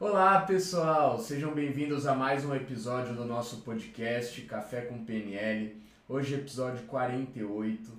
Olá 0.00 0.40
pessoal, 0.40 1.18
sejam 1.18 1.52
bem-vindos 1.52 2.06
a 2.06 2.14
mais 2.14 2.42
um 2.42 2.54
episódio 2.54 3.14
do 3.14 3.26
nosso 3.26 3.58
podcast 3.58 4.40
Café 4.46 4.80
com 4.80 5.04
PNL. 5.04 5.76
Hoje 6.08 6.36
episódio 6.36 6.86
48, 6.86 7.92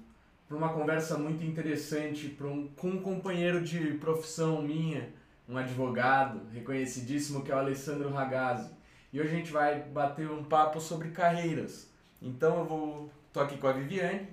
para 0.47 0.57
uma 0.57 0.73
conversa 0.73 1.15
muito 1.15 1.45
interessante 1.45 2.35
um, 2.41 2.67
com 2.69 2.87
um 2.89 3.01
companheiro 3.03 3.63
de 3.63 3.93
profissão 3.99 4.63
minha, 4.63 5.13
um 5.47 5.55
advogado 5.55 6.41
reconhecidíssimo 6.51 7.43
que 7.43 7.51
é 7.51 7.55
o 7.55 7.59
Alessandro 7.59 8.09
Ragazzi. 8.09 8.71
E 9.13 9.21
hoje 9.21 9.29
a 9.29 9.37
gente 9.37 9.51
vai 9.51 9.83
bater 9.83 10.27
um 10.27 10.43
papo 10.43 10.81
sobre 10.81 11.09
carreiras. 11.09 11.87
Então 12.19 12.57
eu 12.57 12.65
vou 12.65 13.11
tô 13.31 13.41
aqui 13.41 13.57
com 13.57 13.67
a 13.67 13.73
Viviane. 13.73 14.27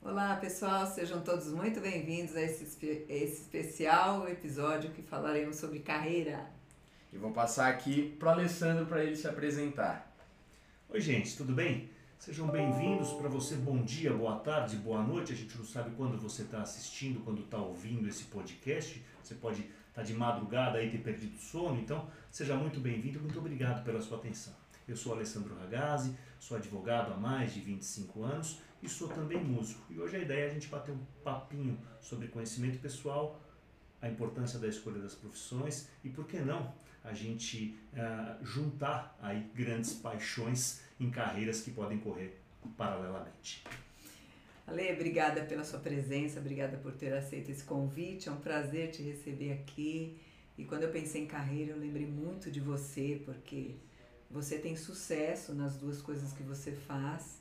Olá 0.00 0.36
pessoal, 0.36 0.86
sejam 0.86 1.20
todos 1.20 1.48
muito 1.48 1.80
bem-vindos 1.80 2.36
a 2.36 2.42
esse, 2.42 2.62
esse 3.08 3.42
especial 3.42 4.28
episódio 4.28 4.90
que 4.90 5.02
falaremos 5.02 5.56
sobre 5.56 5.80
carreira. 5.80 6.54
E 7.16 7.18
vou 7.18 7.30
passar 7.30 7.70
aqui 7.70 8.14
para 8.18 8.28
o 8.28 8.32
Alessandro 8.32 8.84
para 8.84 9.02
ele 9.02 9.16
se 9.16 9.26
apresentar. 9.26 10.14
Oi 10.90 11.00
gente, 11.00 11.34
tudo 11.34 11.54
bem? 11.54 11.88
Sejam 12.18 12.46
bem-vindos 12.46 13.10
para 13.14 13.26
você. 13.26 13.54
Bom 13.54 13.82
dia, 13.82 14.12
boa 14.12 14.36
tarde, 14.40 14.76
boa 14.76 15.02
noite. 15.02 15.32
A 15.32 15.34
gente 15.34 15.56
não 15.56 15.64
sabe 15.64 15.92
quando 15.96 16.20
você 16.20 16.42
está 16.42 16.60
assistindo, 16.60 17.24
quando 17.24 17.40
está 17.40 17.56
ouvindo 17.56 18.06
esse 18.06 18.24
podcast. 18.24 19.02
Você 19.22 19.34
pode 19.34 19.62
estar 19.62 19.72
tá 19.94 20.02
de 20.02 20.12
madrugada 20.12 20.76
aí 20.76 20.90
ter 20.90 20.98
perdido 20.98 21.38
sono. 21.38 21.80
Então, 21.80 22.06
seja 22.30 22.54
muito 22.54 22.80
bem-vindo. 22.80 23.18
Muito 23.18 23.38
obrigado 23.38 23.82
pela 23.82 24.02
sua 24.02 24.18
atenção. 24.18 24.52
Eu 24.86 24.94
sou 24.94 25.14
Alessandro 25.14 25.56
Ragazzi, 25.58 26.14
sou 26.38 26.58
advogado 26.58 27.14
há 27.14 27.16
mais 27.16 27.54
de 27.54 27.60
25 27.60 28.24
anos 28.24 28.60
e 28.82 28.90
sou 28.90 29.08
também 29.08 29.42
músico. 29.42 29.80
E 29.90 29.98
hoje 29.98 30.16
a 30.16 30.18
ideia 30.18 30.44
é 30.44 30.50
a 30.50 30.52
gente 30.52 30.68
bater 30.68 30.92
um 30.92 31.00
papinho 31.24 31.78
sobre 31.98 32.28
conhecimento 32.28 32.78
pessoal, 32.78 33.40
a 34.02 34.06
importância 34.06 34.58
da 34.58 34.68
escolha 34.68 35.00
das 35.00 35.14
profissões 35.14 35.88
e, 36.04 36.10
por 36.10 36.26
que 36.26 36.38
não, 36.40 36.74
a 37.06 37.14
gente 37.14 37.78
uh, 37.92 38.44
juntar 38.44 39.16
aí 39.22 39.48
grandes 39.54 39.94
paixões 39.94 40.80
em 40.98 41.10
carreiras 41.10 41.60
que 41.60 41.70
podem 41.70 41.98
correr 41.98 42.38
paralelamente. 42.76 43.62
Ale, 44.66 44.92
obrigada 44.92 45.42
pela 45.42 45.64
sua 45.64 45.78
presença, 45.78 46.40
obrigada 46.40 46.76
por 46.76 46.92
ter 46.92 47.12
aceito 47.12 47.50
esse 47.50 47.62
convite. 47.62 48.28
É 48.28 48.32
um 48.32 48.40
prazer 48.40 48.90
te 48.90 49.02
receber 49.02 49.52
aqui. 49.52 50.18
E 50.58 50.64
quando 50.64 50.82
eu 50.82 50.90
pensei 50.90 51.22
em 51.22 51.26
carreira, 51.26 51.72
eu 51.72 51.78
lembrei 51.78 52.06
muito 52.06 52.50
de 52.50 52.58
você, 52.58 53.22
porque 53.24 53.76
você 54.28 54.58
tem 54.58 54.74
sucesso 54.74 55.54
nas 55.54 55.76
duas 55.76 56.02
coisas 56.02 56.32
que 56.32 56.42
você 56.42 56.72
faz. 56.72 57.40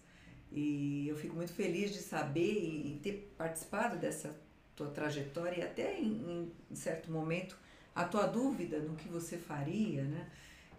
E 0.52 1.08
eu 1.08 1.16
fico 1.16 1.36
muito 1.36 1.52
feliz 1.52 1.91
de 1.91 1.99
saber 1.99 2.53
e, 2.53 2.99
ter 3.02 3.33
participado 3.36 3.97
dessa 3.97 4.36
tua 4.75 4.89
trajetória 4.89 5.59
e 5.59 5.63
até 5.63 5.99
em, 5.99 6.52
em 6.69 6.75
certo 6.75 7.11
momento 7.11 7.58
a 7.96 8.04
tua 8.04 8.28
dúvida 8.28 8.80
no 8.80 8.96
que 8.96 9.08
você 9.08 9.38
faria, 9.38 10.04
né? 10.04 10.30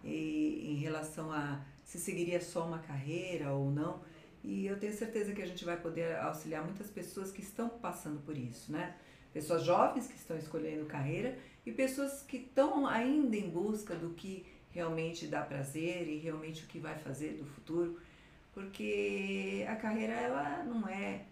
E, 0.03 0.71
em 0.71 0.75
relação 0.75 1.31
a 1.31 1.59
se 1.83 1.97
seguiria 1.97 2.39
só 2.39 2.65
uma 2.67 2.79
carreira 2.79 3.51
ou 3.51 3.71
não. 3.71 4.01
E 4.43 4.67
eu 4.67 4.79
tenho 4.79 4.93
certeza 4.93 5.33
que 5.33 5.41
a 5.41 5.45
gente 5.45 5.65
vai 5.65 5.77
poder 5.77 6.15
auxiliar 6.17 6.63
muitas 6.63 6.89
pessoas 6.89 7.31
que 7.31 7.41
estão 7.41 7.69
passando 7.69 8.21
por 8.21 8.37
isso, 8.37 8.71
né? 8.71 8.95
Pessoas 9.33 9.63
jovens 9.63 10.07
que 10.07 10.15
estão 10.15 10.37
escolhendo 10.37 10.85
carreira 10.85 11.37
e 11.65 11.71
pessoas 11.71 12.21
que 12.21 12.37
estão 12.37 12.85
ainda 12.85 13.35
em 13.35 13.49
busca 13.49 13.95
do 13.95 14.11
que 14.11 14.45
realmente 14.71 15.27
dá 15.27 15.41
prazer 15.41 16.07
e 16.07 16.17
realmente 16.17 16.63
o 16.63 16.67
que 16.67 16.79
vai 16.79 16.97
fazer 16.99 17.33
do 17.33 17.45
futuro, 17.45 17.99
porque 18.53 19.65
a 19.67 19.75
carreira 19.75 20.13
ela 20.13 20.63
não 20.63 20.87
é 20.87 21.25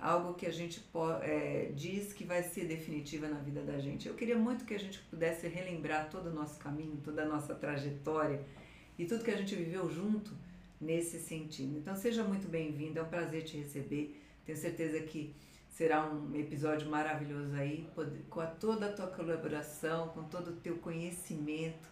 algo 0.00 0.34
que 0.34 0.46
a 0.46 0.50
gente 0.50 0.84
é, 1.22 1.72
diz 1.74 2.12
que 2.12 2.24
vai 2.24 2.42
ser 2.42 2.66
definitiva 2.66 3.28
na 3.28 3.38
vida 3.38 3.62
da 3.62 3.78
gente. 3.78 4.08
Eu 4.08 4.14
queria 4.14 4.36
muito 4.36 4.64
que 4.64 4.74
a 4.74 4.78
gente 4.78 4.98
pudesse 5.10 5.46
relembrar 5.48 6.10
todo 6.10 6.26
o 6.26 6.32
nosso 6.32 6.58
caminho, 6.58 7.00
toda 7.02 7.22
a 7.22 7.26
nossa 7.26 7.54
trajetória 7.54 8.44
e 8.98 9.06
tudo 9.06 9.24
que 9.24 9.30
a 9.30 9.36
gente 9.36 9.54
viveu 9.54 9.88
junto 9.88 10.32
nesse 10.80 11.18
sentido. 11.18 11.78
Então 11.78 11.96
seja 11.96 12.22
muito 12.22 12.48
bem-vindo, 12.48 12.98
é 12.98 13.02
um 13.02 13.08
prazer 13.08 13.44
te 13.44 13.56
receber. 13.56 14.20
Tenho 14.44 14.58
certeza 14.58 15.00
que 15.00 15.34
será 15.70 16.04
um 16.06 16.34
episódio 16.36 16.88
maravilhoso 16.88 17.54
aí, 17.54 17.88
com 18.28 18.40
a 18.40 18.46
toda 18.46 18.86
a 18.86 18.92
tua 18.92 19.08
colaboração, 19.08 20.08
com 20.08 20.24
todo 20.24 20.48
o 20.48 20.56
teu 20.56 20.76
conhecimento 20.78 21.88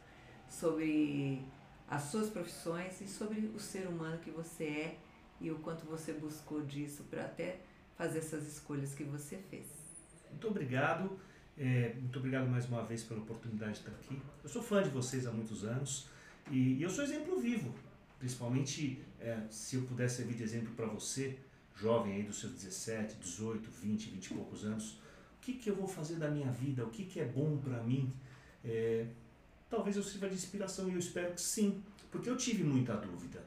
sobre 0.48 1.42
as 1.88 2.02
suas 2.02 2.28
profissões 2.30 3.00
e 3.00 3.08
sobre 3.08 3.50
o 3.54 3.58
ser 3.58 3.86
humano 3.88 4.18
que 4.18 4.30
você 4.30 4.64
é 4.64 4.98
e 5.40 5.50
o 5.50 5.58
quanto 5.58 5.84
você 5.84 6.12
buscou 6.12 6.62
disso 6.62 7.04
para 7.10 7.24
até 7.24 7.58
fazer 8.02 8.18
essas 8.18 8.46
escolhas 8.48 8.94
que 8.94 9.04
você 9.04 9.36
fez. 9.48 9.66
Muito 10.30 10.48
obrigado. 10.48 11.18
É, 11.56 11.94
muito 11.94 12.18
obrigado 12.18 12.48
mais 12.48 12.66
uma 12.66 12.82
vez 12.82 13.04
pela 13.04 13.20
oportunidade 13.20 13.74
de 13.74 13.78
estar 13.78 13.92
aqui. 13.92 14.20
Eu 14.42 14.48
sou 14.48 14.62
fã 14.62 14.82
de 14.82 14.88
vocês 14.88 15.24
há 15.26 15.30
muitos 15.30 15.64
anos 15.64 16.08
e, 16.50 16.78
e 16.78 16.82
eu 16.82 16.90
sou 16.90 17.04
exemplo 17.04 17.38
vivo. 17.40 17.72
Principalmente 18.18 19.00
é, 19.20 19.38
se 19.50 19.76
eu 19.76 19.82
pudesse 19.82 20.16
servir 20.16 20.34
de 20.34 20.42
exemplo 20.42 20.72
para 20.74 20.86
você, 20.86 21.38
jovem 21.76 22.14
aí 22.14 22.22
dos 22.24 22.40
seus 22.40 22.52
17, 22.54 23.16
18, 23.16 23.70
20, 23.70 24.10
20 24.10 24.26
e 24.26 24.34
poucos 24.34 24.64
anos, 24.64 24.92
o 25.36 25.40
que, 25.40 25.52
que 25.54 25.70
eu 25.70 25.76
vou 25.76 25.86
fazer 25.86 26.16
da 26.16 26.28
minha 26.28 26.50
vida? 26.50 26.84
O 26.84 26.90
que, 26.90 27.04
que 27.04 27.20
é 27.20 27.24
bom 27.24 27.56
para 27.58 27.82
mim? 27.84 28.12
É, 28.64 29.06
talvez 29.70 29.96
eu 29.96 30.02
sirva 30.02 30.28
de 30.28 30.34
inspiração 30.34 30.88
e 30.88 30.92
eu 30.92 30.98
espero 30.98 31.34
que 31.34 31.40
sim, 31.40 31.82
porque 32.10 32.28
eu 32.28 32.36
tive 32.36 32.64
muita 32.64 32.96
dúvida. 32.96 33.44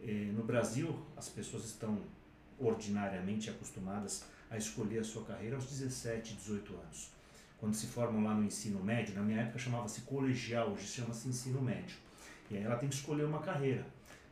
É, 0.00 0.30
no 0.32 0.44
Brasil, 0.44 0.98
as 1.16 1.28
pessoas 1.28 1.64
estão 1.64 1.98
ordinariamente 2.60 3.50
acostumadas 3.50 4.24
a 4.50 4.56
escolher 4.56 5.00
a 5.00 5.04
sua 5.04 5.24
carreira 5.24 5.56
aos 5.56 5.66
17, 5.66 6.34
18 6.34 6.74
anos. 6.74 7.10
Quando 7.58 7.74
se 7.74 7.86
formam 7.86 8.22
lá 8.22 8.34
no 8.34 8.44
ensino 8.44 8.82
médio, 8.82 9.14
na 9.14 9.22
minha 9.22 9.40
época 9.40 9.58
chamava-se 9.58 10.02
colegial, 10.02 10.70
hoje 10.70 10.86
chama-se 10.86 11.28
ensino 11.28 11.60
médio. 11.60 11.96
E 12.50 12.56
aí 12.56 12.62
ela 12.62 12.76
tem 12.76 12.88
que 12.88 12.94
escolher 12.94 13.24
uma 13.24 13.40
carreira. 13.40 13.84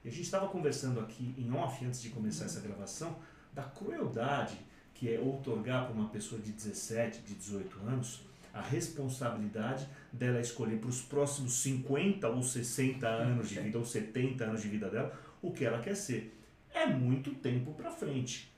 E 0.04 0.09
a 0.09 0.10
gente 0.10 0.22
estava 0.22 0.48
conversando 0.48 1.00
aqui 1.00 1.34
em 1.36 1.53
off, 1.53 1.84
antes 1.84 2.00
de 2.00 2.10
começar 2.10 2.44
essa 2.44 2.60
gravação, 2.60 3.16
da 3.53 3.65
crueldade 3.65 4.59
que 4.94 5.12
é 5.12 5.20
outorgar 5.20 5.86
para 5.86 5.94
uma 5.94 6.09
pessoa 6.09 6.41
de 6.41 6.53
17, 6.53 7.20
de 7.20 7.34
18 7.34 7.81
anos 7.81 8.22
a 8.56 8.62
responsabilidade 8.62 9.86
dela 10.10 10.41
escolher 10.41 10.78
para 10.78 10.88
os 10.88 11.03
próximos 11.03 11.60
50 11.62 12.26
ou 12.28 12.42
60 12.42 13.06
anos 13.06 13.50
de 13.50 13.60
vida, 13.60 13.78
ou 13.78 13.84
70 13.84 14.44
anos 14.44 14.62
de 14.62 14.69
vida 14.69 14.88
dela, 14.88 15.15
o 15.42 15.53
que 15.53 15.65
ela 15.65 15.82
quer 15.82 15.94
ser 15.94 16.34
é 16.76 16.87
muito 16.87 17.34
tempo 17.34 17.72
para 17.72 17.91
frente. 17.91 18.53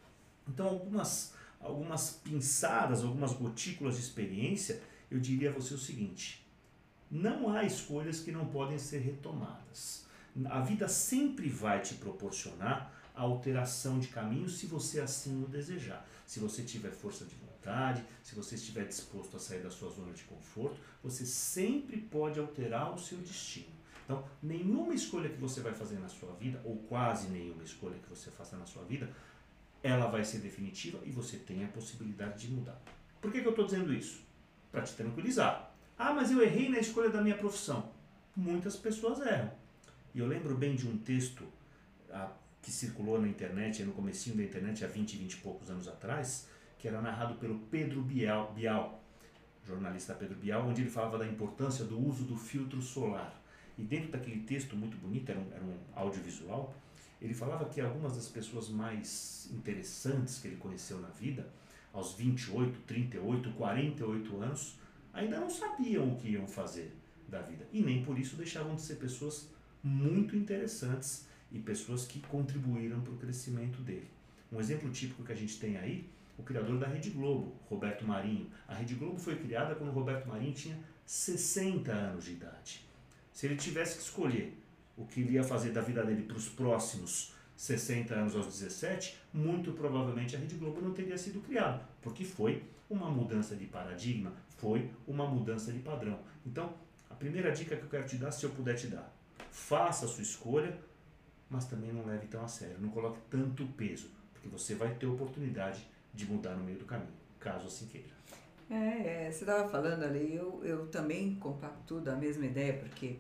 Então, 0.47 0.67
algumas, 0.67 1.35
algumas 1.61 2.11
pinçadas, 2.11 3.05
algumas 3.05 3.33
gotículas 3.33 3.95
de 3.95 4.03
experiência, 4.03 4.83
eu 5.11 5.21
diria 5.21 5.51
a 5.51 5.53
você 5.53 5.75
o 5.75 5.79
seguinte: 5.79 6.45
não 7.11 7.51
há 7.51 7.65
escolhas 7.65 8.21
que 8.21 8.33
não 8.33 8.47
podem 8.47 8.79
ser 8.79 8.99
retomadas. 8.99 10.07
A 10.47 10.61
vida 10.61 10.89
sempre 10.89 11.49
vai 11.49 11.81
te 11.81 11.95
proporcionar 11.95 12.93
a 13.15 13.23
alteração 13.23 13.99
de 13.99 14.09
caminho 14.09 14.49
se 14.49 14.67
você 14.67 15.01
assim 15.01 15.43
o 15.43 15.47
desejar. 15.47 16.07
Se 16.27 16.39
você 16.39 16.63
tiver 16.63 16.91
força 16.91 17.25
de 17.25 17.35
vontade, 17.35 18.05
se 18.23 18.35
você 18.35 18.55
estiver 18.55 18.87
disposto 18.87 19.37
a 19.37 19.41
sair 19.41 19.63
da 19.63 19.71
sua 19.71 19.91
zona 19.91 20.13
de 20.13 20.23
conforto, 20.25 20.79
você 21.03 21.25
sempre 21.25 21.97
pode 21.97 22.39
alterar 22.39 22.95
o 22.95 22.99
seu 22.99 23.19
destino. 23.19 23.78
Então, 24.09 24.25
nenhuma 24.43 24.95
escolha 24.95 25.29
que 25.29 25.37
você 25.37 25.61
vai 25.61 25.75
fazer 25.75 25.99
na 25.99 26.09
sua 26.09 26.33
vida, 26.33 26.63
ou 26.65 26.79
quase 26.89 27.29
nenhuma 27.29 27.63
escolha 27.63 27.99
que 27.99 28.09
você 28.09 28.31
faça 28.31 28.57
na 28.57 28.65
sua 28.65 28.83
vida, 28.85 29.11
ela 29.83 30.07
vai 30.07 30.25
ser 30.25 30.39
definitiva 30.39 30.99
e 31.05 31.11
você 31.11 31.37
tem 31.37 31.63
a 31.63 31.69
possibilidade 31.69 32.47
de 32.47 32.51
mudar. 32.51 32.81
Por 33.21 33.31
que, 33.31 33.43
que 33.43 33.47
eu 33.47 33.51
estou 33.51 33.67
dizendo 33.67 33.93
isso? 33.93 34.25
Para 34.73 34.81
te 34.81 34.95
tranquilizar. 34.95 35.75
Ah, 35.99 36.15
mas 36.15 36.31
eu 36.31 36.41
errei 36.41 36.71
na 36.71 36.79
escolha 36.79 37.11
da 37.11 37.21
minha 37.21 37.37
profissão. 37.37 37.93
Muitas 38.35 38.77
pessoas 38.77 39.21
erram. 39.21 39.53
E 40.15 40.21
eu 40.21 40.27
lembro 40.27 40.57
bem 40.57 40.75
de 40.75 40.89
um 40.89 40.97
texto 40.97 41.45
ah, 42.11 42.33
que 42.63 42.71
circulou 42.71 43.21
na 43.21 43.29
internet, 43.29 43.85
no 43.85 43.93
comecinho 43.93 44.39
da 44.39 44.43
internet, 44.43 44.87
há 44.87 44.89
20, 44.89 45.19
20 45.19 45.33
e 45.35 45.37
poucos 45.37 45.69
anos 45.69 45.87
atrás, 45.87 46.49
que 46.79 46.89
era 46.89 47.03
narrado 47.03 47.35
pelo 47.35 47.59
Pedro 47.59 48.01
Bial, 48.01 48.55
Bial 48.55 49.05
jornalista 49.67 50.15
Pedro 50.15 50.37
Bial, 50.37 50.67
onde 50.67 50.81
ele 50.81 50.91
falava 50.91 51.19
da 51.19 51.27
importância 51.27 51.85
do 51.85 52.01
uso 52.01 52.25
do 52.25 52.39
filtro 52.39 52.81
solar. 52.81 53.38
E 53.79 53.83
dentro 53.83 54.11
daquele 54.11 54.41
texto 54.41 54.77
muito 54.77 54.97
bonito, 54.97 55.31
era 55.31 55.39
um, 55.39 55.53
era 55.53 55.65
um 55.65 55.79
audiovisual, 55.95 56.75
ele 57.21 57.35
falava 57.35 57.65
que 57.67 57.81
algumas 57.81 58.17
das 58.17 58.29
pessoas 58.29 58.69
mais 58.69 59.49
interessantes 59.53 60.39
que 60.39 60.49
ele 60.49 60.57
conheceu 60.57 61.01
na 61.01 61.09
vida, 61.09 61.49
aos 61.93 62.15
28, 62.15 62.81
38, 62.81 63.51
48 63.53 64.43
anos, 64.43 64.77
ainda 65.13 65.41
não 65.41 65.51
sabiam 65.51 66.13
o 66.13 66.17
que 66.17 66.31
iam 66.31 66.47
fazer 66.47 66.95
da 67.29 67.41
vida. 67.41 67.67
E 67.73 67.81
nem 67.81 68.05
por 68.05 68.19
isso 68.19 68.37
deixavam 68.37 68.75
de 68.75 68.83
ser 68.83 68.97
pessoas 68.97 69.49
muito 69.83 70.37
interessantes 70.37 71.27
e 71.51 71.59
pessoas 71.59 72.07
que 72.07 72.21
contribuíram 72.21 73.01
para 73.01 73.13
o 73.13 73.17
crescimento 73.17 73.81
dele. 73.83 74.09
Um 74.53 74.61
exemplo 74.61 74.91
típico 74.91 75.25
que 75.25 75.33
a 75.33 75.37
gente 75.37 75.59
tem 75.59 75.77
aí, 75.77 76.09
o 76.37 76.43
criador 76.43 76.79
da 76.79 76.87
Rede 76.87 77.11
Globo, 77.11 77.55
Roberto 77.69 78.05
Marinho. 78.07 78.49
A 78.67 78.75
Rede 78.75 78.95
Globo 78.95 79.19
foi 79.19 79.37
criada 79.37 79.75
quando 79.75 79.91
Roberto 79.91 80.29
Marinho 80.29 80.55
tinha 80.55 80.79
60 81.05 81.91
anos 81.91 82.25
de 82.25 82.33
idade. 82.33 82.88
Se 83.39 83.47
ele 83.47 83.55
tivesse 83.55 83.99
que 83.99 84.03
escolher 84.03 84.61
o 84.97 85.07
que 85.07 85.21
ele 85.21 85.35
ia 85.35 85.45
fazer 85.45 85.71
da 85.71 85.81
vida 85.81 86.05
dele 86.05 86.25
para 86.25 86.37
os 86.37 86.49
próximos 86.49 87.33
60 87.57 88.13
anos 88.13 88.35
aos 88.35 88.47
17, 88.47 89.17
muito 89.33 89.71
provavelmente 89.75 90.35
a 90.35 90.41
Rede 90.41 90.57
Globo 90.57 90.81
não 90.81 90.93
teria 90.93 91.17
sido 91.17 91.41
criada, 91.41 91.89
porque 92.03 92.25
foi 92.25 92.65
uma 92.91 93.09
mudança 93.09 93.55
de 93.55 93.65
paradigma, 93.67 94.33
foi 94.57 94.91
uma 95.07 95.25
mudança 95.25 95.71
de 95.71 95.79
padrão. 95.79 96.19
Então, 96.45 96.75
A 97.09 97.15
primeira 97.15 97.53
dica 97.53 97.77
que 97.77 97.83
eu 97.85 97.89
quero 97.89 98.07
te 98.09 98.17
dar, 98.17 98.33
se 98.33 98.45
eu 98.45 98.51
puder 98.51 98.75
te 98.75 98.89
dar, 98.89 99.09
faça 99.53 100.05
a 100.05 100.09
sua 100.09 100.23
escolha, 100.23 100.77
mas 101.49 101.65
também 101.67 101.93
não 101.93 102.05
leve 102.07 102.27
tão 102.27 102.45
a 102.45 102.49
sério, 102.49 102.81
não 102.81 102.91
coloque 102.91 103.21
tanto 103.31 103.65
peso, 103.69 104.11
porque 104.33 104.49
você 104.49 104.75
vai 104.75 104.97
ter 104.97 105.07
oportunidade 105.07 105.87
de 106.13 106.27
mudar 106.27 106.57
no 106.57 106.65
meio 106.65 106.79
do 106.79 106.85
caminho, 106.85 107.15
caso 107.39 107.69
assim 107.69 107.87
queira. 107.87 108.18
É, 108.71 109.27
é 109.27 109.31
você 109.31 109.45
estava 109.45 109.69
falando 109.69 110.03
ali, 110.05 110.35
eu, 110.35 110.61
eu 110.65 110.87
também 110.89 111.37
compacto 111.37 112.01
da 112.01 112.15
mesma 112.15 112.45
ideia, 112.45 112.75
porque 112.75 113.17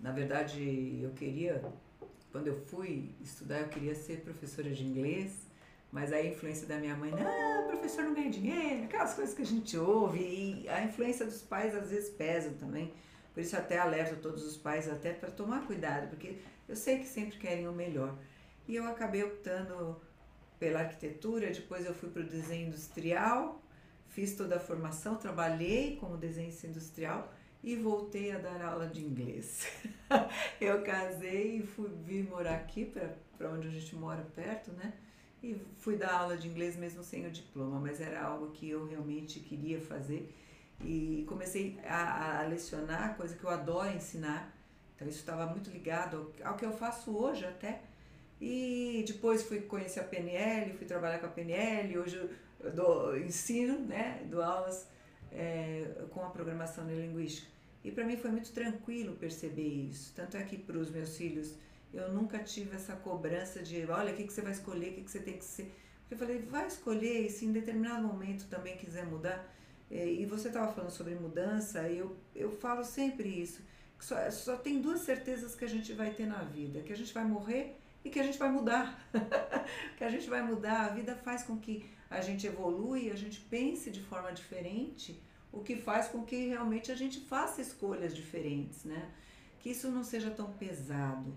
na 0.00 0.10
verdade 0.10 1.00
eu 1.02 1.10
queria, 1.10 1.62
quando 2.32 2.48
eu 2.48 2.56
fui 2.66 3.14
estudar, 3.20 3.60
eu 3.60 3.68
queria 3.68 3.94
ser 3.94 4.20
professora 4.20 4.70
de 4.70 4.84
inglês, 4.84 5.46
mas 5.92 6.12
a 6.12 6.20
influência 6.20 6.66
da 6.66 6.78
minha 6.78 6.96
mãe, 6.96 7.10
não, 7.10 7.68
professor 7.68 8.04
não 8.04 8.14
ganha 8.14 8.30
dinheiro, 8.30 8.84
aquelas 8.84 9.14
coisas 9.14 9.34
que 9.34 9.42
a 9.42 9.46
gente 9.46 9.76
ouve, 9.76 10.20
e 10.20 10.68
a 10.68 10.82
influência 10.82 11.24
dos 11.26 11.42
pais 11.42 11.74
às 11.74 11.90
vezes 11.90 12.10
pesa 12.10 12.50
também. 12.58 12.92
Por 13.32 13.40
isso 13.40 13.56
até 13.56 13.78
alerto 13.78 14.16
todos 14.16 14.44
os 14.44 14.56
pais 14.56 14.88
até 14.90 15.12
para 15.12 15.30
tomar 15.30 15.66
cuidado, 15.66 16.08
porque 16.08 16.38
eu 16.68 16.76
sei 16.76 16.98
que 16.98 17.06
sempre 17.06 17.38
querem 17.38 17.68
o 17.68 17.72
melhor. 17.72 18.16
E 18.66 18.74
eu 18.74 18.84
acabei 18.86 19.22
optando 19.22 20.00
pela 20.58 20.80
arquitetura, 20.80 21.50
depois 21.50 21.84
eu 21.86 21.94
fui 21.94 22.10
para 22.10 22.22
o 22.22 22.26
desenho 22.26 22.68
industrial, 22.68 23.61
fiz 24.12 24.34
toda 24.36 24.56
a 24.56 24.60
formação, 24.60 25.16
trabalhei 25.16 25.96
como 25.96 26.16
desenhista 26.16 26.66
industrial 26.66 27.32
e 27.62 27.76
voltei 27.76 28.32
a 28.32 28.38
dar 28.38 28.60
aula 28.62 28.86
de 28.86 29.02
inglês. 29.02 29.66
eu 30.60 30.82
casei 30.82 31.58
e 31.58 31.62
fui 31.62 31.88
vir 32.04 32.28
morar 32.28 32.56
aqui 32.56 32.84
para 32.84 33.50
onde 33.50 33.68
a 33.68 33.70
gente 33.70 33.94
mora 33.96 34.22
perto, 34.34 34.70
né? 34.72 34.92
E 35.42 35.56
fui 35.78 35.96
dar 35.96 36.12
aula 36.12 36.36
de 36.36 36.46
inglês 36.46 36.76
mesmo 36.76 37.02
sem 37.02 37.26
o 37.26 37.30
diploma, 37.30 37.80
mas 37.80 38.00
era 38.00 38.22
algo 38.22 38.50
que 38.52 38.68
eu 38.68 38.86
realmente 38.86 39.40
queria 39.40 39.80
fazer 39.80 40.32
e 40.84 41.24
comecei 41.28 41.78
a, 41.84 42.40
a 42.40 42.46
lecionar, 42.46 43.16
coisa 43.16 43.34
que 43.34 43.42
eu 43.42 43.50
adoro 43.50 43.94
ensinar. 43.94 44.54
Então 44.94 45.08
isso 45.08 45.18
estava 45.18 45.46
muito 45.46 45.70
ligado 45.70 46.32
ao, 46.42 46.50
ao, 46.50 46.56
que 46.56 46.64
eu 46.64 46.72
faço 46.72 47.16
hoje 47.16 47.44
até. 47.44 47.80
E 48.40 49.04
depois 49.06 49.42
fui 49.42 49.60
conhecer 49.60 50.00
a 50.00 50.04
PNL, 50.04 50.74
fui 50.74 50.86
trabalhar 50.86 51.18
com 51.18 51.26
a 51.26 51.30
PNL, 51.30 51.98
hoje 51.98 52.16
eu 52.16 52.30
dou 52.70 53.16
ensino, 53.16 53.78
né, 53.80 54.24
dou 54.30 54.42
aulas 54.42 54.86
é, 55.30 56.04
com 56.10 56.24
a 56.24 56.30
programação 56.30 56.84
neurolinguística. 56.84 57.50
E 57.84 57.90
para 57.90 58.04
mim 58.04 58.16
foi 58.16 58.30
muito 58.30 58.52
tranquilo 58.52 59.16
perceber 59.16 59.66
isso. 59.66 60.12
Tanto 60.14 60.36
é 60.36 60.42
que 60.44 60.56
para 60.56 60.78
os 60.78 60.90
meus 60.90 61.16
filhos 61.16 61.54
eu 61.92 62.12
nunca 62.12 62.38
tive 62.38 62.74
essa 62.76 62.94
cobrança 62.94 63.62
de, 63.62 63.84
olha, 63.86 64.12
o 64.12 64.16
que, 64.16 64.24
que 64.24 64.32
você 64.32 64.40
vai 64.40 64.52
escolher, 64.52 64.90
o 64.90 64.94
que, 64.94 65.02
que 65.02 65.10
você 65.10 65.20
tem 65.20 65.36
que 65.36 65.44
ser. 65.44 65.74
Eu 66.10 66.16
falei, 66.16 66.40
vai 66.40 66.66
escolher 66.66 67.26
e 67.26 67.30
se 67.30 67.44
em 67.44 67.52
determinado 67.52 68.06
momento 68.06 68.46
também 68.48 68.76
quiser 68.76 69.04
mudar, 69.06 69.52
é, 69.90 70.06
e 70.06 70.24
você 70.24 70.48
estava 70.48 70.72
falando 70.72 70.90
sobre 70.90 71.14
mudança, 71.14 71.86
e 71.88 71.98
eu, 71.98 72.16
eu 72.34 72.50
falo 72.50 72.84
sempre 72.84 73.28
isso. 73.28 73.62
Só, 74.00 74.30
só 74.30 74.56
tem 74.56 74.80
duas 74.80 75.00
certezas 75.00 75.54
que 75.54 75.64
a 75.64 75.68
gente 75.68 75.92
vai 75.92 76.10
ter 76.10 76.26
na 76.26 76.42
vida: 76.42 76.80
que 76.80 76.92
a 76.92 76.96
gente 76.96 77.12
vai 77.12 77.24
morrer 77.24 77.78
e 78.04 78.10
que 78.10 78.18
a 78.18 78.22
gente 78.22 78.38
vai 78.38 78.50
mudar. 78.50 78.98
que 79.96 80.02
a 80.02 80.08
gente 80.08 80.28
vai 80.28 80.42
mudar. 80.42 80.86
A 80.86 80.88
vida 80.88 81.14
faz 81.14 81.42
com 81.42 81.58
que 81.58 81.84
a 82.12 82.20
gente 82.20 82.46
evolui, 82.46 83.10
a 83.10 83.16
gente 83.16 83.40
pense 83.40 83.90
de 83.90 84.00
forma 84.00 84.32
diferente, 84.32 85.22
o 85.50 85.60
que 85.60 85.76
faz 85.76 86.08
com 86.08 86.24
que 86.24 86.48
realmente 86.48 86.90
a 86.90 86.94
gente 86.94 87.20
faça 87.20 87.60
escolhas 87.60 88.14
diferentes, 88.14 88.84
né? 88.84 89.10
Que 89.60 89.70
isso 89.70 89.90
não 89.90 90.02
seja 90.02 90.30
tão 90.30 90.52
pesado. 90.52 91.34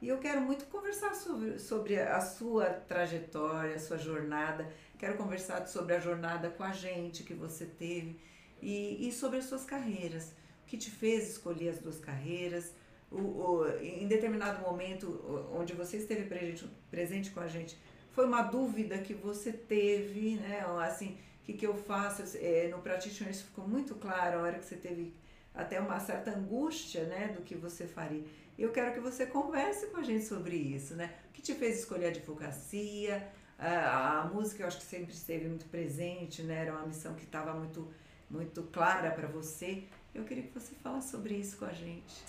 E 0.00 0.08
eu 0.08 0.18
quero 0.18 0.40
muito 0.40 0.66
conversar 0.66 1.14
sobre, 1.14 1.58
sobre 1.58 1.98
a 1.98 2.20
sua 2.20 2.66
trajetória, 2.66 3.76
a 3.76 3.78
sua 3.78 3.98
jornada 3.98 4.70
Quero 4.98 5.16
conversar 5.18 5.66
sobre 5.66 5.94
a 5.94 6.00
jornada 6.00 6.48
com 6.48 6.64
a 6.64 6.72
gente 6.72 7.22
que 7.22 7.34
você 7.34 7.66
teve 7.66 8.18
e, 8.62 9.06
e 9.06 9.12
sobre 9.12 9.38
as 9.38 9.44
suas 9.44 9.64
carreiras. 9.64 10.32
O 10.62 10.66
que 10.66 10.78
te 10.78 10.90
fez 10.90 11.28
escolher 11.28 11.68
as 11.68 11.78
duas 11.80 11.98
carreiras? 11.98 12.72
O, 13.10 13.18
o, 13.18 13.68
em 13.78 14.08
determinado 14.08 14.62
momento 14.62 15.22
onde 15.54 15.74
você 15.74 15.98
esteve 15.98 16.24
presente, 16.24 16.66
presente 16.90 17.30
com 17.30 17.40
a 17.40 17.46
gente, 17.46 17.78
foi 18.16 18.24
uma 18.24 18.40
dúvida 18.40 18.96
que 18.96 19.12
você 19.12 19.52
teve, 19.52 20.36
né? 20.36 20.64
Assim, 20.80 21.18
o 21.42 21.44
que, 21.44 21.52
que 21.52 21.66
eu 21.66 21.76
faço? 21.76 22.22
É, 22.38 22.66
no 22.68 22.78
Practitioner 22.78 23.30
isso 23.30 23.44
ficou 23.44 23.68
muito 23.68 23.94
claro, 23.94 24.38
a 24.38 24.42
hora 24.42 24.58
que 24.58 24.64
você 24.64 24.76
teve 24.76 25.12
até 25.54 25.78
uma 25.78 26.00
certa 26.00 26.30
angústia, 26.30 27.04
né, 27.04 27.28
do 27.28 27.42
que 27.42 27.54
você 27.54 27.86
faria. 27.86 28.24
Eu 28.58 28.72
quero 28.72 28.94
que 28.94 29.00
você 29.00 29.26
converse 29.26 29.88
com 29.88 29.98
a 29.98 30.02
gente 30.02 30.24
sobre 30.24 30.56
isso, 30.56 30.94
né? 30.94 31.14
O 31.28 31.32
que 31.34 31.42
te 31.42 31.54
fez 31.54 31.80
escolher 31.80 32.06
a 32.06 32.08
advocacia? 32.08 33.28
A, 33.58 34.20
a 34.20 34.24
música 34.24 34.62
eu 34.62 34.66
acho 34.66 34.78
que 34.78 34.84
sempre 34.84 35.12
esteve 35.12 35.46
muito 35.46 35.66
presente, 35.66 36.42
né? 36.42 36.62
Era 36.62 36.72
uma 36.72 36.86
missão 36.86 37.14
que 37.14 37.24
estava 37.24 37.52
muito, 37.52 37.86
muito 38.30 38.62
clara 38.72 39.10
para 39.10 39.28
você. 39.28 39.84
Eu 40.14 40.24
queria 40.24 40.44
que 40.44 40.58
você 40.58 40.74
falasse 40.76 41.10
sobre 41.10 41.34
isso 41.34 41.58
com 41.58 41.66
a 41.66 41.72
gente. 41.72 42.24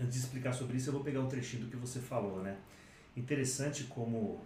Antes 0.00 0.14
de 0.14 0.20
explicar 0.20 0.52
sobre 0.52 0.76
isso, 0.76 0.90
eu 0.90 0.92
vou 0.92 1.02
pegar 1.02 1.18
um 1.18 1.28
trechinho 1.28 1.64
do 1.64 1.70
que 1.70 1.76
você 1.76 1.98
falou, 1.98 2.40
né? 2.40 2.56
Interessante 3.16 3.84
como 3.84 4.40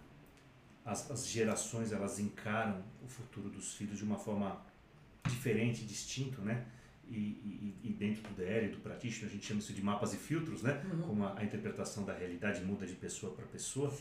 as, 0.89 1.11
as 1.11 1.27
gerações 1.27 1.93
elas 1.93 2.19
encaram 2.19 2.83
o 3.05 3.09
futuro 3.09 3.51
dos 3.51 3.75
filhos 3.75 3.99
de 3.99 4.05
uma 4.05 4.17
forma 4.17 4.61
diferente, 5.29 5.85
distinto, 5.85 6.41
né? 6.41 6.65
E, 7.07 7.15
e, 7.15 7.77
e, 7.85 7.93
dentro 7.93 8.23
do 8.23 8.35
DR 8.35 8.67
e 8.67 8.69
do 8.69 8.79
Practitioner, 8.81 9.31
a 9.31 9.35
gente 9.35 9.47
chama 9.47 9.61
isso 9.61 9.73
de 9.73 9.83
mapas 9.83 10.13
e 10.13 10.17
filtros, 10.19 10.63
né? 10.63 10.83
Uhum. 10.93 11.03
Como 11.03 11.25
a, 11.25 11.39
a, 11.39 11.45
interpretação 11.45 12.05
da 12.05 12.13
realidade 12.13 12.63
muda 12.63 12.87
de 12.87 12.95
pessoa 12.95 13.35
para 13.35 13.47
pessoa. 13.47 13.95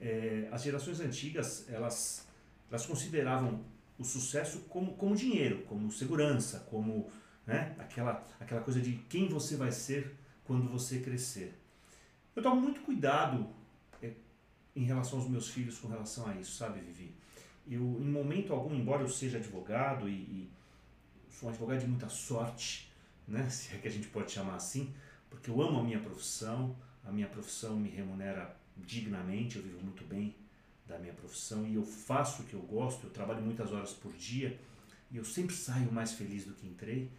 É, 0.00 0.48
as 0.50 0.62
gerações 0.62 0.98
antigas, 0.98 1.68
elas, 1.68 2.26
elas 2.68 2.84
consideravam 2.84 3.64
o 3.96 4.04
sucesso 4.04 4.60
como, 4.68 4.94
como 4.94 5.14
dinheiro, 5.14 5.62
como 5.68 5.90
segurança, 5.92 6.66
como 6.68 7.08
né? 7.46 7.76
aquela, 7.78 8.26
aquela 8.40 8.60
coisa 8.60 8.80
de 8.80 8.92
quem 9.08 9.28
você 9.28 9.56
vai 9.56 9.70
ser 9.70 10.16
quando 10.44 10.68
você 10.68 10.98
crescer. 10.98 11.56
Eu 12.34 12.42
tomo 12.42 12.60
muito 12.60 12.80
cuidado 12.80 13.48
em 14.78 14.84
relação 14.84 15.18
aos 15.18 15.28
meus 15.28 15.48
filhos 15.48 15.78
com 15.78 15.88
relação 15.88 16.28
a 16.28 16.34
isso, 16.36 16.56
sabe, 16.56 16.80
Vivi? 16.80 17.12
Eu, 17.68 17.82
em 17.82 18.08
momento 18.08 18.52
algum, 18.52 18.74
embora 18.74 19.02
eu 19.02 19.08
seja 19.08 19.38
advogado 19.38 20.08
e, 20.08 20.12
e 20.12 20.50
sou 21.30 21.48
um 21.48 21.52
advogado 21.52 21.80
de 21.80 21.86
muita 21.86 22.08
sorte, 22.08 22.90
né? 23.26 23.48
se 23.50 23.74
é 23.74 23.78
que 23.78 23.88
a 23.88 23.90
gente 23.90 24.06
pode 24.06 24.30
chamar 24.30 24.54
assim, 24.54 24.94
porque 25.28 25.50
eu 25.50 25.60
amo 25.60 25.80
a 25.80 25.82
minha 25.82 25.98
profissão, 25.98 26.76
a 27.04 27.10
minha 27.10 27.26
profissão 27.26 27.76
me 27.76 27.88
remunera 27.88 28.56
dignamente, 28.76 29.56
eu 29.56 29.62
vivo 29.62 29.82
muito 29.82 30.04
bem 30.04 30.34
da 30.86 30.96
minha 30.98 31.12
profissão 31.12 31.66
e 31.66 31.74
eu 31.74 31.84
faço 31.84 32.42
o 32.42 32.46
que 32.46 32.54
eu 32.54 32.62
gosto, 32.62 33.04
eu 33.04 33.10
trabalho 33.10 33.42
muitas 33.42 33.72
horas 33.72 33.92
por 33.92 34.12
dia 34.12 34.58
e 35.10 35.16
eu 35.16 35.24
sempre 35.24 35.54
saio 35.54 35.90
mais 35.92 36.12
feliz 36.12 36.44
do 36.44 36.54
que 36.54 36.66
entrei. 36.66 37.10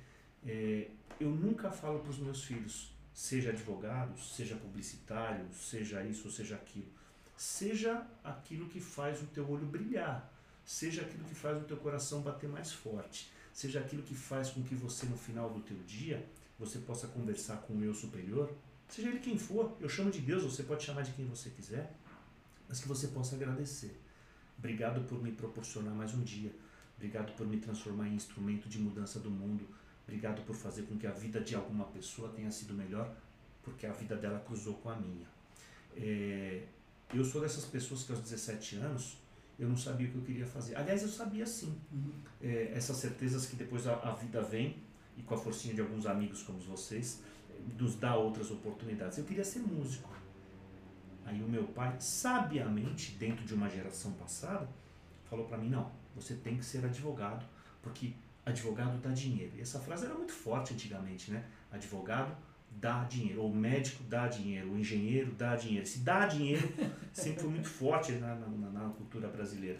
É, 0.46 0.88
eu 1.20 1.30
nunca 1.30 1.70
falo 1.70 2.00
para 2.00 2.10
os 2.10 2.18
meus 2.18 2.46
filhos, 2.46 2.96
seja 3.14 3.50
advogado, 3.50 4.18
seja 4.18 4.56
publicitário, 4.56 5.46
seja 5.54 6.04
isso 6.06 6.32
seja 6.32 6.56
aquilo. 6.56 6.99
Seja 7.40 8.06
aquilo 8.24 8.68
que 8.68 8.80
faz 8.82 9.22
o 9.22 9.26
teu 9.28 9.50
olho 9.50 9.66
brilhar, 9.66 10.32
seja 10.66 11.02
aquilo 11.02 11.24
que 11.24 11.36
faz 11.36 11.58
o 11.62 11.66
teu 11.66 11.78
coração 11.78 12.22
bater 12.22 12.50
mais 12.50 12.72
forte 12.72 13.32
seja 13.60 13.80
aquilo 13.82 14.04
que 14.04 14.16
faz 14.16 14.52
com 14.52 14.64
que 14.64 14.74
você 14.74 15.06
no 15.06 15.18
final 15.18 15.50
do 15.50 15.60
teu 15.60 15.78
dia 15.86 16.26
você 16.58 16.80
possa 16.80 17.08
conversar 17.08 17.58
com 17.58 17.74
o 17.74 17.84
eu 17.84 17.94
superior, 17.94 18.54
seja 18.88 19.10
ele 19.10 19.20
quem 19.20 19.38
for, 19.38 19.76
eu 19.80 19.88
chamo 19.90 20.12
de 20.12 20.20
Deus, 20.20 20.44
você 20.44 20.64
pode 20.64 20.84
chamar 20.84 21.04
de 21.04 21.12
quem 21.12 21.26
você 21.26 21.50
quiser, 21.50 21.94
mas 22.68 22.80
que 22.80 22.88
você 22.88 23.08
possa 23.08 23.36
agradecer. 23.36 23.98
Obrigado 24.58 25.06
por 25.08 25.22
me 25.22 25.32
proporcionar 25.32 25.94
mais 25.94 26.14
um 26.14 26.22
dia. 26.22 26.54
Obrigado 26.98 27.34
por 27.36 27.48
me 27.48 27.58
transformar 27.58 28.08
em 28.08 28.16
instrumento 28.16 28.68
de 28.68 28.78
mudança 28.78 29.20
do 29.20 29.32
mundo. 29.32 29.66
Obrigado 30.06 30.42
por 30.46 30.56
fazer 30.56 30.84
com 30.84 30.98
que 30.98 31.08
a 31.08 31.12
vida 31.12 31.40
de 31.40 31.56
alguma 31.56 31.86
pessoa 31.86 32.30
tenha 32.30 32.52
sido 32.52 32.74
melhor, 32.74 33.14
porque 33.64 33.86
a 33.86 33.94
vida 33.94 34.18
dela 34.18 34.40
cruzou 34.40 34.76
com 34.76 34.90
a 34.90 34.96
minha. 34.98 35.28
É, 35.96 36.64
eu 37.14 37.26
sou 37.26 37.42
dessas 37.42 37.66
pessoas 37.66 38.04
que 38.04 38.12
aos 38.12 38.22
17 38.22 38.78
anos 38.78 39.18
eu 39.58 39.68
não 39.68 39.76
sabia 39.76 40.08
o 40.08 40.12
que 40.12 40.18
eu 40.18 40.22
queria 40.22 40.46
fazer. 40.46 40.76
Aliás, 40.76 41.02
eu 41.02 41.10
sabia 41.10 41.46
sim. 41.46 41.78
Uhum. 41.92 42.14
É, 42.42 42.72
essas 42.74 42.98
certezas 42.98 43.46
que 43.46 43.56
depois 43.56 43.86
a, 43.88 43.96
a, 43.96 44.12
vida 44.12 44.42
vem, 44.42 44.78
e 45.18 45.22
com 45.22 45.34
a 45.34 45.38
forcinha 45.38 45.74
de 45.74 45.82
alguns 45.82 46.06
amigos 46.06 46.44
como 46.44 46.60
vocês, 46.60 47.22
nos 47.78 47.96
dá 47.96 48.16
outras 48.16 48.52
oportunidades. 48.52 49.18
Eu 49.18 49.26
queria 49.26 49.44
ser 49.44 49.60
músico. 49.60 50.10
Aí 51.26 51.44
o 51.44 51.48
meu 51.48 51.66
pai, 51.66 51.96
sabiamente, 52.00 53.12
dentro 53.18 53.46
de 53.46 53.54
uma 53.54 53.70
geração 53.70 54.14
passada, 54.14 54.68
falou 55.30 55.46
para 55.46 55.58
mim: 55.58 55.70
não, 55.70 55.92
você 56.16 56.36
tem 56.36 56.58
que 56.58 56.64
ser 56.64 56.86
advogado, 56.86 57.46
porque 57.82 58.14
advogado 58.46 58.98
dá 59.02 59.10
dinheiro. 59.10 59.52
E 59.58 59.62
essa 59.62 59.80
frase 59.80 60.06
era 60.06 60.16
muito 60.16 60.32
forte 60.32 60.74
antigamente, 60.74 61.32
né? 61.32 61.46
Advogado 61.70 62.36
dá 62.72 63.04
dinheiro, 63.04 63.42
ou 63.42 63.52
o 63.52 63.56
médico 63.56 64.04
dá 64.04 64.28
dinheiro, 64.28 64.72
o 64.72 64.80
engenheiro 64.80 65.32
dá 65.34 65.56
dinheiro. 65.56 65.86
Se 65.86 66.00
dá 66.00 66.26
dinheiro 66.26 66.68
sempre 67.12 67.42
foi 67.42 67.50
muito 67.50 67.68
forte 67.68 68.14
na, 68.14 68.36
na, 68.36 68.70
na 68.70 68.90
cultura 68.90 69.28
brasileira. 69.28 69.80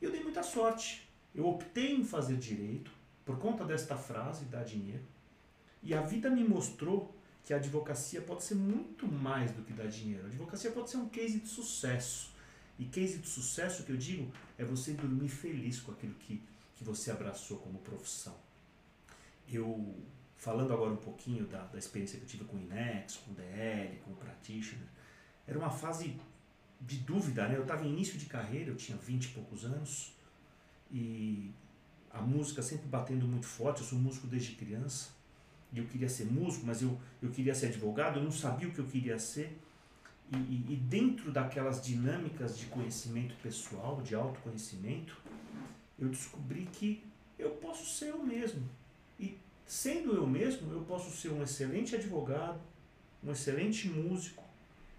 Eu 0.00 0.10
dei 0.10 0.22
muita 0.22 0.42
sorte. 0.42 1.08
Eu 1.34 1.48
optei 1.48 1.96
em 1.96 2.04
fazer 2.04 2.36
direito 2.36 2.90
por 3.24 3.38
conta 3.38 3.64
desta 3.64 3.96
frase, 3.96 4.44
dá 4.44 4.62
dinheiro. 4.62 5.02
E 5.82 5.92
a 5.94 6.00
vida 6.00 6.30
me 6.30 6.44
mostrou 6.44 7.14
que 7.44 7.52
a 7.52 7.56
advocacia 7.56 8.20
pode 8.22 8.42
ser 8.42 8.54
muito 8.54 9.06
mais 9.06 9.50
do 9.52 9.62
que 9.62 9.72
dar 9.72 9.86
dinheiro. 9.86 10.24
A 10.24 10.26
advocacia 10.26 10.70
pode 10.70 10.90
ser 10.90 10.96
um 10.96 11.08
case 11.08 11.40
de 11.40 11.48
sucesso. 11.48 12.32
E 12.78 12.84
case 12.84 13.18
de 13.18 13.28
sucesso 13.28 13.84
que 13.84 13.92
eu 13.92 13.96
digo 13.96 14.32
é 14.58 14.64
você 14.64 14.92
dormir 14.92 15.28
feliz 15.28 15.80
com 15.80 15.92
aquilo 15.92 16.14
que, 16.14 16.42
que 16.76 16.84
você 16.84 17.10
abraçou 17.10 17.58
como 17.58 17.78
profissão. 17.78 18.34
Eu 19.48 19.94
falando 20.36 20.72
agora 20.72 20.92
um 20.92 20.96
pouquinho 20.96 21.46
da, 21.46 21.64
da 21.64 21.78
experiência 21.78 22.18
que 22.18 22.24
eu 22.24 22.28
tive 22.28 22.44
com 22.44 22.56
o 22.56 22.60
Inex, 22.60 23.16
com 23.16 23.32
o 23.32 23.34
DL, 23.34 23.96
com 24.04 24.12
o 24.12 24.16
Practitioner, 24.16 24.86
era 25.46 25.58
uma 25.58 25.70
fase 25.70 26.16
de 26.80 26.98
dúvida, 26.98 27.48
né? 27.48 27.56
Eu 27.56 27.62
estava 27.62 27.84
em 27.84 27.92
início 27.92 28.18
de 28.18 28.26
carreira, 28.26 28.70
eu 28.70 28.76
tinha 28.76 28.96
20 28.98 29.24
e 29.24 29.28
poucos 29.28 29.64
anos 29.64 30.12
e 30.90 31.50
a 32.10 32.20
música 32.20 32.62
sempre 32.62 32.86
batendo 32.86 33.26
muito 33.26 33.46
forte. 33.46 33.80
Eu 33.80 33.86
sou 33.86 33.98
músico 33.98 34.26
desde 34.26 34.52
criança 34.52 35.10
e 35.72 35.78
eu 35.78 35.86
queria 35.86 36.08
ser 36.08 36.26
músico, 36.26 36.66
mas 36.66 36.82
eu, 36.82 36.98
eu 37.22 37.30
queria 37.30 37.54
ser 37.54 37.66
advogado, 37.66 38.18
eu 38.18 38.24
não 38.24 38.32
sabia 38.32 38.68
o 38.68 38.72
que 38.72 38.78
eu 38.78 38.86
queria 38.86 39.18
ser. 39.18 39.58
E, 40.32 40.36
e, 40.36 40.72
e 40.72 40.76
dentro 40.76 41.30
daquelas 41.30 41.82
dinâmicas 41.82 42.58
de 42.58 42.66
conhecimento 42.66 43.34
pessoal, 43.42 44.00
de 44.00 44.14
autoconhecimento, 44.14 45.16
eu 45.98 46.08
descobri 46.08 46.66
que 46.72 47.04
eu 47.38 47.50
posso 47.50 47.86
ser 47.86 48.10
eu 48.10 48.22
mesmo. 48.22 48.62
Sendo 49.66 50.14
eu 50.14 50.26
mesmo, 50.26 50.72
eu 50.72 50.82
posso 50.82 51.10
ser 51.10 51.30
um 51.30 51.42
excelente 51.42 51.94
advogado, 51.96 52.60
um 53.22 53.32
excelente 53.32 53.88
músico, 53.88 54.44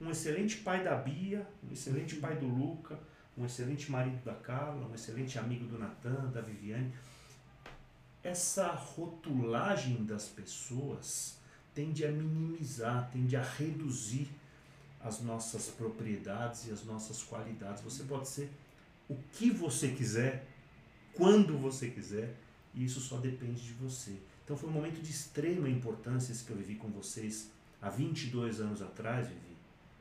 um 0.02 0.10
excelente 0.10 0.58
pai 0.58 0.84
da 0.84 0.96
Bia, 0.96 1.48
um 1.64 1.72
excelente 1.72 2.16
pai 2.16 2.36
do 2.36 2.48
Luca, 2.48 3.00
um 3.38 3.46
excelente 3.46 3.92
marido 3.92 4.24
da 4.24 4.34
Carla, 4.34 4.88
um 4.88 4.94
excelente 4.96 5.38
amigo 5.38 5.66
do 5.66 5.78
Natan, 5.78 6.32
da 6.32 6.42
Viviane. 6.42 6.92
Essa 8.24 8.68
rotulagem 8.72 10.04
das 10.04 10.28
pessoas 10.28 11.38
tende 11.74 12.06
a 12.06 12.12
minimizar, 12.12 13.10
tende 13.12 13.36
a 13.36 13.44
reduzir 13.44 14.30
as 15.00 15.22
nossas 15.22 15.68
propriedades 15.68 16.68
e 16.68 16.72
as 16.72 16.84
nossas 16.84 17.22
qualidades. 17.22 17.84
Você 17.84 18.04
pode 18.04 18.28
ser 18.28 18.50
o 19.08 19.16
que 19.34 19.52
você 19.52 19.90
quiser, 19.90 20.48
quando 21.14 21.58
você 21.58 21.90
quiser, 21.90 22.36
e 22.74 22.84
isso 22.84 23.00
só 23.00 23.18
depende 23.18 23.62
de 23.62 23.74
você. 23.74 24.18
Então 24.46 24.56
foi 24.56 24.70
um 24.70 24.74
momento 24.74 25.02
de 25.02 25.10
extrema 25.10 25.68
importância 25.68 26.32
esse 26.32 26.46
que 26.46 26.52
eu 26.52 26.58
vivi 26.58 26.76
com 26.76 26.88
vocês 26.90 27.52
há 27.82 27.90
22 27.90 28.62
anos 28.62 28.80
atrás, 28.80 29.28
Vivi. 29.28 29.58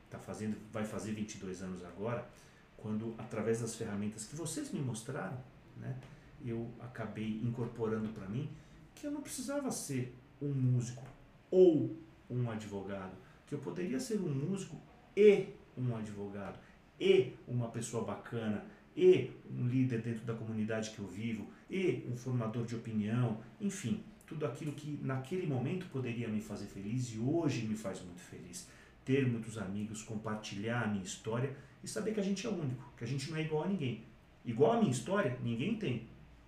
Tá 0.07 0.19
fazendo, 0.19 0.55
vai 0.71 0.85
fazer 0.85 1.13
22 1.13 1.63
anos 1.63 1.83
agora, 1.83 2.29
quando 2.77 3.15
através 3.17 3.61
das 3.61 3.73
ferramentas 3.73 4.25
que 4.25 4.35
vocês 4.35 4.71
me 4.71 4.79
mostraram, 4.79 5.37
né, 5.75 5.97
eu 6.45 6.69
acabei 6.79 7.41
incorporando 7.43 8.09
para 8.09 8.27
mim 8.27 8.47
que 8.93 9.07
eu 9.07 9.11
não 9.11 9.21
precisava 9.21 9.71
ser 9.71 10.15
um 10.39 10.53
músico 10.53 11.03
ou 11.49 11.97
um 12.29 12.49
advogado, 12.51 13.17
que 13.47 13.55
eu 13.55 13.59
poderia 13.59 13.99
ser 13.99 14.19
um 14.19 14.29
músico 14.29 14.79
e 15.17 15.47
um 15.75 15.95
advogado 15.97 16.59
e 16.99 17.33
uma 17.47 17.69
pessoa 17.69 18.03
bacana 18.05 18.63
e 18.95 19.31
um 19.49 19.67
líder 19.67 20.01
dentro 20.01 20.23
da 20.23 20.35
comunidade 20.35 20.91
que 20.91 20.99
eu 20.99 21.07
vivo 21.07 21.47
e 21.67 22.07
um 22.07 22.15
formador 22.15 22.63
de 22.63 22.75
opinião, 22.75 23.39
enfim, 23.59 24.03
tudo 24.25 24.45
aquilo 24.45 24.71
que 24.71 24.99
naquele 25.01 25.45
momento 25.45 25.85
poderia 25.87 26.27
me 26.27 26.41
fazer 26.41 26.65
feliz 26.65 27.13
e 27.13 27.19
hoje 27.19 27.65
me 27.65 27.75
faz 27.75 28.01
muito 28.01 28.21
feliz. 28.21 28.67
Ter 29.03 29.27
muitos 29.27 29.57
amigos, 29.57 30.01
compartilhar 30.01 30.83
a 30.83 30.87
minha 30.87 31.03
história 31.03 31.55
e 31.83 31.87
saber 31.87 32.13
que 32.13 32.19
a 32.19 32.23
gente 32.23 32.45
é 32.45 32.49
único, 32.49 32.91
que 32.97 33.03
a 33.03 33.07
gente 33.07 33.29
não 33.29 33.37
é 33.37 33.41
igual 33.41 33.63
a 33.63 33.67
ninguém. 33.67 34.03
Igual 34.43 34.73
a 34.73 34.79
minha 34.79 34.91
história, 34.91 35.37
ninguém 35.43 35.77
tem. 35.77 36.07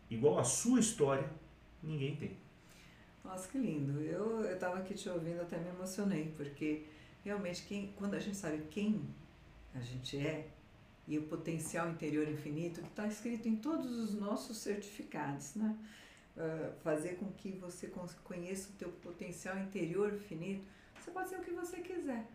Igual 0.10 0.40
a 0.40 0.44
sua 0.44 0.80
história, 0.80 1.30
ninguém 1.84 2.16
tem. 2.16 2.32
Nossa, 3.24 3.48
que 3.48 3.58
lindo. 3.58 4.00
Eu 4.02 4.52
estava 4.52 4.78
aqui 4.78 4.94
te 4.94 5.10
ouvindo, 5.10 5.42
até 5.42 5.58
me 5.58 5.70
emocionei, 5.70 6.34
porque 6.36 6.86
realmente 7.24 7.64
quem, 7.68 7.94
quando 7.96 8.14
a 8.14 8.20
gente 8.20 8.38
sabe 8.38 8.64
quem 8.70 9.02
a 9.76 9.80
gente 9.80 10.18
é 10.18 10.48
e 11.08 11.18
o 11.18 11.24
potencial 11.24 11.90
interior 11.90 12.28
infinito, 12.28 12.82
que 12.82 12.88
está 12.88 13.08
escrito 13.08 13.48
em 13.48 13.56
todos 13.56 13.92
os 13.92 14.14
nossos 14.14 14.58
certificados, 14.58 15.56
né? 15.56 15.78
Uh, 16.38 16.72
fazer 16.84 17.16
com 17.16 17.32
que 17.32 17.50
você 17.54 17.92
conheça 18.24 18.70
o 18.70 18.74
teu 18.74 18.90
potencial 18.90 19.58
interior 19.58 20.14
infinito, 20.14 20.68
você 21.00 21.10
pode 21.10 21.30
ser 21.30 21.38
o 21.38 21.42
que 21.42 21.50
você 21.50 21.78
quiser. 21.78 22.28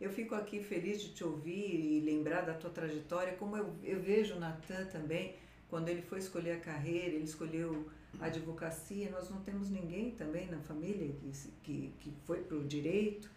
Eu 0.00 0.10
fico 0.10 0.36
aqui 0.36 0.62
feliz 0.62 1.02
de 1.02 1.12
te 1.12 1.24
ouvir 1.24 1.74
e 1.74 2.00
lembrar 2.00 2.42
da 2.42 2.54
tua 2.54 2.70
trajetória, 2.70 3.34
como 3.34 3.56
eu, 3.56 3.74
eu 3.82 4.00
vejo 4.00 4.36
o 4.36 4.38
Natan 4.38 4.84
também, 4.86 5.34
quando 5.68 5.88
ele 5.88 6.02
foi 6.02 6.20
escolher 6.20 6.52
a 6.52 6.60
carreira, 6.60 7.16
ele 7.16 7.24
escolheu 7.24 7.90
a 8.20 8.26
advocacia, 8.26 9.10
nós 9.10 9.28
não 9.28 9.40
temos 9.40 9.70
ninguém 9.70 10.12
também 10.12 10.46
na 10.46 10.60
família 10.60 11.08
que, 11.08 11.32
que, 11.64 11.92
que 11.98 12.12
foi 12.24 12.42
para 12.42 12.56
o 12.56 12.64
direito, 12.64 13.28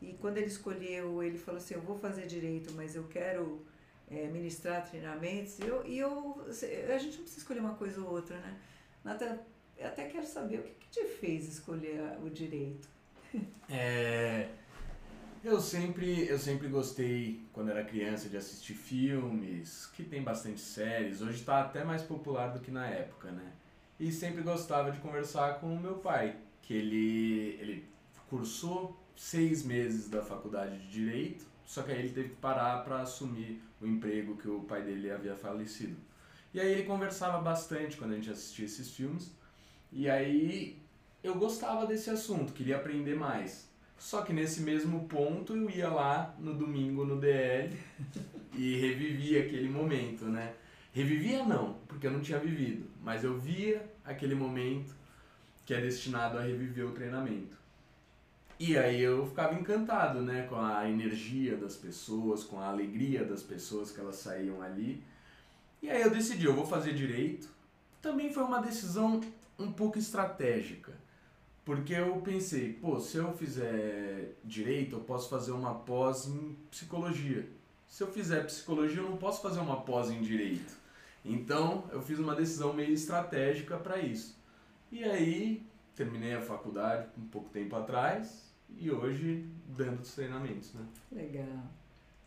e 0.00 0.12
quando 0.20 0.38
ele 0.38 0.46
escolheu, 0.46 1.20
ele 1.20 1.36
falou 1.36 1.58
assim, 1.58 1.74
eu 1.74 1.80
vou 1.80 1.98
fazer 1.98 2.26
direito, 2.26 2.72
mas 2.74 2.94
eu 2.94 3.04
quero 3.08 3.66
é, 4.08 4.28
ministrar 4.28 4.88
treinamentos, 4.88 5.58
e 5.58 5.66
eu, 5.66 5.84
e 5.84 5.98
eu, 5.98 6.40
a 6.46 6.98
gente 6.98 7.16
não 7.16 7.22
precisa 7.22 7.38
escolher 7.38 7.60
uma 7.60 7.74
coisa 7.74 8.00
ou 8.00 8.08
outra, 8.08 8.38
né? 8.38 8.56
Natan, 9.02 9.38
eu 9.78 9.86
até 9.86 10.06
quero 10.06 10.26
saber 10.26 10.60
o 10.60 10.62
que, 10.62 10.74
que 10.74 10.88
te 10.88 11.04
fez 11.04 11.48
escolher 11.48 12.18
o 12.22 12.30
direito. 12.30 12.88
É... 13.68 14.48
Eu 15.42 15.60
sempre, 15.60 16.26
eu 16.26 16.38
sempre 16.38 16.68
gostei, 16.68 17.46
quando 17.52 17.70
era 17.70 17.84
criança, 17.84 18.30
de 18.30 18.36
assistir 18.36 18.72
filmes, 18.72 19.86
que 19.94 20.02
tem 20.02 20.22
bastante 20.22 20.60
séries. 20.60 21.20
Hoje 21.20 21.40
está 21.40 21.60
até 21.60 21.84
mais 21.84 22.02
popular 22.02 22.48
do 22.48 22.60
que 22.60 22.70
na 22.70 22.86
época, 22.86 23.30
né? 23.30 23.52
E 24.00 24.10
sempre 24.10 24.42
gostava 24.42 24.90
de 24.90 25.00
conversar 25.00 25.60
com 25.60 25.74
o 25.74 25.78
meu 25.78 25.96
pai, 25.96 26.36
que 26.62 26.72
ele, 26.72 27.58
ele 27.60 27.88
cursou 28.30 28.98
seis 29.14 29.62
meses 29.62 30.08
da 30.08 30.22
faculdade 30.22 30.78
de 30.78 30.88
Direito, 30.88 31.44
só 31.66 31.82
que 31.82 31.92
aí 31.92 31.98
ele 31.98 32.14
teve 32.14 32.30
que 32.30 32.36
parar 32.36 32.82
para 32.82 33.02
assumir 33.02 33.62
o 33.80 33.86
emprego 33.86 34.36
que 34.36 34.48
o 34.48 34.60
pai 34.60 34.82
dele 34.82 35.10
havia 35.10 35.36
falecido. 35.36 35.96
E 36.52 36.60
aí 36.60 36.72
ele 36.72 36.84
conversava 36.84 37.40
bastante 37.42 37.96
quando 37.96 38.12
a 38.12 38.16
gente 38.16 38.30
assistia 38.30 38.64
esses 38.64 38.90
filmes, 38.90 39.30
e 39.92 40.08
aí 40.08 40.78
eu 41.22 41.34
gostava 41.36 41.86
desse 41.86 42.10
assunto, 42.10 42.52
queria 42.52 42.76
aprender 42.76 43.14
mais. 43.14 43.68
Só 43.98 44.22
que 44.22 44.32
nesse 44.32 44.60
mesmo 44.60 45.08
ponto 45.08 45.56
eu 45.56 45.70
ia 45.70 45.88
lá 45.88 46.34
no 46.38 46.52
domingo 46.54 47.04
no 47.04 47.18
DL 47.18 47.74
e 48.54 48.76
revivia 48.78 49.42
aquele 49.42 49.68
momento, 49.68 50.26
né? 50.26 50.54
Revivia 50.92 51.44
não, 51.44 51.78
porque 51.88 52.06
eu 52.06 52.10
não 52.10 52.20
tinha 52.20 52.38
vivido, 52.38 52.88
mas 53.02 53.24
eu 53.24 53.38
via 53.38 53.84
aquele 54.04 54.34
momento 54.34 54.94
que 55.64 55.74
é 55.74 55.80
destinado 55.80 56.38
a 56.38 56.42
reviver 56.42 56.86
o 56.86 56.92
treinamento. 56.92 57.56
E 58.58 58.78
aí 58.78 59.00
eu 59.00 59.26
ficava 59.26 59.54
encantado, 59.54 60.22
né, 60.22 60.46
com 60.48 60.56
a 60.56 60.88
energia 60.88 61.56
das 61.56 61.74
pessoas, 61.74 62.44
com 62.44 62.60
a 62.60 62.68
alegria 62.68 63.24
das 63.24 63.42
pessoas 63.42 63.90
que 63.90 63.98
elas 63.98 64.16
saíam 64.16 64.62
ali. 64.62 65.02
E 65.82 65.90
aí 65.90 66.02
eu 66.02 66.10
decidi, 66.10 66.44
eu 66.44 66.54
vou 66.54 66.64
fazer 66.64 66.94
direito. 66.94 67.48
Também 68.00 68.32
foi 68.32 68.44
uma 68.44 68.60
decisão 68.60 69.20
um 69.58 69.72
pouco 69.72 69.98
estratégica 69.98 70.92
porque 71.64 71.94
eu 71.94 72.20
pensei, 72.20 72.74
pô, 72.74 73.00
se 73.00 73.16
eu 73.16 73.32
fizer 73.32 74.34
direito, 74.44 74.96
eu 74.96 75.00
posso 75.00 75.30
fazer 75.30 75.52
uma 75.52 75.74
pós 75.74 76.26
em 76.26 76.56
psicologia. 76.70 77.48
Se 77.88 78.02
eu 78.02 78.12
fizer 78.12 78.44
psicologia, 78.44 79.00
eu 79.00 79.08
não 79.08 79.16
posso 79.16 79.40
fazer 79.40 79.60
uma 79.60 79.80
pós 79.80 80.10
em 80.10 80.20
direito. 80.20 80.76
Então, 81.24 81.88
eu 81.90 82.02
fiz 82.02 82.18
uma 82.18 82.34
decisão 82.34 82.74
meio 82.74 82.92
estratégica 82.92 83.78
para 83.78 83.98
isso. 83.98 84.38
E 84.92 85.02
aí, 85.04 85.66
terminei 85.96 86.34
a 86.34 86.42
faculdade 86.42 87.08
um 87.16 87.26
pouco 87.28 87.48
tempo 87.48 87.74
atrás 87.76 88.52
e 88.76 88.90
hoje 88.90 89.48
dando 89.68 90.02
os 90.02 90.14
treinamentos, 90.14 90.74
né? 90.74 90.86
Legal. 91.10 91.64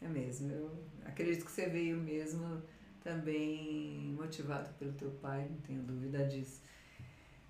É 0.02 0.08
mesmo. 0.08 0.52
Eu 0.52 0.72
acredito 1.06 1.46
que 1.46 1.52
você 1.52 1.68
veio 1.70 1.98
mesmo 1.98 2.64
também 3.04 4.16
motivado 4.18 4.70
pelo 4.80 4.94
teu 4.94 5.12
pai, 5.22 5.48
não 5.48 5.58
tenho 5.62 5.84
dúvida 5.84 6.26
disso. 6.26 6.62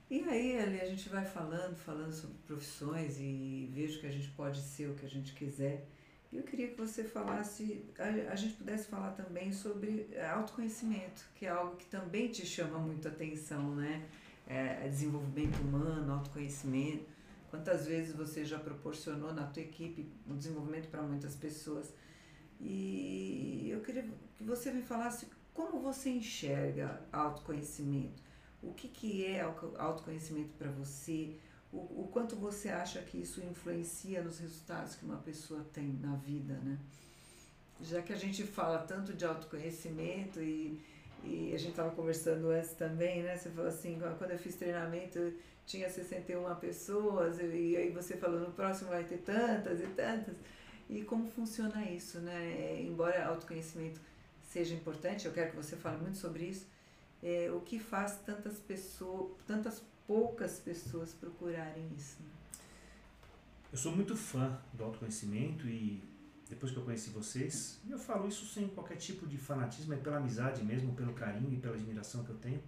E 0.09 0.23
aí, 0.23 0.57
ali, 0.57 0.79
a 0.79 0.85
gente 0.85 1.09
vai 1.09 1.25
falando, 1.25 1.75
falando 1.75 2.13
sobre 2.13 2.37
profissões 2.45 3.19
e 3.19 3.69
vejo 3.73 3.99
que 3.99 4.07
a 4.07 4.11
gente 4.11 4.29
pode 4.29 4.61
ser 4.61 4.89
o 4.89 4.95
que 4.95 5.05
a 5.05 5.09
gente 5.09 5.33
quiser. 5.33 5.85
E 6.31 6.37
eu 6.37 6.43
queria 6.43 6.69
que 6.69 6.77
você 6.77 7.03
falasse, 7.03 7.85
a, 7.99 8.31
a 8.31 8.35
gente 8.37 8.53
pudesse 8.53 8.87
falar 8.87 9.11
também 9.11 9.51
sobre 9.51 10.07
autoconhecimento, 10.33 11.25
que 11.35 11.45
é 11.45 11.49
algo 11.49 11.75
que 11.75 11.85
também 11.87 12.29
te 12.29 12.45
chama 12.45 12.79
muito 12.79 13.05
atenção, 13.05 13.75
né? 13.75 14.07
É, 14.47 14.85
é, 14.85 14.87
desenvolvimento 14.87 15.57
humano, 15.59 16.13
autoconhecimento. 16.13 17.05
Quantas 17.49 17.85
vezes 17.85 18.15
você 18.15 18.45
já 18.45 18.57
proporcionou 18.57 19.33
na 19.33 19.45
tua 19.45 19.61
equipe 19.61 20.09
um 20.25 20.37
desenvolvimento 20.37 20.87
para 20.87 21.01
muitas 21.01 21.35
pessoas? 21.35 21.93
E 22.61 23.67
eu 23.69 23.81
queria 23.81 24.07
que 24.37 24.43
você 24.45 24.71
me 24.71 24.83
falasse 24.83 25.27
como 25.53 25.81
você 25.81 26.09
enxerga 26.09 27.01
autoconhecimento 27.11 28.26
o 28.61 28.73
que, 28.73 28.87
que 28.87 29.25
é 29.25 29.41
autoconhecimento 29.41 30.49
para 30.57 30.69
você, 30.71 31.35
o, 31.71 31.77
o 31.77 32.09
quanto 32.11 32.35
você 32.35 32.69
acha 32.69 33.01
que 33.01 33.17
isso 33.17 33.41
influencia 33.41 34.21
nos 34.21 34.39
resultados 34.39 34.95
que 34.95 35.05
uma 35.05 35.17
pessoa 35.17 35.65
tem 35.73 35.93
na 36.01 36.15
vida, 36.15 36.53
né? 36.55 36.77
Já 37.81 38.01
que 38.01 38.11
a 38.11 38.15
gente 38.15 38.43
fala 38.43 38.79
tanto 38.79 39.13
de 39.13 39.23
autoconhecimento 39.23 40.41
e, 40.41 40.81
e 41.23 41.53
a 41.53 41.57
gente 41.59 41.71
estava 41.71 41.91
conversando 41.91 42.49
antes 42.49 42.71
também, 42.71 43.21
né? 43.21 43.37
Você 43.37 43.49
falou 43.49 43.69
assim, 43.69 43.99
quando 44.17 44.31
eu 44.31 44.39
fiz 44.39 44.55
treinamento 44.55 45.33
tinha 45.67 45.89
61 45.89 46.55
pessoas 46.55 47.39
e 47.39 47.75
aí 47.75 47.91
você 47.91 48.15
falou 48.15 48.39
no 48.39 48.51
próximo 48.53 48.89
vai 48.89 49.03
ter 49.03 49.17
tantas 49.17 49.81
e 49.81 49.87
tantas. 49.87 50.33
E 50.89 51.03
como 51.03 51.27
funciona 51.27 51.83
isso, 51.91 52.19
né? 52.19 52.81
Embora 52.81 53.27
autoconhecimento 53.27 53.99
seja 54.41 54.73
importante, 54.73 55.25
eu 55.25 55.33
quero 55.33 55.51
que 55.51 55.57
você 55.57 55.75
fale 55.75 55.97
muito 55.97 56.17
sobre 56.17 56.45
isso, 56.45 56.65
é, 57.23 57.51
o 57.51 57.61
que 57.61 57.79
faz 57.79 58.19
tantas 58.25 58.57
pessoas, 58.59 59.31
tantas 59.45 59.81
poucas 60.05 60.59
pessoas 60.59 61.13
procurarem 61.13 61.89
isso. 61.95 62.17
Né? 62.21 62.29
Eu 63.71 63.77
sou 63.77 63.95
muito 63.95 64.15
fã 64.15 64.57
do 64.73 64.83
autoconhecimento 64.83 65.67
e 65.67 66.01
depois 66.49 66.71
que 66.71 66.77
eu 66.77 66.83
conheci 66.83 67.09
vocês, 67.09 67.81
eu 67.89 67.99
falo 67.99 68.27
isso 68.27 68.45
sem 68.45 68.67
qualquer 68.69 68.95
tipo 68.95 69.27
de 69.27 69.37
fanatismo, 69.37 69.93
é 69.93 69.97
pela 69.97 70.17
amizade 70.17 70.63
mesmo, 70.63 70.93
pelo 70.93 71.13
carinho 71.13 71.53
e 71.53 71.57
pela 71.57 71.75
admiração 71.75 72.23
que 72.23 72.29
eu 72.29 72.37
tenho. 72.37 72.61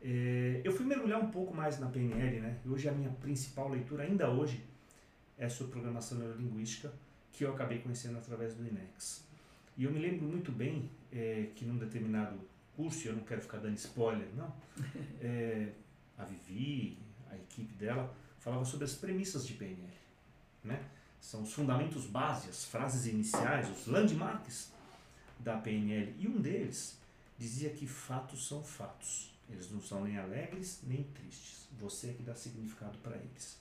É, 0.00 0.60
eu 0.64 0.72
fui 0.72 0.86
mergulhar 0.86 1.20
um 1.20 1.30
pouco 1.30 1.54
mais 1.54 1.78
na 1.78 1.88
PNL, 1.88 2.40
né? 2.40 2.58
Hoje 2.66 2.88
a 2.88 2.92
minha 2.92 3.10
principal 3.10 3.68
leitura, 3.68 4.04
ainda 4.04 4.30
hoje, 4.30 4.64
é 5.36 5.48
sobre 5.48 5.72
programação 5.72 6.18
neurolinguística, 6.18 6.92
que 7.32 7.44
eu 7.44 7.52
acabei 7.52 7.80
conhecendo 7.80 8.18
através 8.18 8.54
do 8.54 8.66
INEX. 8.66 9.24
E 9.76 9.84
eu 9.84 9.90
me 9.90 9.98
lembro 9.98 10.26
muito 10.26 10.52
bem 10.52 10.90
é, 11.10 11.48
que 11.54 11.64
num 11.64 11.78
determinado 11.78 12.38
curso, 12.76 13.08
eu 13.08 13.14
não 13.14 13.22
quero 13.22 13.40
ficar 13.40 13.58
dando 13.58 13.76
spoiler, 13.76 14.28
não, 14.34 14.52
é, 15.20 15.72
a 16.18 16.24
Vivi, 16.24 16.98
a 17.30 17.36
equipe 17.36 17.74
dela, 17.74 18.14
falava 18.38 18.64
sobre 18.64 18.84
as 18.84 18.94
premissas 18.94 19.46
de 19.46 19.54
PNL, 19.54 19.92
né? 20.64 20.82
São 21.20 21.42
os 21.42 21.52
fundamentos 21.52 22.04
básicos, 22.06 22.58
as 22.58 22.64
frases 22.64 23.06
iniciais, 23.06 23.70
os 23.70 23.86
landmarks 23.86 24.72
da 25.38 25.56
PNL. 25.56 26.14
E 26.18 26.26
um 26.26 26.40
deles 26.40 26.98
dizia 27.38 27.70
que 27.70 27.86
fatos 27.86 28.48
são 28.48 28.62
fatos. 28.62 29.32
Eles 29.48 29.70
não 29.70 29.80
são 29.80 30.02
nem 30.02 30.18
alegres 30.18 30.80
nem 30.82 31.04
tristes. 31.04 31.68
Você 31.78 32.10
é 32.10 32.12
que 32.12 32.22
dá 32.22 32.34
significado 32.34 32.98
para 32.98 33.16
eles. 33.16 33.56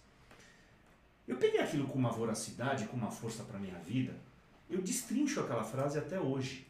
Eu 1.27 1.37
peguei 1.37 1.59
aquilo 1.59 1.87
com 1.87 1.97
uma 1.97 2.11
voracidade, 2.11 2.87
com 2.87 2.97
uma 2.97 3.11
força 3.11 3.43
para 3.43 3.59
minha 3.59 3.77
vida. 3.79 4.15
Eu 4.69 4.81
destrincho 4.81 5.41
aquela 5.41 5.63
frase 5.63 5.99
até 5.99 6.19
hoje. 6.19 6.65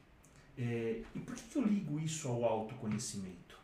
É, 0.62 1.02
e 1.16 1.20
por 1.20 1.36
que, 1.36 1.58
eu 1.58 1.64
ligo 1.64 2.00
isso 2.00 2.28
ao 2.28 2.46
autoconhecimento? 2.46 3.60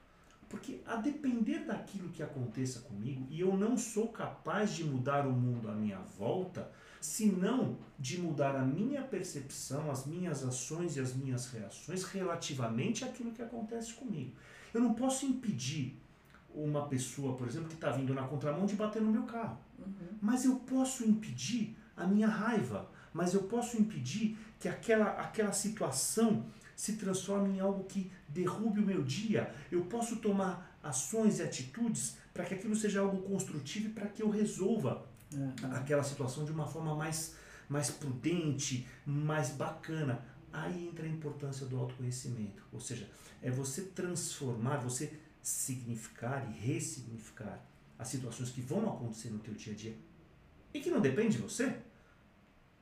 Porque 0.49 0.79
a 0.83 0.95
depender 0.95 1.59
daquilo 1.59 2.09
que 2.09 2.23
aconteça 2.23 2.79
comigo, 2.79 3.27
e 3.29 3.39
eu 3.39 3.55
não 3.55 3.77
sou 3.77 4.07
capaz 4.07 4.73
de 4.73 4.83
mudar 4.83 5.27
o 5.27 5.31
mundo 5.31 5.69
à 5.69 5.73
minha 5.73 5.99
volta, 6.17 6.71
senão 6.99 7.77
de 7.99 8.19
mudar 8.19 8.55
a 8.55 8.65
minha 8.65 9.03
percepção, 9.03 9.91
as 9.91 10.07
minhas 10.07 10.43
ações 10.43 10.97
e 10.97 10.99
as 10.99 11.13
minhas 11.13 11.51
reações 11.51 12.03
relativamente 12.03 13.05
àquilo 13.05 13.31
que 13.31 13.43
acontece 13.43 13.93
comigo. 13.93 14.31
Eu 14.73 14.81
não 14.81 14.95
posso 14.95 15.25
impedir 15.27 16.01
uma 16.55 16.87
pessoa, 16.87 17.35
por 17.35 17.47
exemplo, 17.47 17.67
que 17.67 17.75
está 17.75 17.91
vindo 17.91 18.11
na 18.11 18.23
contramão 18.23 18.65
de 18.65 18.75
bater 18.75 19.03
no 19.03 19.11
meu 19.11 19.23
carro. 19.23 19.59
Uhum. 19.77 20.17
Mas 20.19 20.45
eu 20.45 20.55
posso 20.55 21.03
impedir 21.03 21.77
a 21.95 22.07
minha 22.07 22.27
raiva, 22.27 22.89
mas 23.13 23.35
eu 23.35 23.43
posso 23.43 23.79
impedir 23.79 24.37
que 24.59 24.67
aquela, 24.67 25.11
aquela 25.21 25.51
situação 25.51 26.45
se 26.77 26.93
transforme 26.93 27.57
em 27.57 27.59
algo 27.59 27.85
que 27.85 28.11
derrube 28.29 28.79
o 28.79 28.85
meu 28.85 29.03
dia. 29.03 29.51
Eu 29.71 29.85
posso 29.85 30.17
tomar 30.17 30.79
ações 30.83 31.39
e 31.39 31.41
atitudes 31.41 32.17
para 32.31 32.45
que 32.45 32.53
aquilo 32.53 32.75
seja 32.75 33.01
algo 33.01 33.23
construtivo 33.23 33.87
e 33.87 33.89
para 33.89 34.07
que 34.07 34.21
eu 34.21 34.29
resolva 34.29 35.03
uhum. 35.33 35.51
aquela 35.73 36.03
situação 36.03 36.45
de 36.45 36.51
uma 36.51 36.67
forma 36.67 36.95
mais, 36.95 37.35
mais 37.67 37.89
prudente, 37.89 38.87
mais 39.03 39.49
bacana. 39.49 40.23
Aí 40.53 40.87
entra 40.87 41.07
a 41.07 41.09
importância 41.09 41.65
do 41.65 41.77
autoconhecimento. 41.77 42.63
Ou 42.71 42.79
seja, 42.79 43.09
é 43.41 43.49
você 43.49 43.81
transformar, 43.81 44.77
você 44.77 45.19
significar 45.41 46.47
e 46.47 46.59
ressignificar 46.59 47.59
as 47.97 48.07
situações 48.07 48.51
que 48.51 48.61
vão 48.61 48.87
acontecer 48.87 49.31
no 49.31 49.39
teu 49.39 49.55
dia 49.55 49.73
a 49.73 49.75
dia 49.75 49.97
e 50.71 50.79
que 50.79 50.91
não 50.91 51.01
depende 51.01 51.37
de 51.37 51.41
você, 51.41 51.75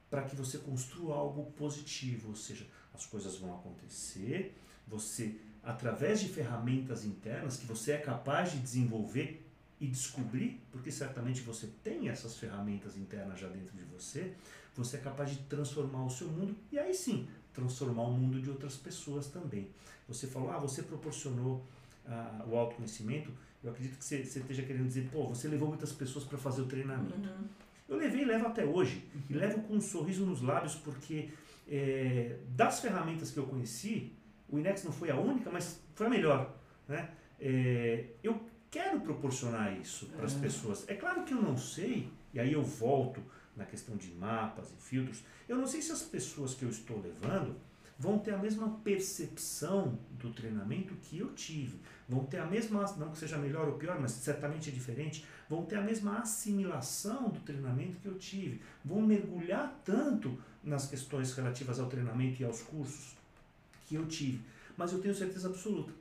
para 0.10 0.24
que 0.24 0.36
você 0.36 0.58
construa 0.58 1.16
algo 1.16 1.46
positivo, 1.54 2.30
ou 2.30 2.36
seja, 2.36 2.68
as 2.96 3.06
coisas 3.06 3.38
vão 3.38 3.54
acontecer, 3.54 4.56
você 4.88 5.36
através 5.64 6.20
de 6.20 6.30
ferramentas 6.30 7.04
internas 7.04 7.58
que 7.58 7.66
você 7.66 7.94
é 7.94 7.98
capaz 7.98 8.52
de 8.52 8.60
desenvolver 8.60 9.46
e 9.80 9.88
descobrir, 9.88 10.62
porque 10.72 10.92
certamente 10.92 11.42
você 11.42 11.68
tem 11.84 12.08
essas 12.08 12.38
ferramentas 12.38 12.96
internas 12.96 13.40
já 13.40 13.48
dentro 13.48 13.76
de 13.76 13.84
você, 13.84 14.34
você 14.76 14.98
é 14.98 15.00
capaz 15.00 15.32
de 15.32 15.38
transformar 15.44 16.06
o 16.06 16.10
seu 16.10 16.28
mundo 16.28 16.56
e 16.72 16.78
aí 16.78 16.94
sim 16.94 17.28
transformar 17.54 18.04
o 18.04 18.12
mundo 18.12 18.42
de 18.42 18.50
outras 18.50 18.76
pessoas 18.76 19.28
também. 19.28 19.70
Você 20.08 20.28
falou, 20.28 20.52
ah, 20.52 20.60
você 20.60 20.84
proporcionou 20.84 21.66
ah, 22.06 22.46
o 22.48 22.56
autoconhecimento. 22.56 23.32
Eu 23.64 23.72
acredito 23.72 23.98
que 23.98 24.06
você, 24.06 24.24
você, 24.24 24.40
esteja 24.40 24.62
querendo 24.64 24.88
dizer, 24.88 25.10
pô, 25.12 25.28
você 25.28 25.48
levou 25.48 25.70
muitas 25.70 25.92
pessoas 25.92 26.26
para 26.26 26.38
fazer 26.38 26.62
o 26.62 26.66
treinamento. 26.66 27.16
Uhum. 27.18 27.48
Eu 27.88 27.98
levei 27.98 28.22
e 28.22 28.26
levo 28.26 28.48
até 28.48 28.66
hoje. 28.66 29.04
Uhum. 29.16 29.22
E 29.30 29.34
levo 29.34 29.62
com 29.62 29.76
um 29.76 29.82
sorriso 29.82 30.26
nos 30.26 30.42
lábios, 30.42 30.76
porque 30.76 31.30
é, 31.68 32.38
das 32.50 32.80
ferramentas 32.80 33.32
que 33.32 33.38
eu 33.38 33.46
conheci, 33.46 34.14
o 34.48 34.60
Inex 34.60 34.84
não 34.84 34.92
foi 34.92 35.10
a 35.10 35.16
única, 35.16 35.50
mas 35.50 35.80
foi 35.94 36.08
a 36.08 36.10
melhor. 36.10 36.56
Né? 36.88 37.10
É, 37.40 38.06
eu 38.24 38.40
quero 38.70 39.00
proporcionar 39.02 39.78
isso 39.80 40.08
para 40.08 40.26
as 40.26 40.34
uhum. 40.34 40.42
pessoas. 40.42 40.86
É 40.88 40.96
claro 40.96 41.24
que 41.24 41.34
eu 41.34 41.42
não 41.42 41.58
sei, 41.58 42.10
e 42.34 42.40
aí 42.40 42.54
eu 42.54 42.64
volto 42.64 43.22
na 43.56 43.66
questão 43.66 43.96
de 43.96 44.12
mapas 44.12 44.72
e 44.72 44.76
filtros, 44.76 45.24
eu 45.48 45.58
não 45.58 45.66
sei 45.66 45.82
se 45.82 45.92
as 45.92 46.04
pessoas 46.04 46.54
que 46.54 46.64
eu 46.64 46.70
estou 46.70 47.02
levando 47.02 47.56
vão 47.98 48.20
ter 48.20 48.34
a 48.34 48.38
mesma 48.38 48.70
percepção 48.84 49.98
do 50.12 50.32
treinamento 50.32 50.94
que 50.96 51.20
eu 51.20 51.34
tive, 51.34 51.80
vão 52.08 52.26
ter 52.26 52.38
a 52.38 52.46
mesma, 52.46 52.84
não 52.98 53.12
que 53.12 53.18
seja 53.18 53.38
melhor 53.38 53.68
ou 53.68 53.76
pior, 53.76 54.00
mas 54.00 54.12
certamente 54.12 54.70
é 54.70 54.74
diferente, 54.74 55.26
vão 55.50 55.66
ter 55.66 55.78
a 55.78 55.82
mesma 55.82 56.20
assimilação 56.20 57.30
do 57.30 57.40
treinamento 57.40 58.00
que 58.00 58.08
eu 58.08 58.18
tive, 58.18 58.62
vão 58.84 59.02
mergulhar 59.02 59.82
tanto 59.86 60.38
nas 60.64 60.88
questões 60.88 61.34
relativas 61.34 61.80
ao 61.80 61.88
treinamento 61.88 62.42
e 62.42 62.46
aos 62.46 62.62
cursos 62.62 63.16
que 63.86 63.96
eu 63.96 64.06
tive. 64.06 64.42
Mas 64.76 64.92
eu 64.92 65.00
tenho 65.00 65.16
certeza 65.16 65.48
absoluta, 65.48 65.94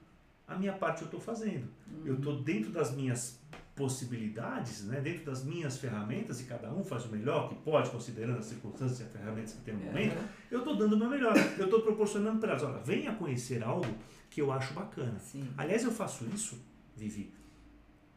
a 0.48 0.56
minha 0.56 0.72
parte 0.72 1.02
eu 1.02 1.06
estou 1.06 1.20
fazendo. 1.20 1.68
Uhum. 1.90 2.06
Eu 2.06 2.14
estou 2.16 2.42
dentro 2.42 2.70
das 2.70 2.92
minhas 2.92 3.38
possibilidades, 3.74 4.84
né, 4.84 5.00
dentro 5.00 5.24
das 5.24 5.44
minhas 5.44 5.78
ferramentas, 5.78 6.40
e 6.40 6.44
cada 6.44 6.72
um 6.72 6.84
faz 6.84 7.06
o 7.06 7.08
melhor 7.08 7.48
que 7.48 7.56
pode, 7.56 7.90
considerando 7.90 8.38
as 8.38 8.46
circunstâncias 8.46 9.00
e 9.00 9.02
as 9.02 9.10
ferramentas 9.10 9.54
que 9.54 9.62
tem 9.62 9.74
no 9.74 9.84
momento, 9.84 10.16
uhum. 10.16 10.28
eu 10.50 10.58
estou 10.60 10.76
dando 10.76 10.92
o 10.94 10.98
meu 10.98 11.10
melhor. 11.10 11.34
Eu 11.58 11.64
estou 11.64 11.82
proporcionando 11.82 12.38
para 12.38 12.50
elas, 12.50 12.62
olha, 12.62 12.78
venha 12.78 13.14
conhecer 13.14 13.62
algo 13.62 13.92
que 14.30 14.40
eu 14.40 14.52
acho 14.52 14.72
bacana. 14.74 15.18
Sim. 15.18 15.48
Aliás, 15.56 15.82
eu 15.82 15.90
faço 15.90 16.24
isso, 16.32 16.60
Vivi, 16.96 17.32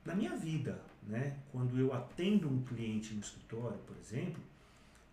na 0.05 0.13
minha 0.15 0.35
vida. 0.35 0.81
Né? 1.07 1.37
Quando 1.53 1.79
eu 1.79 1.93
atendo 1.93 2.49
um 2.49 2.61
cliente 2.63 3.13
no 3.13 3.21
escritório, 3.21 3.77
por 3.79 3.95
exemplo, 3.95 4.43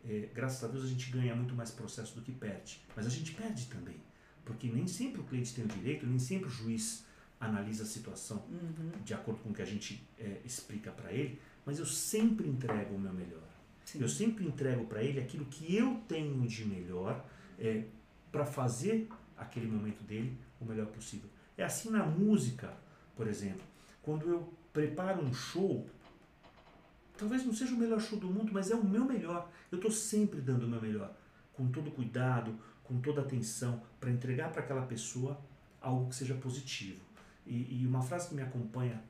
é, 0.05 0.29
graças 0.35 0.63
a 0.65 0.67
Deus 0.67 0.85
a 0.85 0.89
gente 0.89 1.11
ganha 1.11 1.35
muito 1.37 1.55
mais 1.55 1.71
processo 1.71 2.17
do 2.17 2.23
que 2.23 2.33
perde. 2.33 2.83
Mas 2.97 3.07
a 3.07 3.11
gente 3.11 3.33
perde 3.33 3.67
também. 3.67 3.97
Porque 4.45 4.69
nem 4.69 4.87
sempre 4.87 5.21
o 5.21 5.25
cliente 5.25 5.55
tem 5.55 5.65
o 5.65 5.69
direito, 5.69 6.05
nem 6.05 6.19
sempre 6.19 6.49
o 6.49 6.51
juiz 6.51 7.07
analisa 7.45 7.85
a 7.85 7.87
situação 7.87 8.45
uhum. 8.49 8.91
de 9.05 9.15
acordo 9.15 9.41
com 9.41 9.51
o 9.51 9.55
que 9.55 9.63
a 9.63 9.67
gente 9.67 10.07
é, 10.19 10.41
explica 10.45 10.91
para 10.91 11.13
ele, 11.13 11.41
mas 11.65 11.79
eu 11.79 11.87
sempre 11.87 12.49
entrego 12.49 12.95
o 12.95 12.99
meu 12.99 13.13
melhor. 13.13 13.43
Sim. 13.85 14.01
Eu 14.01 14.09
sempre 14.09 14.47
entrego 14.47 14.87
para 14.87 15.03
ele 15.03 15.21
aquilo 15.21 15.45
que 15.47 15.75
eu 15.75 16.01
tenho 16.09 16.47
de 16.47 16.65
melhor 16.65 17.25
é, 17.59 17.85
para 18.33 18.45
fazer 18.45 19.09
aquele 19.37 19.67
momento 19.67 20.03
dele 20.03 20.37
o 20.61 20.65
melhor 20.65 20.87
possível. 20.87 21.29
É 21.57 21.65
assim 21.65 21.91
na 21.91 22.05
música, 22.05 22.73
por 23.15 23.27
exemplo. 23.27 23.63
Quando 24.03 24.29
eu 24.29 24.53
preparo 24.73 25.23
um 25.23 25.33
show, 25.33 25.87
talvez 27.17 27.45
não 27.45 27.53
seja 27.53 27.75
o 27.75 27.79
melhor 27.79 28.01
show 28.01 28.19
do 28.19 28.29
mundo, 28.29 28.53
mas 28.53 28.71
é 28.71 28.75
o 28.75 28.85
meu 28.85 29.05
melhor. 29.05 29.51
Eu 29.71 29.77
estou 29.77 29.91
sempre 29.91 30.41
dando 30.41 30.65
o 30.65 30.69
meu 30.69 30.81
melhor, 30.81 31.15
com 31.53 31.71
todo 31.71 31.91
cuidado, 31.91 32.59
com 32.83 33.01
toda 33.01 33.21
atenção, 33.21 33.83
para 34.01 34.11
entregar 34.11 34.51
para 34.51 34.63
aquela 34.63 34.83
pessoa 34.83 35.41
algo 35.81 36.09
que 36.09 36.17
seja 36.17 36.35
positivo. 36.35 37.01
E, 37.47 37.83
e 37.83 37.87
uma 37.87 38.03
frase 38.03 38.29
que 38.29 38.35
me 38.35 38.43
acompanha 38.43 39.03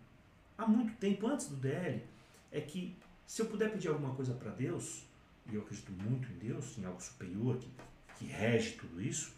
há 0.56 0.66
muito 0.66 0.94
tempo, 0.98 1.26
antes 1.26 1.48
do 1.48 1.56
DL, 1.56 2.02
é 2.50 2.60
que 2.60 2.96
se 3.26 3.42
eu 3.42 3.46
puder 3.46 3.70
pedir 3.70 3.88
alguma 3.88 4.14
coisa 4.14 4.34
para 4.34 4.50
Deus, 4.50 5.04
e 5.50 5.54
eu 5.54 5.62
acredito 5.62 5.92
muito 5.92 6.30
em 6.32 6.38
Deus, 6.38 6.78
em 6.78 6.84
algo 6.84 7.02
superior 7.02 7.56
que, 7.58 7.68
que 8.18 8.24
rege 8.26 8.72
tudo 8.72 9.00
isso, 9.00 9.32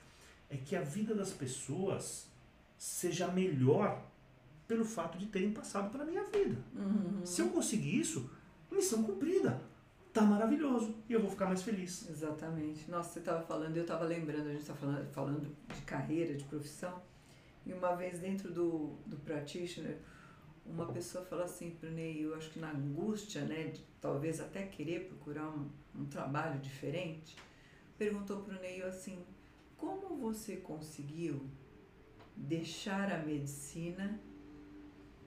é 0.49 0.57
que 0.57 0.77
a 0.77 0.83
vida 0.83 1.15
das 1.15 1.33
pessoas 1.33 2.29
seja 2.79 3.29
melhor 3.29 4.05
pelo 4.69 4.85
fato 4.85 5.17
de 5.19 5.27
terem 5.27 5.53
passado 5.53 5.91
pela 5.91 6.05
minha 6.05 6.25
vida. 6.25 6.57
Uhum. 6.75 7.25
Se 7.25 7.41
eu 7.41 7.49
conseguir 7.49 8.01
isso, 8.01 8.31
missão 8.71 9.03
cumprida. 9.03 9.61
Tá 10.13 10.23
maravilhoso 10.23 10.95
e 11.09 11.13
eu 11.13 11.21
vou 11.21 11.31
ficar 11.31 11.47
mais 11.47 11.63
feliz. 11.63 12.09
Exatamente. 12.09 12.91
Nossa, 12.91 13.13
você 13.13 13.19
estava 13.19 13.43
falando, 13.43 13.77
eu 13.77 13.83
estava 13.83 14.05
lembrando, 14.05 14.49
a 14.49 14.53
gente 14.53 14.63
está 14.63 14.75
falando, 14.75 15.07
falando 15.13 15.57
de 15.75 15.81
carreira, 15.83 16.35
de 16.35 16.45
profissão. 16.45 17.03
E 17.67 17.73
uma 17.73 17.97
vez 17.97 18.21
dentro 18.21 18.53
do, 18.53 18.97
do 19.05 19.17
practitioner, 19.17 19.99
uma 20.65 20.87
pessoa 20.87 21.25
falou 21.25 21.45
assim 21.45 21.71
para 21.71 21.89
o 21.89 21.93
Ney, 21.93 22.25
eu 22.25 22.35
acho 22.37 22.51
que 22.51 22.61
na 22.61 22.71
angústia, 22.71 23.45
né, 23.45 23.65
de 23.65 23.83
talvez 24.01 24.41
até 24.41 24.65
querer 24.65 25.09
procurar 25.09 25.49
um, 25.49 25.69
um 25.95 26.07
trabalho 26.07 26.61
diferente, 26.61 27.37
perguntou 27.99 28.43
para 28.43 28.57
o 28.57 28.61
Ney 28.61 28.83
assim, 28.83 29.19
como 29.77 30.17
você 30.17 30.57
conseguiu 30.57 31.45
deixar 32.37 33.11
a 33.13 33.19
medicina 33.19 34.21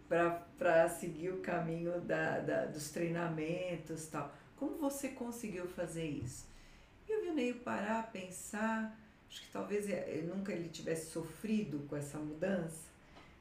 para 0.08 0.90
seguir 0.90 1.30
o 1.30 1.42
caminho 1.42 2.00
da, 2.02 2.40
da, 2.40 2.66
dos 2.66 2.90
treinamentos 2.90 4.08
tal? 4.08 4.34
Como 4.56 4.78
você 4.78 5.10
conseguiu 5.10 5.68
fazer 5.68 6.06
isso? 6.06 6.48
E 7.08 7.12
eu 7.12 7.22
vi 7.22 7.30
o 7.30 7.34
Ney 7.34 7.54
parar, 7.54 8.12
pensar, 8.12 8.98
acho 9.30 9.42
que 9.42 9.52
talvez 9.52 9.88
ele, 9.90 10.28
nunca 10.28 10.52
ele 10.52 10.70
tivesse 10.70 11.12
sofrido 11.12 11.86
com 11.88 11.96
essa 11.96 12.18
mudança 12.18 12.90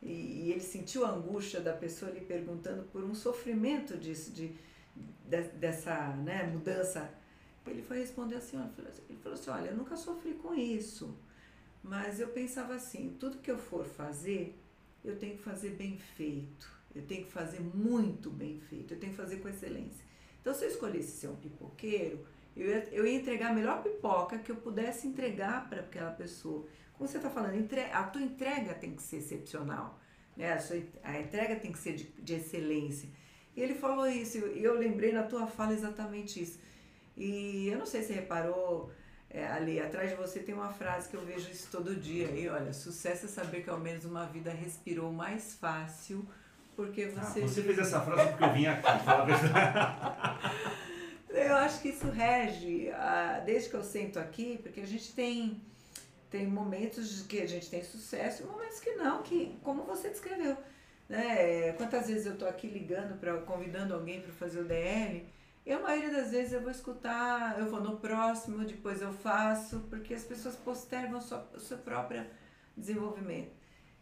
e, 0.03 0.11
e, 0.11 0.53
ele 0.53 0.61
sentiu 0.61 1.05
a 1.05 1.11
angústia 1.11 1.61
da 1.61 1.73
pessoa 1.73 2.11
lhe 2.11 2.21
perguntando 2.21 2.85
por 2.85 3.03
um 3.03 3.15
sofrimento 3.15 3.97
disso, 3.97 4.31
de, 4.33 4.53
de, 5.27 5.43
dessa 5.59 6.09
né, 6.17 6.45
mudança, 6.45 7.11
ele 7.67 7.83
foi 7.83 7.99
responder 7.99 8.37
assim, 8.37 8.57
ele 9.09 9.19
falou 9.19 9.37
assim, 9.37 9.51
olha, 9.51 9.71
eu 9.71 9.77
nunca 9.77 9.97
sofri 9.97 10.35
com 10.35 10.55
isso, 10.55 11.15
mas 11.83 12.21
eu 12.21 12.29
pensava 12.29 12.75
assim, 12.75 13.17
tudo 13.19 13.39
que 13.39 13.51
eu 13.51 13.59
for 13.59 13.85
fazer, 13.85 14.57
eu 15.05 15.17
tenho 15.17 15.37
que 15.37 15.43
fazer 15.43 15.71
bem 15.71 15.99
feito, 15.99 16.71
eu 16.95 17.03
tenho 17.03 17.25
que 17.25 17.33
fazer 17.33 17.61
muito 17.61 18.31
bem 18.31 18.61
feito, 18.61 18.95
eu 18.95 19.01
tenho 19.01 19.13
que 19.13 19.19
fazer 19.19 19.39
com 19.39 19.49
excelência. 19.49 20.07
Então, 20.41 20.55
se 20.55 20.65
eu 20.65 20.71
escolhesse 20.71 21.13
ser 21.13 21.29
um 21.29 21.37
pipoqueiro, 21.37 22.25
eu 22.59 22.69
ia, 22.69 22.89
eu 22.93 23.07
ia 23.07 23.15
entregar 23.15 23.51
a 23.51 23.55
melhor 23.55 23.83
pipoca 23.83 24.39
que 24.39 24.51
eu 24.51 24.57
pudesse 24.57 25.07
entregar 25.07 25.69
para 25.69 25.81
aquela 25.81 26.11
pessoa. 26.11 26.67
Como 26.93 27.09
você 27.09 27.19
está 27.19 27.31
falando, 27.31 27.55
a 27.93 28.03
tua 28.05 28.21
entrega 28.21 28.75
tem 28.75 28.95
que 28.95 29.03
ser 29.03 29.19
excepcional, 29.19 29.99
né? 30.37 30.53
a, 30.53 30.59
sua, 30.59 30.77
a 31.05 31.21
entrega 31.21 31.55
tem 31.57 31.71
que 31.71 31.79
ser 31.79 31.95
de, 31.95 32.05
de 32.05 32.35
excelência. 32.35 33.09
E 33.55 33.61
ele 33.63 33.75
falou 33.75 34.07
isso, 34.07 34.39
e 34.39 34.63
eu 34.63 34.77
lembrei 34.77 35.13
na 35.13 35.23
tua 35.23 35.47
fala 35.47 35.73
exatamente 35.73 36.43
isso. 36.43 36.61
E 37.17 37.69
eu 37.69 37.79
não 37.79 37.87
sei 37.87 38.03
se 38.03 38.09
você 38.09 38.15
reparou, 38.15 38.93
é, 39.31 39.47
ali 39.47 39.81
atrás 39.81 40.11
de 40.11 40.17
você 40.17 40.41
tem 40.41 40.55
uma 40.55 40.73
frase 40.73 41.09
que 41.09 41.17
eu 41.17 41.25
vejo 41.25 41.51
isso 41.51 41.69
todo 41.71 41.95
dia. 41.95 42.29
E 42.29 42.49
olha, 42.49 42.73
sucesso 42.73 43.27
é 43.27 43.29
saber 43.29 43.63
que 43.63 43.71
ao 43.71 43.79
menos 43.79 44.05
uma 44.05 44.27
vida 44.27 44.51
respirou 44.51 45.13
mais 45.13 45.55
fácil 45.55 46.27
porque 46.75 47.07
você. 47.07 47.41
Ah, 47.41 47.49
você 47.49 47.63
fez 47.63 47.79
essa 47.79 48.01
frase 48.01 48.31
porque 48.31 48.45
eu 48.45 48.53
vim 48.53 48.67
aqui, 48.67 49.05
fala 49.05 49.23
a 49.23 49.27
verdade. 49.27 50.79
eu 51.49 51.57
acho 51.57 51.81
que 51.81 51.89
isso 51.89 52.09
rege, 52.11 52.91
desde 53.45 53.71
que 53.71 53.77
eu 53.77 53.83
sento 53.83 54.19
aqui, 54.19 54.59
porque 54.63 54.81
a 54.81 54.87
gente 54.87 55.13
tem, 55.13 55.61
tem 56.31 56.47
momentos 56.47 57.23
que 57.23 57.41
a 57.41 57.47
gente 57.47 57.69
tem 57.71 57.83
sucesso 57.83 58.43
e 58.43 58.47
momentos 58.47 58.81
que 58.81 58.93
não, 58.97 59.23
que 59.23 59.59
como 59.63 59.83
você 59.85 60.11
descreveu. 60.11 60.57
Né? 61.09 61.73
Quantas 61.73 62.09
vezes 62.09 62.27
eu 62.27 62.35
estou 62.35 62.49
aqui 62.49 62.67
ligando, 62.67 63.19
pra, 63.19 63.39
convidando 63.39 63.95
alguém 63.95 64.21
para 64.21 64.33
fazer 64.33 64.61
o 64.61 64.65
DL, 64.65 65.27
e 65.65 65.73
a 65.73 65.79
maioria 65.79 66.11
das 66.11 66.31
vezes 66.31 66.53
eu 66.53 66.63
vou 66.63 66.71
escutar, 66.71 67.59
eu 67.59 67.69
vou 67.69 67.83
no 67.83 67.99
próximo, 67.99 68.65
depois 68.65 69.03
eu 69.03 69.13
faço, 69.13 69.81
porque 69.91 70.15
as 70.15 70.25
pessoas 70.25 70.57
postergam 70.57 71.19
o 71.19 71.61
seu 71.61 71.79
próprio 71.79 72.25
desenvolvimento. 72.77 73.53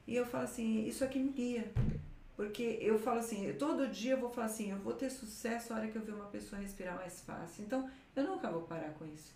E 0.06 0.14
eu 0.14 0.24
falo 0.24 0.44
assim, 0.44 0.84
isso 0.84 1.02
aqui 1.02 1.18
me 1.18 1.32
guia. 1.32 1.72
Porque 2.36 2.78
eu 2.82 2.98
falo 2.98 3.18
assim, 3.18 3.50
todo 3.54 3.88
dia 3.88 4.12
eu 4.12 4.20
vou 4.20 4.28
falar 4.28 4.46
assim, 4.46 4.70
eu 4.70 4.76
vou 4.78 4.92
ter 4.92 5.08
sucesso 5.08 5.72
na 5.72 5.78
hora 5.78 5.88
que 5.88 5.96
eu 5.96 6.02
ver 6.02 6.12
uma 6.12 6.26
pessoa 6.26 6.60
respirar 6.60 6.94
mais 6.94 7.22
fácil. 7.22 7.64
Então, 7.64 7.90
eu 8.14 8.24
nunca 8.24 8.50
vou 8.50 8.62
parar 8.62 8.90
com 8.90 9.06
isso. 9.06 9.34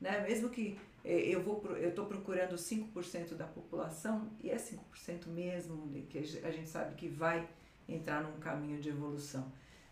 Né? 0.00 0.20
Mesmo 0.22 0.50
que 0.50 0.76
eh, 1.04 1.28
eu 1.28 1.40
vou 1.40 1.64
eu 1.76 1.90
estou 1.90 2.06
procurando 2.06 2.56
5% 2.56 3.34
da 3.34 3.46
população, 3.46 4.28
e 4.42 4.50
é 4.50 4.56
5% 4.56 5.28
mesmo, 5.28 5.88
que 6.10 6.18
a 6.18 6.50
gente 6.50 6.68
sabe 6.68 6.96
que 6.96 7.06
vai 7.06 7.48
entrar 7.88 8.24
num 8.24 8.40
caminho 8.40 8.80
de 8.80 8.88
evolução. 8.88 9.46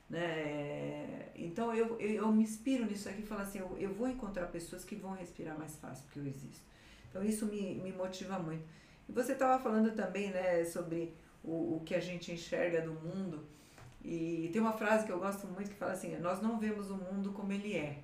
Né? 0.09 1.31
Então, 1.37 1.73
eu, 1.73 2.01
eu, 2.01 2.11
eu 2.11 2.33
me 2.33 2.43
inspiro 2.43 2.85
nisso 2.85 3.09
aqui 3.09 3.21
e 3.21 3.27
falo 3.27 3.43
assim, 3.43 3.61
eu, 3.61 3.77
eu 3.79 3.95
vou 3.95 4.09
encontrar 4.09 4.47
pessoas 4.47 4.85
que 4.85 4.97
vão 4.97 5.13
respirar 5.13 5.57
mais 5.57 5.77
fácil, 5.77 6.05
porque 6.07 6.19
eu 6.19 6.27
existo. 6.27 6.65
Então, 7.09 7.23
isso 7.23 7.47
me, 7.47 7.77
me 7.77 7.93
motiva 7.93 8.41
muito. 8.41 8.65
E 9.09 9.13
você 9.13 9.35
estava 9.35 9.63
falando 9.63 9.95
também 9.95 10.31
né, 10.31 10.65
sobre 10.65 11.13
o, 11.43 11.77
o 11.77 11.83
que 11.85 11.95
a 11.95 12.01
gente 12.01 12.33
enxerga 12.33 12.83
do 12.83 12.93
mundo. 12.93 13.47
E 14.03 14.49
tem 14.53 14.61
uma 14.61 14.73
frase 14.73 15.05
que 15.05 15.13
eu 15.13 15.19
gosto 15.19 15.47
muito 15.47 15.71
que 15.71 15.77
fala 15.77 15.93
assim: 15.93 16.17
Nós 16.19 16.41
não 16.41 16.59
vemos 16.59 16.91
o 16.91 16.97
mundo 16.97 17.33
como 17.33 17.53
ele 17.53 17.77
é, 17.77 18.03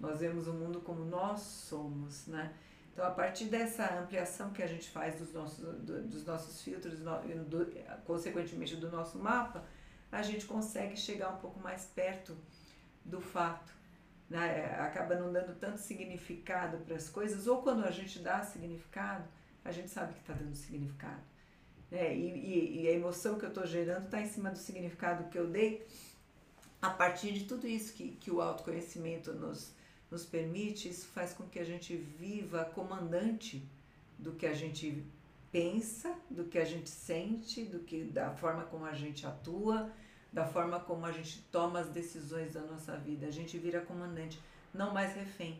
nós 0.00 0.20
vemos 0.20 0.46
o 0.46 0.52
mundo 0.52 0.80
como 0.80 1.04
nós 1.04 1.40
somos, 1.40 2.26
né? 2.26 2.54
Então, 2.92 3.06
a 3.06 3.10
partir 3.10 3.44
dessa 3.46 3.98
ampliação 3.98 4.50
que 4.54 4.62
a 4.62 4.66
gente 4.66 4.88
faz 4.88 5.18
dos 5.18 5.30
nossos, 5.30 5.58
do, 5.58 6.02
dos 6.08 6.24
nossos 6.24 6.62
filtros, 6.62 6.98
do, 6.98 7.66
consequentemente 8.06 8.76
do 8.76 8.90
nosso 8.90 9.18
mapa, 9.18 9.62
a 10.10 10.22
gente 10.22 10.46
consegue 10.46 10.96
chegar 10.96 11.28
um 11.28 11.36
pouco 11.36 11.60
mais 11.60 11.84
perto 11.84 12.34
do 13.04 13.20
fato. 13.20 13.70
Né? 14.30 14.64
Acaba 14.80 15.14
não 15.14 15.30
dando 15.30 15.54
tanto 15.58 15.78
significado 15.78 16.78
para 16.78 16.96
as 16.96 17.10
coisas, 17.10 17.46
ou 17.46 17.60
quando 17.62 17.84
a 17.84 17.90
gente 17.90 18.18
dá 18.20 18.42
significado, 18.42 19.28
a 19.62 19.70
gente 19.70 19.90
sabe 19.90 20.14
que 20.14 20.20
está 20.20 20.32
dando 20.32 20.54
significado. 20.54 21.20
Né? 21.90 22.16
E, 22.16 22.20
e, 22.20 22.82
e, 22.82 22.88
a 22.88 22.92
emoção 22.92 23.38
que 23.38 23.44
eu 23.44 23.48
estou 23.48 23.66
gerando 23.66 24.06
está 24.06 24.20
em 24.20 24.26
cima 24.26 24.50
do 24.50 24.58
significado 24.58 25.30
que 25.30 25.38
eu 25.38 25.46
dei 25.46 25.86
a 26.80 26.90
partir 26.90 27.32
de 27.32 27.44
tudo 27.44 27.66
isso 27.66 27.92
que, 27.94 28.12
que 28.12 28.30
o 28.30 28.40
autoconhecimento 28.40 29.32
nos, 29.32 29.72
nos 30.10 30.24
permite, 30.24 30.88
isso 30.88 31.06
faz 31.06 31.32
com 31.32 31.44
que 31.44 31.58
a 31.58 31.64
gente 31.64 31.96
viva 31.96 32.64
comandante 32.64 33.62
do 34.18 34.32
que 34.32 34.46
a 34.46 34.54
gente 34.54 35.04
pensa, 35.50 36.14
do 36.30 36.44
que 36.44 36.58
a 36.58 36.64
gente 36.64 36.88
sente, 36.90 37.64
do 37.64 37.80
que 37.80 38.04
da 38.04 38.30
forma 38.30 38.64
como 38.64 38.84
a 38.84 38.94
gente 38.94 39.26
atua, 39.26 39.90
da 40.32 40.44
forma 40.44 40.78
como 40.80 41.06
a 41.06 41.12
gente 41.12 41.40
toma 41.50 41.80
as 41.80 41.88
decisões 41.88 42.52
da 42.52 42.60
nossa 42.60 42.96
vida. 42.96 43.26
A 43.26 43.30
gente 43.30 43.56
vira 43.58 43.80
comandante, 43.80 44.38
não 44.74 44.92
mais 44.92 45.14
refém, 45.14 45.58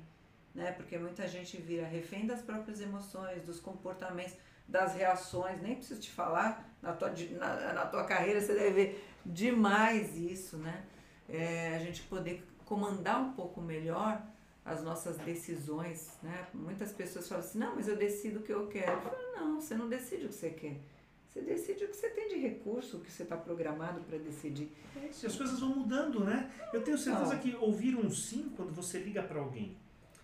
né? 0.55 0.73
Porque 0.73 0.99
muita 0.99 1.27
gente 1.27 1.57
vira 1.57 1.87
refém 1.87 2.27
das 2.27 2.43
próprias 2.43 2.81
emoções, 2.81 3.43
dos 3.43 3.59
comportamentos 3.59 4.35
das 4.69 4.95
reações, 4.95 5.61
nem 5.63 5.77
preciso 5.77 6.01
te 6.01 6.11
falar, 6.11 6.77
na 6.83 6.93
tua, 6.93 7.13
na, 7.39 7.73
na 7.73 7.87
tua 7.87 8.05
carreira 8.05 8.41
você 8.41 8.55
deve 8.55 8.71
ver 8.71 9.09
demais 9.25 10.17
isso, 10.17 10.57
né? 10.57 10.85
É, 11.29 11.77
a 11.77 11.79
gente 11.79 12.03
poder 12.03 12.47
comandar 12.65 13.21
um 13.21 13.33
pouco 13.33 13.61
melhor 13.61 14.23
as 14.65 14.83
nossas 14.83 15.17
decisões, 15.19 16.19
né? 16.23 16.47
Muitas 16.53 16.93
pessoas 16.93 17.29
falam 17.29 17.45
assim, 17.45 17.59
não, 17.59 17.77
mas 17.77 17.87
eu 17.87 17.97
decido 17.97 18.41
o 18.41 18.43
que 18.43 18.53
eu 18.53 18.67
quero. 18.67 18.93
Eu 18.93 19.01
falo, 19.01 19.17
não, 19.37 19.61
você 19.61 19.77
não 19.77 19.89
decide 19.89 20.27
o 20.27 20.29
que 20.29 20.35
você 20.35 20.51
quer. 20.51 20.81
Você 21.29 21.41
decide 21.43 21.85
o 21.85 21.89
que 21.89 21.97
você 21.97 22.09
tem 22.11 22.29
de 22.29 22.37
recurso, 22.37 22.97
o 22.97 23.01
que 23.01 23.13
você 23.13 23.23
está 23.23 23.37
programado 23.37 24.01
para 24.01 24.19
decidir. 24.19 24.73
É 24.97 25.07
isso, 25.07 25.27
as 25.27 25.37
coisas 25.37 25.61
vão 25.61 25.69
mudando, 25.69 26.25
né? 26.25 26.51
Eu 26.73 26.83
tenho 26.83 26.97
certeza 26.97 27.35
não. 27.35 27.41
que 27.41 27.55
ouvir 27.57 27.95
um 27.95 28.11
sim 28.11 28.53
quando 28.57 28.73
você 28.73 28.99
liga 28.99 29.23
para 29.23 29.39
alguém, 29.39 29.77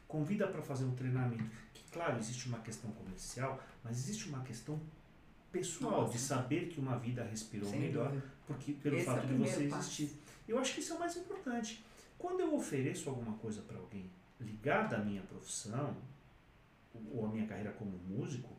convida 0.09 0.49
para 0.49 0.63
fazer 0.63 0.85
um 0.85 0.95
treinamento, 0.95 1.45
que 1.75 1.85
claro, 1.93 2.19
existe 2.19 2.49
uma 2.49 2.59
questão 2.61 2.91
comercial, 2.93 3.61
mas 3.85 3.99
existe 3.99 4.29
uma 4.29 4.43
questão 4.43 4.81
pessoal 5.51 6.03
Nossa. 6.03 6.13
de 6.13 6.19
saber 6.19 6.69
que 6.69 6.81
uma 6.81 6.97
vida 6.99 7.23
respirou 7.25 7.69
Sem 7.69 7.81
melhor 7.81 8.09
dúvida. 8.11 8.27
porque 8.47 8.73
pelo 8.73 8.97
Esse 8.97 9.05
fato 9.07 9.25
é 9.25 9.27
de 9.27 9.35
você 9.35 9.69
passo. 9.69 9.83
existir. 10.03 10.19
Eu 10.49 10.59
acho 10.59 10.75
que 10.75 10.81
isso 10.81 10.93
é 10.93 10.97
o 10.97 10.99
mais 10.99 11.17
importante. 11.17 11.85
Quando 12.19 12.41
eu 12.41 12.55
ofereço 12.55 13.09
alguma 13.11 13.37
coisa 13.39 13.61
para 13.63 13.77
alguém 13.79 14.11
ligada 14.41 14.97
à 14.97 15.01
minha 15.05 15.23
profissão 15.23 15.97
ou 17.13 17.27
à 17.27 17.29
minha 17.29 17.47
carreira 17.47 17.73
como 17.73 17.91
músico, 17.99 18.51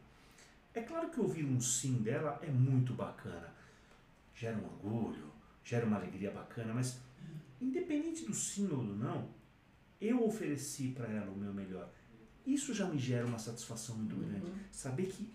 é 0.73 0.81
claro 0.81 1.09
que 1.09 1.19
ouvir 1.19 1.45
um 1.45 1.59
sim 1.59 2.01
dela 2.01 2.39
é 2.41 2.49
muito 2.49 2.93
bacana. 2.93 3.53
Gera 4.35 4.57
um 4.57 4.65
orgulho, 4.65 5.31
gera 5.63 5.85
uma 5.85 5.97
alegria 5.97 6.31
bacana, 6.31 6.73
mas 6.73 6.99
independente 7.61 8.25
do 8.25 8.33
sim 8.33 8.67
ou 8.71 8.83
do 8.83 8.95
não, 8.95 9.29
eu 10.01 10.23
ofereci 10.25 10.89
para 10.89 11.07
ela 11.07 11.31
o 11.31 11.35
meu 11.37 11.53
melhor. 11.53 11.89
Isso 12.45 12.73
já 12.73 12.85
me 12.85 12.97
gera 12.97 13.25
uma 13.25 13.39
satisfação 13.39 13.95
muito 13.95 14.15
uhum. 14.15 14.21
grande. 14.21 14.51
Saber 14.71 15.07
que 15.07 15.33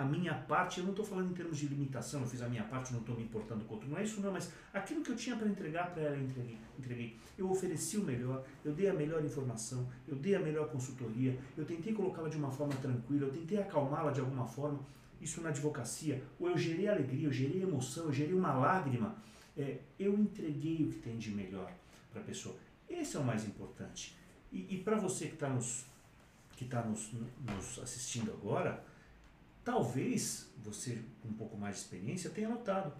a 0.00 0.04
minha 0.04 0.32
parte, 0.32 0.78
eu 0.78 0.84
não 0.84 0.92
estou 0.92 1.04
falando 1.04 1.30
em 1.30 1.34
termos 1.34 1.58
de 1.58 1.66
limitação, 1.66 2.22
eu 2.22 2.26
fiz 2.26 2.40
a 2.40 2.48
minha 2.48 2.64
parte, 2.64 2.92
não 2.92 3.00
estou 3.00 3.14
me 3.14 3.22
importando 3.22 3.64
com 3.66 3.72
o 3.72 3.76
outro, 3.76 3.90
não 3.90 3.98
é 3.98 4.04
isso 4.04 4.20
não, 4.20 4.32
mas 4.32 4.50
aquilo 4.72 5.02
que 5.02 5.10
eu 5.10 5.16
tinha 5.16 5.36
para 5.36 5.46
entregar 5.46 5.92
para 5.92 6.04
ela, 6.04 6.16
entreguei, 6.16 6.58
entreguei. 6.78 7.16
Eu 7.36 7.50
ofereci 7.50 7.98
o 7.98 8.02
melhor, 8.02 8.42
eu 8.64 8.72
dei 8.72 8.88
a 8.88 8.94
melhor 8.94 9.22
informação, 9.22 9.86
eu 10.08 10.16
dei 10.16 10.34
a 10.34 10.40
melhor 10.40 10.70
consultoria, 10.70 11.38
eu 11.54 11.66
tentei 11.66 11.92
colocá-la 11.92 12.30
de 12.30 12.36
uma 12.38 12.50
forma 12.50 12.74
tranquila, 12.76 13.26
eu 13.26 13.32
tentei 13.32 13.58
acalmá-la 13.58 14.10
de 14.10 14.20
alguma 14.20 14.46
forma, 14.46 14.80
isso 15.20 15.42
na 15.42 15.50
advocacia, 15.50 16.22
ou 16.38 16.48
eu 16.48 16.56
gerei 16.56 16.88
alegria, 16.88 17.26
eu 17.26 17.32
gerei 17.32 17.62
emoção, 17.62 18.06
eu 18.06 18.12
gerei 18.12 18.32
uma 18.32 18.54
lágrima, 18.54 19.16
é, 19.54 19.80
eu 19.98 20.14
entreguei 20.14 20.82
o 20.84 20.88
que 20.88 20.98
tem 21.00 21.18
de 21.18 21.30
melhor 21.30 21.70
para 22.10 22.22
a 22.22 22.24
pessoa. 22.24 22.56
Esse 22.88 23.16
é 23.16 23.20
o 23.20 23.24
mais 23.24 23.44
importante. 23.44 24.16
E, 24.50 24.76
e 24.76 24.78
para 24.78 24.96
você 24.96 25.26
que 25.26 25.34
está 25.34 25.48
nos 25.48 25.84
que 26.60 26.64
está 26.66 26.82
nos, 26.82 27.10
nos 27.40 27.78
assistindo 27.78 28.30
agora, 28.32 28.84
talvez 29.64 30.52
você 30.62 31.02
com 31.22 31.28
um 31.28 31.32
pouco 31.32 31.56
mais 31.56 31.76
de 31.76 31.82
experiência 31.82 32.28
tenha 32.28 32.50
notado. 32.50 32.92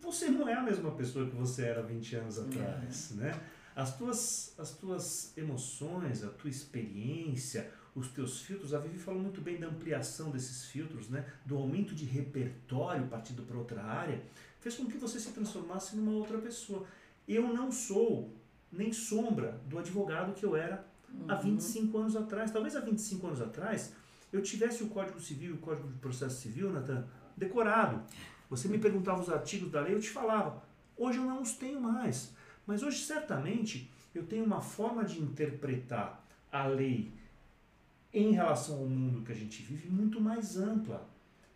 Você 0.00 0.30
não 0.30 0.48
é 0.48 0.54
a 0.54 0.62
mesma 0.62 0.90
pessoa 0.92 1.28
que 1.28 1.36
você 1.36 1.66
era 1.66 1.82
20 1.82 2.16
anos 2.16 2.38
atrás, 2.38 3.10
né? 3.10 3.38
As 3.76 3.98
tuas, 3.98 4.54
as 4.58 4.70
tuas 4.70 5.36
emoções, 5.36 6.24
a 6.24 6.30
tua 6.30 6.48
experiência, 6.48 7.70
os 7.94 8.08
teus 8.08 8.40
filtros, 8.40 8.72
a 8.72 8.78
Vivi 8.78 8.98
falou 8.98 9.20
muito 9.20 9.42
bem 9.42 9.60
da 9.60 9.66
ampliação 9.66 10.30
desses 10.30 10.64
filtros, 10.64 11.10
né? 11.10 11.30
do 11.44 11.58
aumento 11.58 11.94
de 11.94 12.06
repertório 12.06 13.06
partido 13.08 13.42
para 13.42 13.58
outra 13.58 13.82
área, 13.82 14.22
fez 14.58 14.74
com 14.74 14.86
que 14.86 14.96
você 14.96 15.20
se 15.20 15.32
transformasse 15.32 15.96
numa 15.96 16.12
outra 16.12 16.38
pessoa. 16.38 16.86
Eu 17.28 17.52
não 17.52 17.70
sou 17.70 18.34
nem 18.72 18.90
sombra 18.90 19.60
do 19.66 19.78
advogado 19.78 20.32
que 20.32 20.44
eu 20.44 20.56
era 20.56 20.89
uhum. 21.12 21.26
há 21.28 21.34
25 21.34 21.98
anos 21.98 22.16
atrás. 22.16 22.50
Talvez 22.50 22.76
há 22.76 22.80
25 22.80 23.26
anos 23.26 23.40
atrás 23.40 23.92
eu 24.32 24.42
tivesse 24.42 24.82
o 24.82 24.88
Código 24.88 25.20
Civil 25.20 25.50
e 25.50 25.54
o 25.54 25.58
Código 25.58 25.88
de 25.88 25.98
Processo 25.98 26.40
Civil, 26.40 26.72
Nathan, 26.72 27.06
decorado. 27.36 28.02
Você 28.48 28.68
me 28.68 28.78
perguntava 28.78 29.20
os 29.20 29.28
artigos 29.28 29.70
da 29.70 29.80
lei, 29.80 29.94
eu 29.94 30.00
te 30.00 30.10
falava. 30.10 30.62
Hoje 30.96 31.18
eu 31.18 31.24
não 31.24 31.40
os 31.40 31.52
tenho 31.52 31.80
mais. 31.80 32.32
Mas 32.66 32.82
hoje, 32.82 32.98
certamente, 32.98 33.90
eu 34.14 34.24
tenho 34.24 34.44
uma 34.44 34.60
forma 34.60 35.04
de 35.04 35.20
interpretar 35.20 36.24
a 36.50 36.66
lei 36.66 37.12
em 38.12 38.32
relação 38.32 38.78
ao 38.78 38.86
mundo 38.86 39.24
que 39.24 39.32
a 39.32 39.34
gente 39.34 39.62
vive 39.62 39.88
muito 39.88 40.20
mais 40.20 40.56
ampla. 40.56 41.08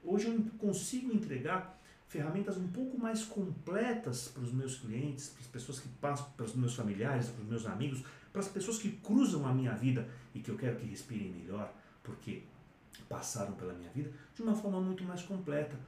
Hoje 0.02 0.28
eu 0.28 0.40
consigo 0.58 1.12
entregar 1.12 1.80
ferramentas 2.06 2.56
um 2.56 2.68
pouco 2.68 2.98
mais 2.98 3.24
completas 3.24 4.28
para 4.28 4.42
os 4.42 4.52
meus 4.52 4.78
clientes, 4.78 5.30
para 5.30 5.40
as 5.40 5.46
pessoas 5.48 5.80
que 5.80 5.88
passam, 6.00 6.26
para 6.36 6.46
os 6.46 6.54
meus 6.54 6.74
familiares, 6.74 7.28
para 7.28 7.42
os 7.42 7.48
meus 7.48 7.66
amigos, 7.66 8.04
para 8.34 8.40
as 8.40 8.48
pessoas 8.48 8.78
que 8.78 8.90
cruzam 8.90 9.46
a 9.46 9.54
minha 9.54 9.72
vida 9.74 10.08
e 10.34 10.40
que 10.40 10.50
eu 10.50 10.58
quero 10.58 10.76
que 10.76 10.84
respirem 10.86 11.30
melhor, 11.30 11.72
porque 12.02 12.42
passaram 13.08 13.52
pela 13.52 13.72
minha 13.72 13.88
vida, 13.90 14.10
de 14.34 14.42
uma 14.42 14.56
forma 14.56 14.80
muito 14.80 15.04
mais 15.04 15.22
completa. 15.22 15.78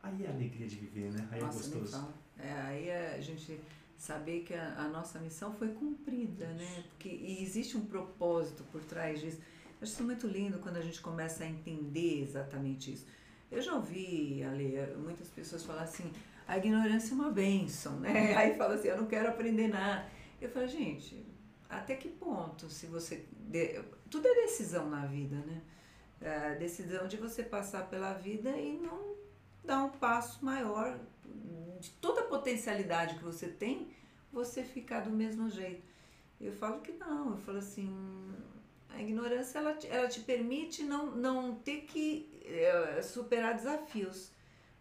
Aí 0.00 0.24
é 0.24 0.28
a 0.28 0.30
alegria 0.30 0.68
de 0.68 0.76
viver, 0.76 1.10
né? 1.10 1.26
Aí 1.32 1.40
é 1.40 1.42
Nossa, 1.42 1.58
é 1.58 1.80
gostoso. 1.80 2.08
É, 2.38 2.52
aí 2.52 2.88
é 2.88 3.16
a 3.18 3.20
gente 3.20 3.58
saber 3.98 4.44
que 4.44 4.54
a, 4.54 4.76
a, 4.78 4.88
nossa 4.90 5.18
missão 5.18 5.52
foi 5.54 5.70
cumprida, 5.72 6.46
né? 6.52 6.84
Porque, 6.90 7.08
e 7.08 7.42
existe 7.42 7.76
um 7.76 7.84
propósito 7.84 8.62
por 8.70 8.80
trás 8.84 9.20
disso. 9.20 9.38
Eu 9.40 9.82
acho 9.82 9.92
isso 9.92 10.04
muito 10.04 10.28
lindo 10.28 10.60
quando 10.60 10.76
a 10.76 10.82
gente 10.82 11.00
começa 11.00 11.42
a 11.42 11.48
entender 11.48 12.22
exatamente 12.22 12.92
isso. 12.92 13.06
Eu 13.50 13.60
já 13.60 13.74
ouvi, 13.74 14.44
Ale, 14.44 14.76
muitas 14.98 15.26
pessoas 15.26 15.64
falar 15.64 15.82
assim, 15.82 16.12
a 16.46 16.56
ignorância 16.56 17.10
é 17.10 17.14
uma 17.14 17.32
benção, 17.32 17.98
né? 17.98 18.34
Aí 18.38 18.56
fala 18.56 18.76
assim, 18.76 18.86
eu 18.86 18.98
não 18.98 19.06
quero 19.06 19.28
aprender 19.28 19.66
nada. 19.66 20.06
Eu 20.40 20.48
falo, 20.48 20.68
gente, 20.68 21.31
até 21.72 21.96
que 21.96 22.08
ponto, 22.08 22.68
se 22.68 22.86
você... 22.86 23.26
Tudo 24.10 24.28
é 24.28 24.34
decisão 24.34 24.90
na 24.90 25.06
vida, 25.06 25.36
né? 25.36 25.62
É 26.20 26.54
decisão 26.54 27.08
de 27.08 27.16
você 27.16 27.42
passar 27.42 27.88
pela 27.88 28.12
vida 28.12 28.50
e 28.50 28.76
não 28.76 29.16
dar 29.64 29.82
um 29.84 29.90
passo 29.90 30.44
maior 30.44 30.98
de 31.80 31.90
toda 31.92 32.20
a 32.20 32.24
potencialidade 32.24 33.16
que 33.16 33.24
você 33.24 33.48
tem, 33.48 33.90
você 34.30 34.62
ficar 34.62 35.00
do 35.00 35.10
mesmo 35.10 35.48
jeito. 35.48 35.82
Eu 36.38 36.52
falo 36.52 36.80
que 36.80 36.92
não, 36.92 37.30
eu 37.30 37.36
falo 37.38 37.58
assim, 37.58 37.90
a 38.90 39.00
ignorância 39.00 39.58
ela, 39.58 39.76
ela 39.88 40.08
te 40.08 40.20
permite 40.20 40.84
não, 40.84 41.10
não 41.12 41.54
ter 41.54 41.82
que 41.82 42.40
é, 42.44 43.00
superar 43.02 43.54
desafios, 43.54 44.30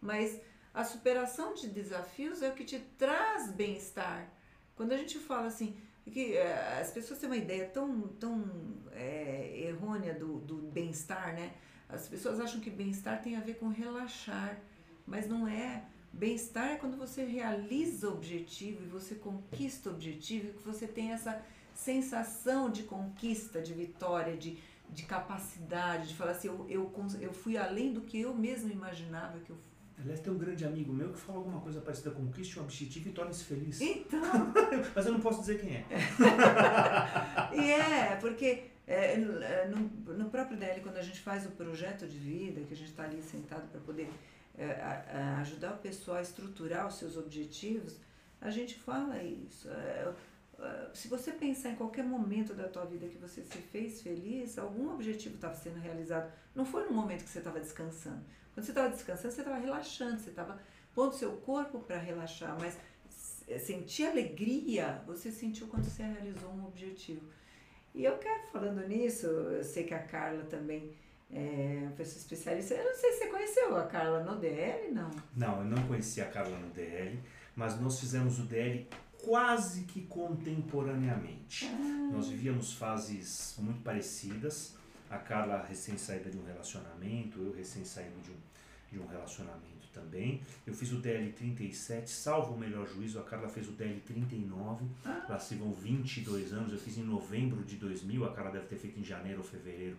mas 0.02 0.42
a 0.74 0.84
superação 0.84 1.54
de 1.54 1.68
desafios 1.68 2.42
é 2.42 2.50
o 2.50 2.54
que 2.54 2.66
te 2.66 2.80
traz 2.98 3.52
bem-estar. 3.52 4.30
Quando 4.76 4.92
a 4.92 4.98
gente 4.98 5.18
fala 5.20 5.48
assim, 5.48 5.78
que 6.12 6.36
é, 6.36 6.80
as 6.80 6.92
pessoas 6.92 7.20
têm 7.20 7.30
uma 7.30 7.38
ideia 7.38 7.66
tão, 7.68 8.02
tão 8.20 8.44
é, 8.92 9.68
errônea 9.68 10.14
do, 10.14 10.40
do 10.40 10.58
bem-estar, 10.58 11.34
né? 11.34 11.54
As 11.90 12.08
pessoas 12.08 12.40
acham 12.40 12.62
que 12.62 12.70
bem-estar 12.70 13.22
tem 13.22 13.36
a 13.36 13.42
ver 13.42 13.56
com 13.56 13.68
relaxar, 13.70 14.60
mas 15.06 15.28
não 15.28 15.48
é. 15.48 15.84
Bem-estar 16.14 16.72
é 16.72 16.76
quando 16.76 16.98
você 16.98 17.24
realiza 17.24 18.10
o 18.10 18.14
objetivo 18.14 18.84
e 18.84 18.88
você 18.88 19.16
conquista 19.16 19.90
o 19.90 19.94
objetivo, 19.94 20.50
e 20.50 20.54
que 20.54 20.64
você 20.64 20.86
tem 20.86 21.12
essa 21.12 21.42
sensação 21.74 22.70
de 22.70 22.84
conquista, 22.84 23.62
de 23.62 23.74
vitória, 23.74 24.36
de, 24.36 24.58
de 24.90 25.04
capacidade, 25.04 26.10
de 26.10 26.16
falar 26.16 26.32
assim, 26.32 26.50
eu, 26.50 26.66
eu, 26.70 26.92
eu 27.20 27.34
fui 27.34 27.58
além 27.58 27.94
do 27.94 28.02
que 28.02 28.20
eu 28.20 28.36
mesmo 28.36 28.70
imaginava 28.70 29.40
que 29.40 29.50
eu 29.50 29.58
Aliás, 30.02 30.20
tem 30.20 30.34
um 30.34 30.38
grande 30.38 30.66
amigo 30.66 30.92
meu 30.92 31.14
que 31.14 31.20
fala 31.20 31.38
alguma 31.38 31.62
coisa 31.62 31.80
parecida, 31.80 32.12
conquiste 32.12 32.60
um 32.60 32.64
objetivo 32.64 33.10
e 33.10 33.12
torne-se 33.12 33.44
feliz. 33.44 33.80
Então... 33.80 34.20
Mas 34.96 35.06
eu 35.06 35.14
não 35.14 35.20
posso 35.20 35.42
dizer 35.42 35.60
quem 35.60 35.76
é. 35.76 35.86
e 37.54 37.72
é, 37.72 38.16
porque 38.16 38.72
é, 38.88 39.16
no, 39.18 40.16
no 40.16 40.30
próprio 40.30 40.58
DL, 40.58 40.82
quando 40.82 40.98
a 40.98 41.04
gente 41.04 41.20
faz 41.20 41.46
o 41.46 41.52
projeto 41.52 42.08
de 42.08 42.18
vida, 42.18 42.62
que 42.62 42.74
a 42.74 42.78
gente 42.78 42.90
está 42.90 43.04
ali 43.04 43.22
sentado 43.22 43.70
para 43.70 43.80
poder 43.82 44.10
é, 44.58 44.66
a, 44.72 45.38
a 45.38 45.42
ajudar 45.42 45.74
o 45.74 45.78
pessoal 45.78 46.18
a 46.18 46.22
estruturar 46.22 46.88
os 46.88 46.96
seus 46.96 47.16
objetivos, 47.16 47.98
a 48.40 48.50
gente 48.50 48.76
fala 48.80 49.22
isso. 49.22 49.70
É, 49.70 50.14
é, 50.60 50.90
se 50.94 51.08
você 51.08 51.32
pensar 51.32 51.70
em 51.70 51.76
qualquer 51.76 52.04
momento 52.04 52.54
da 52.54 52.68
tua 52.68 52.86
vida 52.86 53.08
que 53.08 53.18
você 53.18 53.44
se 53.44 53.58
fez 53.58 54.02
feliz, 54.02 54.58
algum 54.58 54.94
objetivo 54.94 55.36
estava 55.36 55.56
sendo 55.56 55.80
realizado. 55.80 56.32
Não 56.54 56.66
foi 56.66 56.86
no 56.86 56.92
momento 56.92 57.24
que 57.24 57.30
você 57.30 57.40
estava 57.40 57.60
descansando. 57.60 58.24
Quando 58.54 58.66
você 58.66 58.72
estava 58.72 58.90
descansando, 58.90 59.34
você 59.34 59.42
estava 59.42 59.58
relaxando, 59.58 60.20
você 60.20 60.30
estava 60.30 60.60
pondo 60.94 61.16
seu 61.16 61.32
corpo 61.38 61.80
para 61.80 61.98
relaxar, 61.98 62.58
mas 62.60 62.78
sentir 63.60 64.06
alegria 64.06 65.02
você 65.06 65.32
sentiu 65.32 65.68
quando 65.68 65.84
você 65.84 66.04
realizou 66.04 66.50
um 66.52 66.66
objetivo. 66.66 67.22
E 67.94 68.06
eu 68.06 68.18
quero, 68.18 68.48
falando 68.52 68.88
nisso, 68.88 69.28
eu 69.28 69.64
sei 69.64 69.84
que 69.84 69.94
a 69.94 70.04
Carla 70.04 70.44
também 70.44 70.94
é 71.30 71.80
uma 71.84 71.92
pessoa 71.92 72.18
especialista. 72.18 72.74
Eu 72.74 72.86
não 72.86 72.96
sei 72.96 73.12
se 73.12 73.20
você 73.20 73.28
conheceu 73.28 73.76
a 73.76 73.86
Carla 73.86 74.24
no 74.24 74.40
DL, 74.40 74.92
não? 74.92 75.12
Não, 75.36 75.60
eu 75.60 75.66
não 75.66 75.88
conheci 75.88 76.22
a 76.22 76.30
Carla 76.30 76.58
no 76.58 76.70
DL, 76.70 77.20
mas 77.56 77.80
nós 77.80 78.00
fizemos 78.00 78.40
o 78.40 78.44
DL 78.44 78.88
quase 79.24 79.84
que 79.84 80.02
contemporaneamente. 80.04 81.66
Ah. 81.68 82.10
Nós 82.14 82.28
vivíamos 82.28 82.74
fases 82.74 83.56
muito 83.60 83.82
parecidas. 83.82 84.76
A 85.12 85.18
Carla 85.18 85.66
recém 85.68 85.98
saída 85.98 86.30
de 86.30 86.38
um 86.38 86.44
relacionamento, 86.46 87.42
eu 87.42 87.52
recém 87.52 87.84
saindo 87.84 88.22
de 88.24 88.32
um, 88.32 88.38
de 88.94 88.98
um 88.98 89.06
relacionamento 89.06 89.90
também. 89.94 90.42
Eu 90.66 90.74
fiz 90.74 90.94
o 90.94 91.00
DL 91.00 91.34
37, 91.34 92.10
salvo 92.10 92.54
o 92.54 92.58
melhor 92.58 92.88
juízo, 92.88 93.20
a 93.20 93.24
Carla 93.24 93.50
fez 93.50 93.68
o 93.68 93.74
DL 93.74 94.00
39, 94.00 94.86
ah. 95.04 95.26
lá 95.28 95.38
se 95.38 95.56
vão 95.56 95.74
22 95.74 96.54
anos, 96.54 96.72
eu 96.72 96.80
fiz 96.80 96.98
em 96.98 97.04
novembro 97.04 97.62
de 97.66 97.76
2000, 97.76 98.24
a 98.24 98.32
Carla 98.32 98.52
deve 98.52 98.68
ter 98.68 98.78
feito 98.78 99.02
em 99.02 99.04
janeiro 99.04 99.40
ou 99.40 99.44
fevereiro 99.44 99.98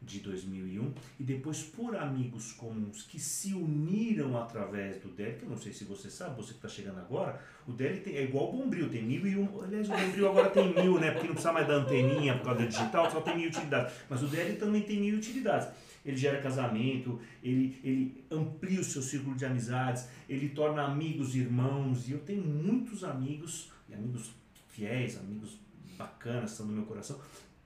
de 0.00 0.20
2001 0.20 0.92
e 1.18 1.24
depois 1.24 1.62
por 1.62 1.96
amigos 1.96 2.52
comuns 2.52 3.02
que 3.02 3.18
se 3.18 3.54
uniram 3.54 4.36
através 4.36 5.00
do 5.00 5.08
DEL, 5.08 5.38
que 5.38 5.44
eu 5.44 5.48
não 5.48 5.56
sei 5.56 5.72
se 5.72 5.84
você 5.84 6.10
sabe, 6.10 6.36
você 6.36 6.50
que 6.50 6.58
está 6.58 6.68
chegando 6.68 6.98
agora, 6.98 7.40
o 7.66 7.72
DEL 7.72 8.02
tem, 8.02 8.16
é 8.16 8.24
igual 8.24 8.50
o 8.50 8.58
Bombril, 8.58 8.90
tem 8.90 9.02
mil 9.02 9.26
e 9.26 9.36
um, 9.36 9.62
aliás 9.62 9.88
o 9.88 9.92
Bombril 9.92 10.28
agora 10.28 10.50
tem 10.50 10.74
mil, 10.74 11.00
né, 11.00 11.10
porque 11.10 11.26
não 11.26 11.34
precisa 11.34 11.52
mais 11.52 11.66
da 11.66 11.74
anteninha 11.74 12.36
por 12.36 12.44
causa 12.44 12.60
da 12.60 12.66
digital, 12.66 13.10
só 13.10 13.20
tem 13.20 13.36
mil 13.36 13.48
utilidades, 13.48 13.94
mas 14.08 14.22
o 14.22 14.26
DEL 14.26 14.58
também 14.58 14.82
tem 14.82 15.00
mil 15.00 15.16
utilidades. 15.16 15.68
Ele 16.04 16.18
gera 16.18 16.42
casamento, 16.42 17.18
ele, 17.42 17.80
ele 17.82 18.24
amplia 18.30 18.78
o 18.78 18.84
seu 18.84 19.00
círculo 19.00 19.34
de 19.34 19.46
amizades, 19.46 20.06
ele 20.28 20.50
torna 20.50 20.82
amigos 20.82 21.34
irmãos, 21.34 22.06
e 22.06 22.12
eu 22.12 22.18
tenho 22.18 22.44
muitos 22.44 23.02
amigos, 23.02 23.72
e 23.88 23.94
amigos 23.94 24.34
fiéis, 24.68 25.16
amigos 25.18 25.58
bacanas, 25.96 26.50
estão 26.50 26.66
no 26.66 26.72
meu 26.72 26.84
coração, 26.84 27.18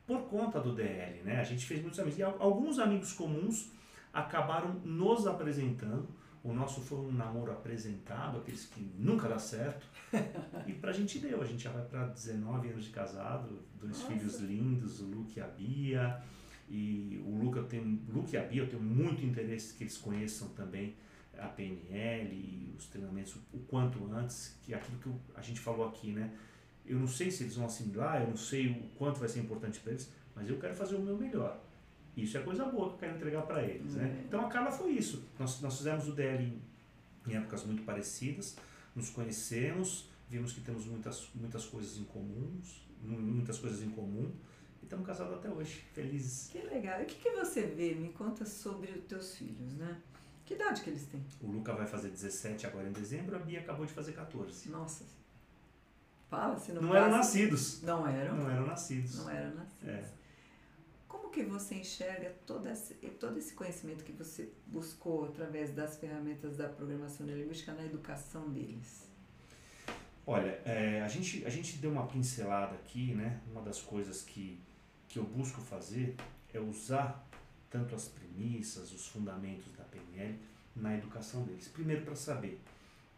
por 0.08 0.22
conta 0.22 0.58
do 0.58 0.74
DL, 0.74 1.22
né? 1.22 1.38
A 1.38 1.44
gente 1.44 1.66
fez 1.66 1.82
muitos 1.82 2.00
amigos. 2.00 2.18
E 2.18 2.22
alguns 2.22 2.78
amigos 2.78 3.12
comuns 3.12 3.70
acabaram 4.10 4.80
nos 4.82 5.26
apresentando. 5.26 6.08
O 6.42 6.50
nosso 6.50 6.80
foi 6.80 6.98
um 6.98 7.12
namoro 7.12 7.52
apresentado, 7.52 8.38
aqueles 8.38 8.64
que 8.64 8.80
nunca 8.96 9.28
dá 9.28 9.38
certo. 9.38 9.86
E 10.66 10.72
pra 10.72 10.92
gente 10.92 11.18
deu. 11.18 11.42
A 11.42 11.44
gente 11.44 11.62
já 11.62 11.70
vai 11.70 11.84
para 11.84 12.06
19 12.06 12.70
anos 12.70 12.84
de 12.84 12.90
casado, 12.90 13.60
dois 13.78 13.98
Nossa. 13.98 14.10
filhos 14.10 14.40
lindos, 14.40 15.00
o 15.00 15.04
Luke 15.04 15.38
e 15.38 15.42
a 15.42 15.46
Bia. 15.46 16.22
E 16.70 17.22
o 17.26 17.36
Luke, 17.36 17.58
eu 17.58 17.64
tenho, 17.64 18.00
Luke 18.08 18.34
e 18.34 18.38
a 18.38 18.42
Bia, 18.42 18.62
eu 18.62 18.68
tenho 18.68 18.82
muito 18.82 19.22
interesse 19.24 19.74
que 19.74 19.84
eles 19.84 19.98
conheçam 19.98 20.48
também 20.50 20.96
a 21.38 21.48
PNL 21.48 22.34
e 22.34 22.74
os 22.76 22.86
treinamentos 22.86 23.36
o 23.52 23.58
quanto 23.60 24.10
antes, 24.10 24.58
que 24.62 24.72
é 24.72 24.76
aquilo 24.76 24.98
que 24.98 25.10
a 25.36 25.42
gente 25.42 25.60
falou 25.60 25.86
aqui, 25.86 26.12
né? 26.12 26.32
Eu 26.88 26.98
não 26.98 27.06
sei 27.06 27.30
se 27.30 27.42
eles 27.42 27.56
vão 27.56 27.66
assimilar, 27.66 28.22
eu 28.22 28.28
não 28.28 28.36
sei 28.36 28.70
o 28.70 28.88
quanto 28.96 29.20
vai 29.20 29.28
ser 29.28 29.40
importante 29.40 29.78
para 29.80 29.92
eles, 29.92 30.10
mas 30.34 30.48
eu 30.48 30.58
quero 30.58 30.74
fazer 30.74 30.96
o 30.96 31.00
meu 31.00 31.16
melhor. 31.16 31.60
Isso 32.16 32.36
é 32.36 32.40
coisa 32.40 32.64
boa 32.64 32.88
que 32.88 32.94
eu 32.94 32.98
quero 32.98 33.16
entregar 33.16 33.42
para 33.42 33.62
eles. 33.62 33.94
Né? 33.94 34.04
Uhum. 34.04 34.24
Então 34.26 34.46
a 34.46 34.48
Carla 34.48 34.70
foi 34.70 34.92
isso. 34.92 35.24
Nós, 35.38 35.60
nós 35.60 35.76
fizemos 35.76 36.08
o 36.08 36.12
DL 36.12 36.44
em, 36.44 37.30
em 37.30 37.36
épocas 37.36 37.64
muito 37.64 37.82
parecidas, 37.82 38.56
nos 38.94 39.10
conhecemos, 39.10 40.08
vimos 40.28 40.52
que 40.52 40.60
temos 40.60 40.86
muitas, 40.86 41.28
muitas 41.34 41.64
coisas 41.66 41.96
em 41.98 42.04
comuns, 42.04 42.86
muitas 43.02 43.58
coisas 43.58 43.82
em 43.82 43.90
comum 43.90 44.32
e 44.80 44.84
estamos 44.84 45.06
casados 45.06 45.34
até 45.34 45.48
hoje, 45.48 45.84
felizes. 45.92 46.50
Que 46.50 46.58
legal. 46.58 47.00
E 47.00 47.04
o 47.04 47.06
que, 47.06 47.16
que 47.16 47.30
você 47.30 47.62
vê? 47.62 47.94
Me 47.94 48.08
conta 48.10 48.44
sobre 48.44 48.92
os 48.92 49.04
teus 49.04 49.36
filhos, 49.36 49.74
né? 49.74 50.00
Que 50.44 50.54
idade 50.54 50.80
que 50.80 50.90
eles 50.90 51.06
têm? 51.06 51.22
O 51.42 51.46
Luca 51.46 51.74
vai 51.74 51.86
fazer 51.86 52.08
17 52.08 52.66
agora 52.66 52.88
em 52.88 52.92
dezembro, 52.92 53.36
a 53.36 53.38
Bia 53.38 53.60
acabou 53.60 53.84
de 53.84 53.92
fazer 53.92 54.12
14. 54.12 54.70
Nossa, 54.70 55.04
Fala, 56.28 56.58
se 56.58 56.72
não 56.72 56.82
Não 56.82 56.94
eram 56.94 57.10
nascidos. 57.10 57.82
Não 57.82 58.06
eram? 58.06 58.36
Não 58.36 58.50
eram 58.50 58.66
nascidos. 58.66 59.16
Não 59.16 59.30
eram 59.30 59.54
nascidos. 59.54 59.88
É. 59.88 60.04
Como 61.08 61.30
que 61.30 61.42
você 61.42 61.76
enxerga 61.76 62.34
todo 62.46 62.68
esse, 62.68 62.94
todo 63.18 63.38
esse 63.38 63.54
conhecimento 63.54 64.04
que 64.04 64.12
você 64.12 64.52
buscou 64.66 65.24
através 65.24 65.74
das 65.74 65.96
ferramentas 65.96 66.58
da 66.58 66.68
programação 66.68 67.24
neurolinguística 67.24 67.72
na 67.72 67.84
educação 67.84 68.50
deles? 68.50 69.08
Olha, 70.26 70.60
é, 70.66 71.00
a, 71.00 71.08
gente, 71.08 71.46
a 71.46 71.48
gente 71.48 71.78
deu 71.78 71.90
uma 71.90 72.06
pincelada 72.06 72.74
aqui, 72.74 73.14
né? 73.14 73.40
Uma 73.50 73.62
das 73.62 73.80
coisas 73.80 74.20
que, 74.20 74.60
que 75.08 75.18
eu 75.18 75.24
busco 75.24 75.62
fazer 75.62 76.14
é 76.52 76.60
usar 76.60 77.26
tanto 77.70 77.94
as 77.94 78.08
premissas, 78.08 78.92
os 78.92 79.06
fundamentos 79.06 79.72
da 79.72 79.84
PNL 79.84 80.38
na 80.76 80.94
educação 80.94 81.44
deles. 81.44 81.68
Primeiro, 81.68 82.04
para 82.04 82.14
saber 82.14 82.60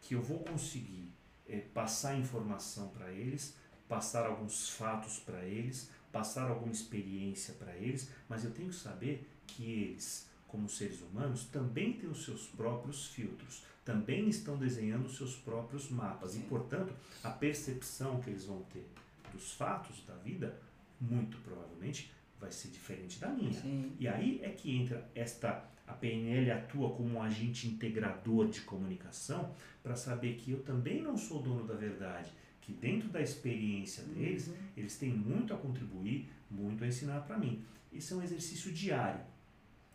que 0.01 0.15
eu 0.15 0.21
vou 0.21 0.39
conseguir 0.39 1.11
é, 1.51 1.59
passar 1.73 2.17
informação 2.17 2.87
para 2.89 3.11
eles, 3.11 3.55
passar 3.87 4.25
alguns 4.25 4.69
fatos 4.69 5.19
para 5.19 5.43
eles, 5.43 5.89
passar 6.11 6.49
alguma 6.49 6.71
experiência 6.71 7.53
para 7.55 7.75
eles, 7.75 8.09
mas 8.27 8.43
eu 8.43 8.51
tenho 8.51 8.69
que 8.69 8.75
saber 8.75 9.29
que 9.47 9.63
eles, 9.63 10.29
como 10.47 10.69
seres 10.69 11.01
humanos, 11.01 11.45
também 11.45 11.93
têm 11.93 12.09
os 12.09 12.23
seus 12.23 12.47
próprios 12.47 13.07
filtros, 13.07 13.63
também 13.83 14.29
estão 14.29 14.57
desenhando 14.57 15.05
os 15.05 15.17
seus 15.17 15.35
próprios 15.35 15.89
mapas 15.89 16.35
e, 16.35 16.39
portanto, 16.39 16.93
a 17.23 17.29
percepção 17.29 18.21
que 18.21 18.29
eles 18.29 18.45
vão 18.45 18.61
ter 18.63 18.87
dos 19.33 19.53
fatos 19.53 20.03
da 20.05 20.15
vida, 20.15 20.57
muito 20.99 21.37
provavelmente, 21.39 22.11
vai 22.39 22.51
ser 22.51 22.69
diferente 22.69 23.19
da 23.19 23.29
minha. 23.29 23.53
Sim. 23.53 23.95
E 23.99 24.07
aí 24.07 24.39
é 24.43 24.49
que 24.49 24.75
entra 24.75 25.09
esta 25.15 25.63
A 25.91 25.93
PNL 25.93 26.51
atua 26.51 26.89
como 26.91 27.15
um 27.15 27.21
agente 27.21 27.67
integrador 27.67 28.47
de 28.47 28.61
comunicação 28.61 29.53
para 29.83 29.93
saber 29.93 30.35
que 30.35 30.51
eu 30.51 30.63
também 30.63 31.01
não 31.01 31.17
sou 31.17 31.41
dono 31.41 31.67
da 31.67 31.73
verdade, 31.73 32.31
que 32.61 32.71
dentro 32.71 33.09
da 33.09 33.21
experiência 33.21 34.01
deles, 34.05 34.47
uhum. 34.47 34.55
eles 34.77 34.97
têm 34.97 35.09
muito 35.09 35.53
a 35.53 35.57
contribuir, 35.57 36.29
muito 36.49 36.85
a 36.85 36.87
ensinar 36.87 37.19
para 37.21 37.37
mim. 37.37 37.61
Esse 37.91 38.13
é 38.13 38.15
um 38.15 38.23
exercício 38.23 38.71
diário. 38.71 39.19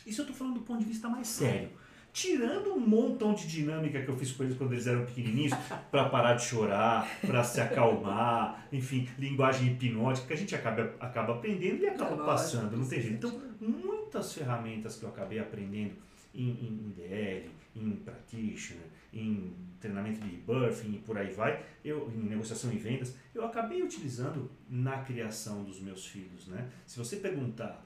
Isso 0.06 0.20
eu 0.20 0.24
estou 0.24 0.36
falando 0.36 0.56
do 0.56 0.60
ponto 0.60 0.80
de 0.80 0.84
vista 0.84 1.08
mais 1.08 1.28
sério. 1.28 1.70
Tirando 2.16 2.72
um 2.72 2.80
montão 2.80 3.34
de 3.34 3.46
dinâmica 3.46 4.00
que 4.00 4.08
eu 4.08 4.16
fiz 4.16 4.32
com 4.32 4.42
eles 4.42 4.56
quando 4.56 4.72
eles 4.72 4.86
eram 4.86 5.04
pequenininhos, 5.04 5.52
para 5.92 6.08
parar 6.08 6.32
de 6.32 6.44
chorar, 6.44 7.06
para 7.20 7.44
se 7.44 7.60
acalmar, 7.60 8.66
enfim, 8.72 9.06
linguagem 9.18 9.68
hipnótica, 9.68 10.28
que 10.28 10.32
a 10.32 10.36
gente 10.36 10.54
acaba, 10.54 10.94
acaba 10.98 11.34
aprendendo 11.34 11.82
e 11.82 11.86
acaba 11.86 12.22
é 12.22 12.24
passando, 12.24 12.74
não 12.74 12.88
tem 12.88 13.02
jeito. 13.02 13.26
Então, 13.26 13.42
muitas 13.60 14.32
ferramentas 14.32 14.96
que 14.96 15.02
eu 15.02 15.10
acabei 15.10 15.38
aprendendo 15.38 15.92
em, 16.34 16.48
em, 16.48 16.94
DL, 16.96 17.50
em 17.76 17.90
practitioner, 17.96 18.86
em 19.12 19.52
treinamento 19.78 20.18
de 20.18 20.26
rebirthing 20.26 20.94
e 20.94 20.98
por 21.00 21.18
aí 21.18 21.34
vai, 21.34 21.62
eu, 21.84 22.10
em 22.16 22.30
negociação 22.30 22.72
e 22.72 22.78
vendas, 22.78 23.14
eu 23.34 23.44
acabei 23.44 23.82
utilizando 23.82 24.50
na 24.70 25.02
criação 25.02 25.64
dos 25.64 25.82
meus 25.82 26.06
filhos. 26.06 26.48
Né? 26.48 26.66
Se 26.86 26.98
você 26.98 27.16
perguntar 27.16 27.84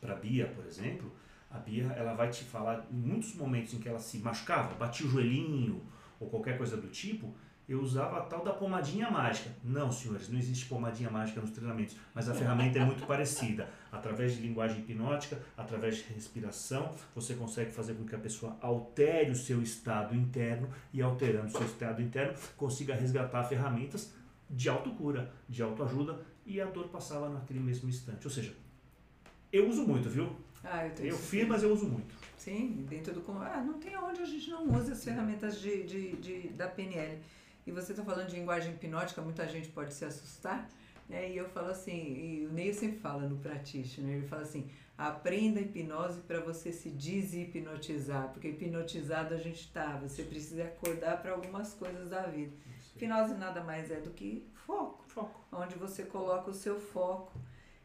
para 0.00 0.12
a 0.12 0.16
Bia, 0.16 0.46
por 0.46 0.64
exemplo, 0.64 1.10
a 1.50 1.58
Bia 1.58 1.92
ela 1.96 2.14
vai 2.14 2.30
te 2.30 2.44
falar 2.44 2.86
em 2.90 2.96
muitos 2.96 3.34
momentos 3.34 3.74
em 3.74 3.78
que 3.78 3.88
ela 3.88 3.98
se 3.98 4.18
machucava, 4.18 4.74
batia 4.74 5.06
o 5.06 5.10
joelhinho 5.10 5.82
ou 6.18 6.28
qualquer 6.28 6.56
coisa 6.56 6.76
do 6.76 6.88
tipo, 6.88 7.34
eu 7.70 7.80
usava 7.80 8.18
a 8.18 8.20
tal 8.22 8.42
da 8.42 8.52
pomadinha 8.52 9.08
mágica. 9.08 9.50
Não, 9.62 9.92
senhores, 9.92 10.28
não 10.28 10.36
existe 10.36 10.66
pomadinha 10.66 11.08
mágica 11.08 11.40
nos 11.40 11.50
treinamentos, 11.50 11.96
mas 12.12 12.28
a 12.28 12.34
ferramenta 12.34 12.80
é 12.80 12.84
muito 12.84 13.06
parecida. 13.06 13.70
Através 13.92 14.34
de 14.34 14.42
linguagem 14.42 14.80
hipnótica, 14.80 15.40
através 15.56 15.98
de 15.98 16.12
respiração, 16.12 16.92
você 17.14 17.34
consegue 17.34 17.70
fazer 17.70 17.94
com 17.94 18.04
que 18.04 18.14
a 18.14 18.18
pessoa 18.18 18.56
altere 18.60 19.30
o 19.30 19.36
seu 19.36 19.62
estado 19.62 20.16
interno 20.16 20.68
e 20.92 21.00
alterando 21.00 21.46
o 21.46 21.50
seu 21.50 21.64
estado 21.64 22.02
interno, 22.02 22.34
consiga 22.56 22.92
resgatar 22.92 23.44
ferramentas 23.44 24.12
de 24.50 24.68
autocura, 24.68 25.32
de 25.48 25.62
autoajuda 25.62 26.20
e 26.44 26.60
a 26.60 26.66
dor 26.66 26.88
passava 26.88 27.28
naquele 27.28 27.60
mesmo 27.60 27.88
instante. 27.88 28.26
Ou 28.26 28.32
seja, 28.32 28.52
eu 29.52 29.68
uso 29.68 29.86
muito, 29.86 30.10
viu? 30.10 30.34
Ah, 30.62 30.86
eu, 30.86 31.06
eu 31.06 31.16
fiz, 31.16 31.46
mas 31.46 31.62
eu 31.62 31.72
uso 31.72 31.86
muito. 31.86 32.14
Sim, 32.36 32.86
dentro 32.88 33.12
do. 33.12 33.22
Ah, 33.32 33.62
não 33.64 33.74
tem 33.74 33.96
onde 33.96 34.22
a 34.22 34.24
gente 34.24 34.50
não 34.50 34.68
use 34.68 34.92
as 34.92 35.04
ferramentas 35.04 35.60
de, 35.60 35.84
de, 35.84 36.16
de 36.16 36.48
da 36.48 36.68
PNL 36.68 37.18
e 37.66 37.72
você 37.72 37.92
está 37.92 38.04
falando 38.04 38.28
de 38.28 38.36
linguagem 38.36 38.72
hipnótica, 38.72 39.20
muita 39.22 39.46
gente 39.46 39.68
pode 39.68 39.92
se 39.92 40.04
assustar, 40.04 40.68
né? 41.08 41.30
E 41.30 41.36
eu 41.36 41.48
falo 41.50 41.70
assim, 41.70 41.92
e 41.92 42.46
o 42.46 42.52
Neil 42.52 42.74
sempre 42.74 42.98
fala 42.98 43.28
no 43.28 43.36
practitioner, 43.36 44.16
ele 44.16 44.26
fala 44.26 44.42
assim, 44.42 44.68
aprenda 44.96 45.60
hipnose 45.60 46.20
para 46.22 46.40
você 46.40 46.72
se 46.72 46.90
deshipnotizar, 46.90 48.30
porque 48.32 48.48
hipnotizado 48.48 49.34
a 49.34 49.38
gente 49.38 49.60
está, 49.60 49.96
você 49.96 50.22
precisa 50.22 50.64
acordar 50.64 51.20
para 51.20 51.32
algumas 51.32 51.74
coisas 51.74 52.08
da 52.08 52.22
vida. 52.22 52.52
Hipnose 52.96 53.34
nada 53.34 53.62
mais 53.62 53.90
é 53.90 54.00
do 54.00 54.10
que 54.10 54.46
foco, 54.66 55.04
foco. 55.06 55.44
onde 55.52 55.74
você 55.76 56.02
coloca 56.02 56.50
o 56.50 56.54
seu 56.54 56.80
foco 56.80 57.38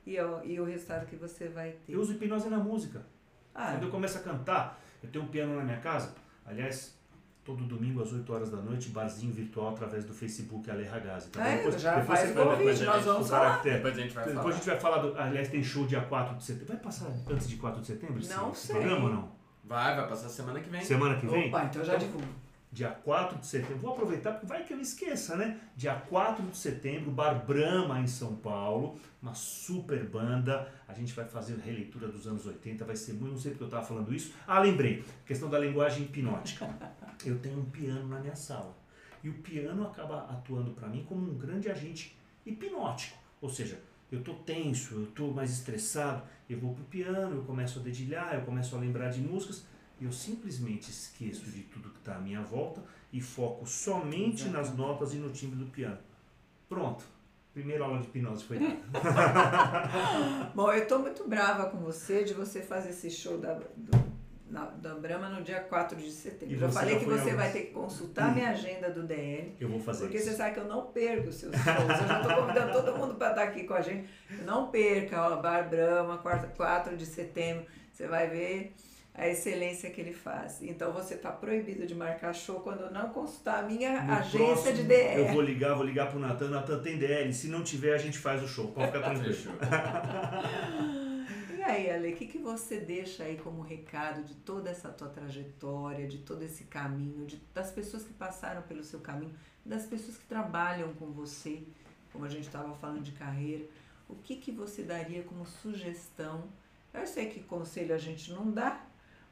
e, 0.05 0.15
e 0.15 0.59
o 0.59 0.65
resultado 0.65 1.05
que 1.05 1.15
você 1.15 1.47
vai 1.47 1.71
ter. 1.71 1.93
Eu 1.93 1.99
uso 1.99 2.13
hipnose 2.13 2.49
na 2.49 2.57
música. 2.57 3.05
Ah, 3.53 3.71
Quando 3.71 3.83
eu 3.83 3.89
começo 3.89 4.17
a 4.17 4.21
cantar, 4.21 4.79
eu 5.01 5.09
tenho 5.09 5.25
um 5.25 5.27
piano 5.27 5.55
na 5.55 5.63
minha 5.63 5.79
casa, 5.79 6.13
aliás, 6.45 6.97
todo 7.43 7.63
domingo 7.63 8.01
às 8.01 8.11
8 8.11 8.33
horas 8.33 8.49
da 8.49 8.57
noite, 8.57 8.89
barzinho 8.89 9.31
virtual 9.31 9.69
através 9.69 10.03
do 10.03 10.13
Facebook 10.13 10.69
Ale 10.69 10.83
Ragazzi. 10.83 11.29
Tá 11.29 11.47
é, 11.47 11.57
depois, 11.57 11.81
já 11.81 11.99
depois 11.99 12.19
faz 12.19 12.31
convite, 12.33 12.83
nós 12.83 13.05
vamos 13.05 13.29
falar. 13.29 13.61
Depois 13.61 13.97
a 13.97 14.01
gente 14.01 14.13
vai 14.13 14.25
depois 14.25 14.43
falar. 14.43 14.49
a 14.49 14.57
gente 14.57 14.65
vai 14.65 14.79
falar, 14.79 14.97
do, 14.97 15.17
aliás, 15.17 15.47
tem 15.47 15.63
show 15.63 15.85
dia 15.85 16.01
4 16.01 16.35
de 16.35 16.43
setembro. 16.43 16.67
Vai 16.67 16.77
passar 16.77 17.07
antes 17.29 17.47
de 17.47 17.55
4 17.57 17.81
de 17.81 17.87
setembro? 17.87 18.27
Não 18.27 18.51
esse, 18.51 18.67
sei. 18.67 18.75
programa 18.75 19.05
ou 19.05 19.13
não? 19.13 19.31
Vai, 19.63 19.95
vai 19.95 20.07
passar 20.07 20.29
semana 20.29 20.59
que 20.59 20.69
vem. 20.69 20.81
Semana 20.81 21.15
que 21.17 21.25
vem? 21.25 21.47
Opa, 21.47 21.63
então 21.63 21.83
já 21.83 21.95
então, 21.95 22.07
divulgo 22.07 22.45
dia 22.71 22.89
4 22.89 23.39
de 23.39 23.47
setembro. 23.47 23.77
Vou 23.77 23.93
aproveitar 23.93 24.31
porque 24.31 24.45
vai 24.45 24.63
que 24.63 24.73
eu 24.73 24.79
esqueça, 24.79 25.35
né? 25.35 25.59
Dia 25.75 25.95
4 25.95 26.45
de 26.45 26.57
setembro, 26.57 27.11
Bar 27.11 27.45
Brahma 27.45 27.99
em 27.99 28.07
São 28.07 28.35
Paulo, 28.35 28.99
uma 29.21 29.33
super 29.33 30.03
banda. 30.03 30.71
A 30.87 30.93
gente 30.93 31.13
vai 31.13 31.25
fazer 31.25 31.57
releitura 31.57 32.07
dos 32.07 32.27
anos 32.27 32.45
80, 32.45 32.83
vai 32.83 32.95
ser 32.95 33.13
muito, 33.13 33.31
não 33.31 33.39
sei 33.39 33.51
porque 33.51 33.63
eu 33.63 33.67
estava 33.67 33.85
falando 33.85 34.13
isso. 34.13 34.33
Ah, 34.45 34.59
lembrei, 34.59 35.03
questão 35.25 35.49
da 35.49 35.59
linguagem 35.59 36.03
hipnótica. 36.03 36.69
Eu 37.25 37.39
tenho 37.39 37.59
um 37.59 37.65
piano 37.65 38.07
na 38.09 38.19
minha 38.19 38.35
sala. 38.35 38.75
E 39.23 39.29
o 39.29 39.33
piano 39.35 39.87
acaba 39.87 40.25
atuando 40.29 40.71
para 40.71 40.87
mim 40.87 41.03
como 41.07 41.31
um 41.31 41.35
grande 41.35 41.71
agente 41.71 42.15
hipnótico. 42.45 43.17
Ou 43.41 43.49
seja, 43.49 43.79
eu 44.11 44.19
estou 44.19 44.35
tenso, 44.35 44.95
eu 44.95 45.03
estou 45.05 45.33
mais 45.33 45.51
estressado, 45.51 46.21
eu 46.49 46.59
vou 46.59 46.75
pro 46.75 46.83
piano, 46.85 47.37
eu 47.37 47.43
começo 47.43 47.79
a 47.79 47.81
dedilhar, 47.81 48.35
eu 48.35 48.41
começo 48.41 48.75
a 48.75 48.79
lembrar 48.79 49.09
de 49.09 49.21
músicas 49.21 49.65
eu 50.01 50.11
simplesmente 50.11 50.89
esqueço 50.89 51.45
de 51.49 51.61
tudo 51.63 51.89
que 51.89 51.99
está 51.99 52.15
à 52.15 52.19
minha 52.19 52.41
volta 52.41 52.81
e 53.11 53.21
foco 53.21 53.65
somente 53.65 54.49
nas 54.49 54.75
notas 54.75 55.13
e 55.13 55.17
no 55.17 55.29
timbre 55.29 55.57
do 55.57 55.65
piano. 55.65 55.97
Pronto. 56.67 57.05
Primeira 57.53 57.85
aula 57.85 57.99
de 57.99 58.07
hipnose 58.07 58.43
foi 58.43 58.59
dada. 58.59 58.75
Bom, 60.53 60.69
eu 60.73 60.83
estou 60.83 60.99
muito 60.99 61.25
brava 61.25 61.69
com 61.69 61.77
você 61.77 62.25
de 62.25 62.33
você 62.33 62.61
fazer 62.61 62.89
esse 62.89 63.09
show 63.09 63.37
da, 63.37 63.53
do, 63.53 64.05
na, 64.49 64.65
da 64.65 64.95
Brahma 64.95 65.29
no 65.29 65.41
dia 65.41 65.61
4 65.61 65.97
de 65.97 66.11
setembro. 66.11 66.65
Eu 66.65 66.69
falei 66.69 66.99
que 66.99 67.05
você 67.05 67.33
vai 67.33 67.51
ter 67.53 67.61
que 67.61 67.71
consultar 67.71 68.33
minha 68.33 68.49
agenda 68.49 68.89
do 68.89 69.03
DL. 69.03 69.55
Eu 69.57 69.69
vou 69.69 69.79
fazer 69.79 70.03
Porque 70.03 70.17
isso. 70.17 70.31
você 70.31 70.35
sabe 70.35 70.55
que 70.55 70.59
eu 70.59 70.67
não 70.67 70.87
perco 70.87 71.29
os 71.29 71.35
seus 71.35 71.55
shows. 71.55 71.67
Eu 71.67 72.07
já 72.07 72.21
estou 72.21 72.35
convidando 72.35 72.73
todo 72.73 72.97
mundo 72.97 73.15
para 73.15 73.29
estar 73.29 73.43
aqui 73.43 73.63
com 73.63 73.73
a 73.73 73.81
gente. 73.81 74.09
Não 74.43 74.69
perca, 74.69 75.21
ó, 75.21 75.41
Bar 75.41 75.69
Brahma, 75.69 76.17
4 76.17 76.97
de 76.97 77.05
setembro. 77.05 77.65
Você 77.93 78.05
vai 78.05 78.27
ver 78.27 78.75
a 79.17 79.27
excelência 79.27 79.89
que 79.89 80.01
ele 80.01 80.13
faz. 80.13 80.61
Então 80.61 80.91
você 80.91 81.13
está 81.13 81.31
proibido 81.31 81.87
de 81.87 81.95
marcar 81.95 82.33
show 82.33 82.59
quando 82.59 82.91
não 82.91 83.09
consultar 83.09 83.63
a 83.63 83.67
minha 83.67 84.01
no 84.03 84.13
agência 84.13 84.39
próximo, 84.39 84.73
de 84.73 84.83
DR. 84.83 85.17
Eu 85.17 85.33
vou 85.33 85.41
ligar, 85.41 85.73
vou 85.73 85.85
ligar 85.85 86.09
pro 86.09 86.19
Natan, 86.19 86.49
Natan 86.49 86.81
tem 86.81 86.97
DR. 86.97 87.31
Se 87.31 87.47
não 87.47 87.63
tiver, 87.63 87.93
a 87.93 87.97
gente 87.97 88.17
faz 88.17 88.43
o 88.43 88.47
show. 88.47 88.67
Pode 88.67 88.87
ficar 88.87 89.01
tranquilo. 89.01 89.35
e 91.57 91.63
aí, 91.63 91.89
Ale, 91.89 92.13
o 92.13 92.15
que, 92.15 92.27
que 92.27 92.37
você 92.37 92.77
deixa 92.77 93.23
aí 93.23 93.37
como 93.37 93.61
recado 93.61 94.21
de 94.23 94.35
toda 94.35 94.69
essa 94.69 94.89
tua 94.89 95.07
trajetória, 95.07 96.07
de 96.07 96.17
todo 96.17 96.43
esse 96.43 96.65
caminho, 96.65 97.25
de, 97.25 97.41
das 97.53 97.71
pessoas 97.71 98.03
que 98.03 98.13
passaram 98.13 98.63
pelo 98.63 98.83
seu 98.83 98.99
caminho, 98.99 99.33
das 99.65 99.85
pessoas 99.85 100.17
que 100.17 100.25
trabalham 100.25 100.93
com 100.95 101.05
você, 101.11 101.63
como 102.11 102.25
a 102.25 102.29
gente 102.29 102.47
estava 102.47 102.75
falando 102.75 103.01
de 103.01 103.13
carreira, 103.13 103.65
o 104.09 104.15
que, 104.15 104.35
que 104.35 104.51
você 104.51 104.83
daria 104.83 105.23
como 105.23 105.45
sugestão? 105.45 106.43
Eu 106.93 107.07
sei 107.07 107.27
que 107.27 107.41
conselho 107.41 107.95
a 107.95 107.97
gente 107.97 108.31
não 108.31 108.51
dá, 108.51 108.84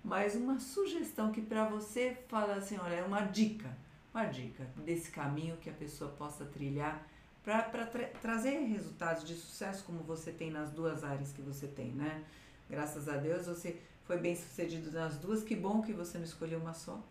mas 0.04 0.36
uma 0.36 0.60
sugestão 0.60 1.32
que 1.32 1.42
para 1.42 1.66
você 1.70 2.18
fala 2.28 2.56
assim, 2.56 2.78
olha, 2.78 2.96
é 2.96 3.04
uma 3.04 3.22
dica, 3.22 3.76
uma 4.14 4.26
dica 4.26 4.66
desse 4.86 5.10
caminho 5.10 5.56
que 5.58 5.70
a 5.70 5.74
pessoa 5.74 6.12
possa 6.12 6.44
trilhar 6.44 7.08
para 7.44 7.86
tra 7.86 8.08
trazer 8.22 8.60
resultados 8.66 9.24
de 9.24 9.34
sucesso 9.34 9.84
como 9.86 10.00
você 10.00 10.32
tem 10.32 10.52
nas 10.52 10.72
duas 10.72 11.04
áreas 11.04 11.32
que 11.32 11.42
você 11.42 11.68
tem, 11.68 11.92
né? 11.92 12.24
Graças 12.70 13.08
a 13.08 13.18
Deus 13.18 13.46
você 13.46 13.80
foi 14.06 14.18
bem 14.18 14.36
sucedido 14.36 14.92
nas 14.92 15.18
duas, 15.18 15.44
que 15.44 15.56
bom 15.56 15.82
que 15.82 15.94
você 15.94 16.18
não 16.18 16.26
escolheu 16.26 16.60
uma 16.60 16.74
só, 16.74 17.02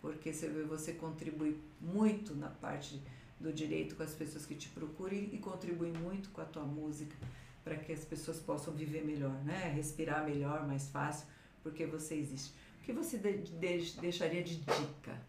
porque 0.00 0.32
você, 0.32 0.48
você 0.64 0.92
contribui 0.92 1.60
muito 1.80 2.34
na 2.34 2.48
parte 2.48 3.00
do 3.38 3.52
direito 3.52 3.94
com 3.94 4.02
as 4.02 4.14
pessoas 4.14 4.44
que 4.44 4.54
te 4.54 4.68
procuram 4.68 5.14
e, 5.14 5.36
e 5.36 5.38
contribui 5.38 5.92
muito 5.92 6.30
com 6.30 6.40
a 6.40 6.44
tua 6.44 6.64
música 6.64 7.14
para 7.62 7.76
que 7.76 7.92
as 7.92 8.04
pessoas 8.04 8.38
possam 8.38 8.74
viver 8.74 9.04
melhor, 9.04 9.34
né? 9.44 9.72
Respirar 9.74 10.24
melhor, 10.24 10.66
mais 10.66 10.88
fácil 10.88 11.26
porque 11.64 11.86
você 11.86 12.14
existe. 12.14 12.52
O 12.80 12.84
que 12.84 12.92
você 12.92 13.16
de, 13.16 13.38
de, 13.38 14.00
deixaria 14.00 14.44
de 14.44 14.56
dica? 14.56 15.20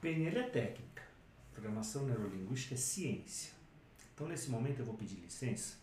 PNL 0.00 0.38
é 0.38 0.42
técnica. 0.50 1.02
Programação 1.52 2.04
neurolinguística 2.04 2.74
é 2.74 2.76
ciência. 2.76 3.52
Então, 4.12 4.28
nesse 4.28 4.50
momento, 4.50 4.80
eu 4.80 4.84
vou 4.84 4.96
pedir 4.96 5.14
licença 5.14 5.76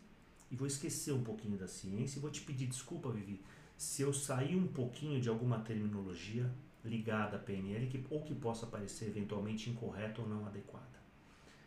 e 0.51 0.55
vou 0.55 0.67
esquecer 0.67 1.13
um 1.13 1.23
pouquinho 1.23 1.57
da 1.57 1.67
ciência 1.67 2.19
e 2.19 2.21
vou 2.21 2.29
te 2.29 2.41
pedir 2.41 2.67
desculpa, 2.67 3.09
Vivi, 3.09 3.41
se 3.77 4.01
eu 4.01 4.13
sair 4.13 4.55
um 4.55 4.67
pouquinho 4.67 5.19
de 5.21 5.29
alguma 5.29 5.59
terminologia 5.59 6.51
ligada 6.83 7.37
à 7.37 7.39
PNL 7.39 7.87
que, 7.87 8.05
ou 8.09 8.21
que 8.21 8.35
possa 8.35 8.67
parecer 8.67 9.05
eventualmente 9.05 9.69
incorreta 9.69 10.21
ou 10.21 10.27
não 10.27 10.45
adequada. 10.45 10.85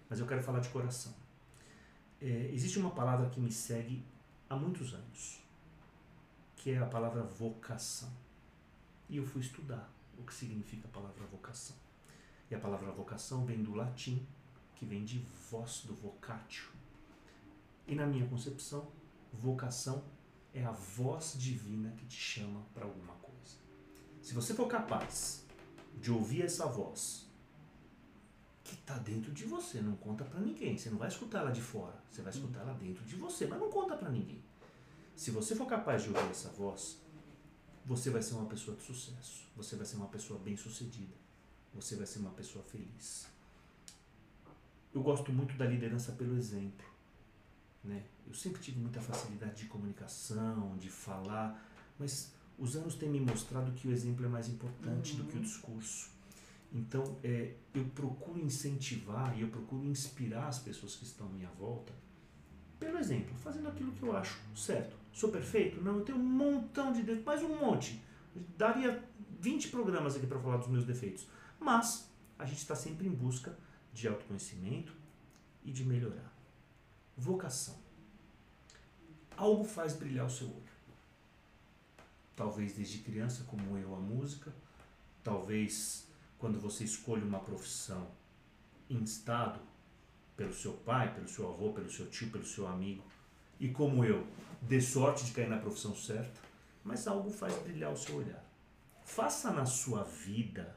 Mas 0.08 0.20
eu 0.20 0.26
quero 0.26 0.42
falar 0.42 0.60
de 0.60 0.68
coração. 0.68 1.14
É, 2.20 2.50
existe 2.52 2.78
uma 2.78 2.90
palavra 2.90 3.28
que 3.30 3.40
me 3.40 3.50
segue 3.50 4.04
há 4.48 4.56
muitos 4.56 4.94
anos 4.94 5.47
que 6.58 6.72
é 6.72 6.78
a 6.78 6.86
palavra 6.86 7.22
vocação. 7.22 8.12
E 9.08 9.16
eu 9.16 9.24
fui 9.24 9.40
estudar 9.40 9.90
o 10.18 10.22
que 10.24 10.34
significa 10.34 10.88
a 10.88 10.90
palavra 10.90 11.24
vocação. 11.26 11.76
E 12.50 12.54
a 12.54 12.58
palavra 12.58 12.90
vocação 12.90 13.46
vem 13.46 13.62
do 13.62 13.74
latim, 13.74 14.26
que 14.74 14.84
vem 14.84 15.04
de 15.04 15.18
voz, 15.50 15.82
do 15.86 15.94
vocatio. 15.94 16.68
E 17.86 17.94
na 17.94 18.06
minha 18.06 18.26
concepção, 18.26 18.88
vocação 19.32 20.04
é 20.52 20.64
a 20.64 20.72
voz 20.72 21.36
divina 21.38 21.92
que 21.92 22.06
te 22.06 22.16
chama 22.16 22.60
para 22.74 22.84
alguma 22.84 23.14
coisa. 23.14 23.56
Se 24.20 24.34
você 24.34 24.52
for 24.52 24.66
capaz 24.66 25.46
de 26.00 26.10
ouvir 26.10 26.42
essa 26.42 26.66
voz 26.66 27.26
que 28.64 28.74
está 28.74 28.98
dentro 28.98 29.32
de 29.32 29.44
você, 29.44 29.80
não 29.80 29.96
conta 29.96 30.24
para 30.24 30.40
ninguém. 30.40 30.76
Você 30.76 30.90
não 30.90 30.98
vai 30.98 31.08
escutar 31.08 31.40
ela 31.40 31.52
de 31.52 31.62
fora, 31.62 32.02
você 32.10 32.20
vai 32.20 32.32
escutar 32.32 32.60
ela 32.60 32.74
dentro 32.74 33.04
de 33.04 33.16
você, 33.16 33.46
mas 33.46 33.60
não 33.60 33.70
conta 33.70 33.96
para 33.96 34.10
ninguém. 34.10 34.42
Se 35.18 35.32
você 35.32 35.56
for 35.56 35.66
capaz 35.66 36.04
de 36.04 36.10
ouvir 36.10 36.30
essa 36.30 36.48
voz, 36.50 36.96
você 37.84 38.08
vai 38.08 38.22
ser 38.22 38.34
uma 38.34 38.46
pessoa 38.46 38.76
de 38.76 38.84
sucesso. 38.84 39.48
Você 39.56 39.74
vai 39.74 39.84
ser 39.84 39.96
uma 39.96 40.06
pessoa 40.06 40.38
bem-sucedida. 40.38 41.12
Você 41.74 41.96
vai 41.96 42.06
ser 42.06 42.20
uma 42.20 42.30
pessoa 42.30 42.64
feliz. 42.64 43.26
Eu 44.94 45.02
gosto 45.02 45.32
muito 45.32 45.56
da 45.56 45.66
liderança 45.66 46.12
pelo 46.12 46.36
exemplo. 46.36 46.86
Né? 47.82 48.04
Eu 48.28 48.32
sempre 48.32 48.62
tive 48.62 48.78
muita 48.78 49.00
facilidade 49.00 49.64
de 49.64 49.68
comunicação, 49.68 50.78
de 50.78 50.88
falar, 50.88 51.68
mas 51.98 52.32
os 52.56 52.76
anos 52.76 52.94
têm 52.94 53.10
me 53.10 53.18
mostrado 53.18 53.72
que 53.72 53.88
o 53.88 53.90
exemplo 53.90 54.24
é 54.24 54.28
mais 54.28 54.48
importante 54.48 55.14
uhum. 55.14 55.18
do 55.18 55.24
que 55.24 55.34
o 55.34 55.38
uhum. 55.38 55.42
discurso. 55.42 56.10
Então, 56.72 57.18
é, 57.24 57.56
eu 57.74 57.84
procuro 57.86 58.38
incentivar 58.38 59.36
e 59.36 59.40
eu 59.40 59.48
procuro 59.48 59.84
inspirar 59.84 60.46
as 60.46 60.60
pessoas 60.60 60.94
que 60.94 61.02
estão 61.02 61.26
à 61.26 61.30
minha 61.30 61.50
volta 61.58 61.92
pelo 62.78 62.98
exemplo, 62.98 63.34
fazendo 63.36 63.68
aquilo 63.68 63.92
que 63.92 64.02
eu 64.02 64.16
acho 64.16 64.38
certo. 64.54 64.96
Sou 65.12 65.30
perfeito? 65.30 65.80
Não, 65.80 65.98
eu 65.98 66.04
tenho 66.04 66.18
um 66.18 66.22
montão 66.22 66.92
de 66.92 67.00
defeitos, 67.00 67.24
mais 67.24 67.42
um 67.42 67.56
monte. 67.56 68.00
Daria 68.56 69.02
20 69.40 69.68
programas 69.68 70.16
aqui 70.16 70.26
para 70.26 70.38
falar 70.38 70.58
dos 70.58 70.68
meus 70.68 70.84
defeitos. 70.84 71.26
Mas 71.58 72.08
a 72.38 72.44
gente 72.44 72.58
está 72.58 72.76
sempre 72.76 73.06
em 73.06 73.10
busca 73.10 73.56
de 73.92 74.06
autoconhecimento 74.06 74.92
e 75.64 75.72
de 75.72 75.84
melhorar. 75.84 76.32
Vocação. 77.16 77.76
Algo 79.36 79.64
faz 79.64 79.94
brilhar 79.94 80.26
o 80.26 80.30
seu 80.30 80.46
olho. 80.46 80.62
Talvez 82.36 82.74
desde 82.74 82.98
criança, 82.98 83.44
como 83.44 83.76
eu, 83.76 83.94
a 83.94 83.98
música. 83.98 84.52
Talvez 85.24 86.06
quando 86.38 86.60
você 86.60 86.84
escolhe 86.84 87.22
uma 87.22 87.40
profissão 87.40 88.08
instado 88.88 89.60
pelo 90.38 90.54
seu 90.54 90.72
pai, 90.72 91.12
pelo 91.12 91.28
seu 91.28 91.52
avô, 91.52 91.72
pelo 91.72 91.90
seu 91.90 92.06
tio, 92.06 92.30
pelo 92.30 92.46
seu 92.46 92.68
amigo. 92.68 93.02
E 93.58 93.68
como 93.68 94.04
eu, 94.04 94.24
dê 94.62 94.80
sorte 94.80 95.24
de 95.24 95.32
cair 95.32 95.48
na 95.48 95.58
profissão 95.58 95.94
certa, 95.96 96.40
mas 96.84 97.08
algo 97.08 97.28
faz 97.28 97.52
brilhar 97.58 97.92
o 97.92 97.96
seu 97.96 98.14
olhar. 98.14 98.42
Faça 99.04 99.50
na 99.50 99.66
sua 99.66 100.04
vida 100.04 100.76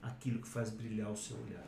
aquilo 0.00 0.40
que 0.40 0.48
faz 0.48 0.70
brilhar 0.70 1.10
o 1.10 1.16
seu 1.16 1.36
olhar, 1.36 1.66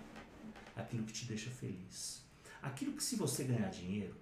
aquilo 0.74 1.04
que 1.04 1.12
te 1.12 1.26
deixa 1.26 1.50
feliz. 1.50 2.24
Aquilo 2.62 2.94
que, 2.94 3.02
se 3.02 3.16
você 3.16 3.44
ganhar 3.44 3.68
dinheiro, 3.68 4.14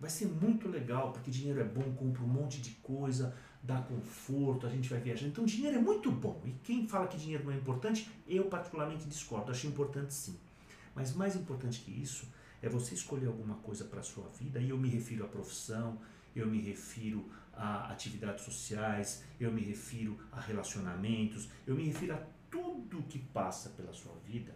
vai 0.00 0.08
ser 0.08 0.26
muito 0.26 0.68
legal, 0.68 1.12
porque 1.12 1.30
dinheiro 1.30 1.60
é 1.60 1.64
bom, 1.64 1.94
compra 1.94 2.22
um 2.22 2.26
monte 2.26 2.62
de 2.62 2.70
coisa, 2.76 3.36
dá 3.62 3.82
conforto, 3.82 4.66
a 4.66 4.70
gente 4.70 4.88
vai 4.88 5.00
viajar. 5.00 5.26
Então, 5.26 5.44
dinheiro 5.44 5.76
é 5.76 5.80
muito 5.80 6.10
bom. 6.10 6.40
E 6.46 6.52
quem 6.64 6.88
fala 6.88 7.06
que 7.06 7.18
dinheiro 7.18 7.44
não 7.44 7.52
é 7.52 7.56
importante, 7.56 8.10
eu 8.26 8.46
particularmente 8.46 9.04
discordo. 9.04 9.50
Acho 9.50 9.66
importante 9.66 10.14
sim. 10.14 10.38
Mas 10.94 11.14
mais 11.14 11.36
importante 11.36 11.80
que 11.80 11.90
isso 11.90 12.28
é 12.60 12.68
você 12.68 12.94
escolher 12.94 13.26
alguma 13.26 13.56
coisa 13.56 13.84
para 13.84 14.00
a 14.00 14.04
sua 14.04 14.28
vida, 14.28 14.60
e 14.60 14.70
eu 14.70 14.78
me 14.78 14.88
refiro 14.88 15.24
à 15.24 15.28
profissão, 15.28 16.00
eu 16.34 16.46
me 16.46 16.60
refiro 16.60 17.30
a 17.52 17.90
atividades 17.92 18.44
sociais, 18.44 19.24
eu 19.38 19.52
me 19.52 19.62
refiro 19.62 20.18
a 20.30 20.40
relacionamentos, 20.40 21.48
eu 21.66 21.74
me 21.74 21.84
refiro 21.84 22.14
a 22.14 22.22
tudo 22.50 23.02
que 23.04 23.18
passa 23.18 23.70
pela 23.70 23.92
sua 23.92 24.14
vida 24.24 24.54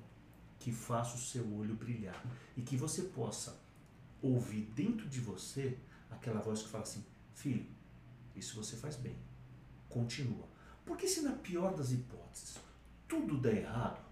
que 0.66 0.72
faça 0.72 1.14
o 1.14 1.20
seu 1.20 1.46
olho 1.54 1.76
brilhar 1.76 2.20
e 2.56 2.60
que 2.62 2.76
você 2.76 3.02
possa 3.02 3.56
ouvir 4.20 4.62
dentro 4.74 5.08
de 5.08 5.20
você 5.20 5.78
aquela 6.10 6.40
voz 6.40 6.62
que 6.62 6.68
fala 6.68 6.82
assim: 6.82 7.04
filho, 7.34 7.66
isso 8.34 8.56
você 8.56 8.76
faz 8.76 8.96
bem, 8.96 9.16
continua. 9.88 10.48
Porque 10.84 11.06
se 11.06 11.22
na 11.22 11.32
pior 11.34 11.74
das 11.74 11.92
hipóteses 11.92 12.58
tudo 13.06 13.38
der 13.38 13.58
errado, 13.58 14.04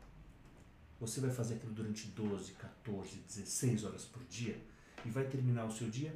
você 1.06 1.20
vai 1.20 1.30
fazer 1.30 1.54
aquilo 1.56 1.72
durante 1.72 2.06
12, 2.08 2.52
14, 2.52 3.18
16 3.18 3.84
horas 3.84 4.04
por 4.04 4.22
dia 4.24 4.58
e 5.04 5.10
vai 5.10 5.26
terminar 5.26 5.66
o 5.66 5.72
seu 5.72 5.90
dia 5.90 6.14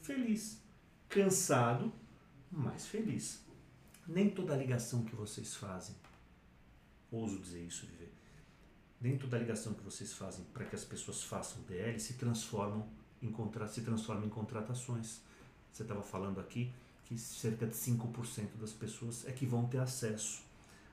feliz. 0.00 0.58
Cansado, 1.08 1.92
mas 2.50 2.86
feliz. 2.86 3.40
Nem 4.06 4.30
toda 4.30 4.56
ligação 4.56 5.04
que 5.04 5.14
vocês 5.14 5.54
fazem, 5.54 5.94
ouso 7.10 7.38
dizer 7.38 7.62
isso, 7.62 7.86
Viver, 7.86 8.12
nem 9.00 9.18
toda 9.18 9.38
ligação 9.38 9.74
que 9.74 9.82
vocês 9.82 10.12
fazem 10.12 10.44
para 10.52 10.64
que 10.64 10.74
as 10.74 10.84
pessoas 10.84 11.22
façam 11.22 11.62
DL 11.62 11.98
se 12.00 12.14
transformam 12.14 12.88
em, 13.22 13.34
se 13.68 13.82
transformam 13.82 14.26
em 14.26 14.30
contratações. 14.30 15.20
Você 15.72 15.82
estava 15.82 16.02
falando 16.02 16.40
aqui 16.40 16.72
que 17.04 17.18
cerca 17.18 17.66
de 17.66 17.74
5% 17.74 18.56
das 18.58 18.72
pessoas 18.72 19.26
é 19.26 19.32
que 19.32 19.44
vão 19.44 19.66
ter 19.66 19.78
acesso 19.78 20.42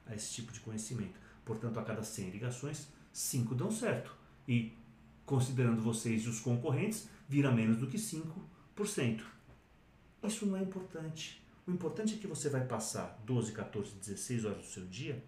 a 0.06 0.16
esse 0.16 0.34
tipo 0.34 0.52
de 0.52 0.60
conhecimento. 0.60 1.20
Portanto, 1.46 1.80
a 1.80 1.84
cada 1.84 2.04
100 2.04 2.30
ligações, 2.30 2.88
cinco 3.18 3.56
dão 3.56 3.72
certo. 3.72 4.16
E, 4.48 4.72
considerando 5.26 5.82
vocês 5.82 6.24
e 6.24 6.30
os 6.30 6.40
concorrentes, 6.40 7.10
vira 7.28 7.52
menos 7.52 7.78
do 7.78 7.88
que 7.88 7.98
5%. 7.98 9.24
Isso 10.24 10.46
não 10.46 10.58
é 10.58 10.62
importante. 10.62 11.44
O 11.66 11.72
importante 11.72 12.16
é 12.16 12.18
que 12.18 12.28
você 12.28 12.50
vai 12.50 12.66
passar 12.66 13.20
12, 13.26 13.52
14, 13.54 13.96
16 13.96 14.46
horas 14.46 14.58
do 14.60 14.66
seu 14.66 14.86
dia 14.86 15.24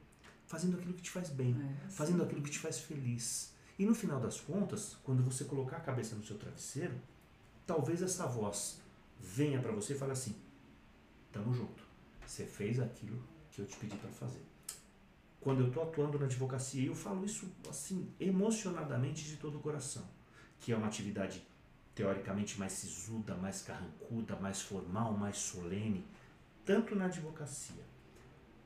fazendo 0.46 0.78
aquilo 0.78 0.94
que 0.94 1.02
te 1.02 1.12
faz 1.12 1.30
bem, 1.30 1.56
é, 1.62 1.90
fazendo 1.90 2.24
aquilo 2.24 2.42
que 2.42 2.50
te 2.50 2.60
faz 2.60 2.80
feliz. 2.80 3.54
E 3.78 3.86
no 3.86 3.94
final 3.94 4.20
das 4.20 4.40
contas, 4.40 4.98
quando 5.04 5.24
você 5.24 5.46
colocar 5.46 5.78
a 5.78 5.82
cabeça 5.82 6.16
no 6.16 6.24
seu 6.24 6.38
travesseiro, 6.38 6.94
talvez 7.68 8.02
essa 8.02 8.26
voz 8.26 8.82
venha 9.20 9.62
para 9.62 9.72
você 9.72 9.94
e 9.94 9.98
fale 9.98 10.12
assim: 10.12 10.36
tamo 11.32 11.54
junto. 11.54 11.84
Você 12.26 12.46
fez 12.46 12.80
aquilo 12.80 13.22
que 13.52 13.62
eu 13.62 13.66
te 13.66 13.78
pedi 13.78 13.96
para 13.98 14.10
fazer 14.10 14.49
quando 15.40 15.62
eu 15.62 15.68
estou 15.68 15.84
atuando 15.84 16.20
na 16.20 16.26
advocacia, 16.26 16.86
eu 16.86 16.96
falo 16.96 17.26
isso 17.26 17.50
assim 17.70 18.12
emocionadamente 18.20 19.24
de 19.26 19.38
todo 19.38 19.58
o 19.58 19.62
coração, 19.62 20.04
que 20.60 20.72
é 20.72 20.76
uma 20.76 20.88
atividade 20.88 21.46
teoricamente 21.96 22.60
mais 22.60 22.74
sisuda, 22.74 23.36
mais 23.36 23.62
carrancuda, 23.62 24.36
mais 24.36 24.62
formal, 24.62 25.14
mais 25.14 25.38
solene, 25.38 26.06
tanto 26.66 26.96
na 26.96 27.06
advocacia 27.06 27.84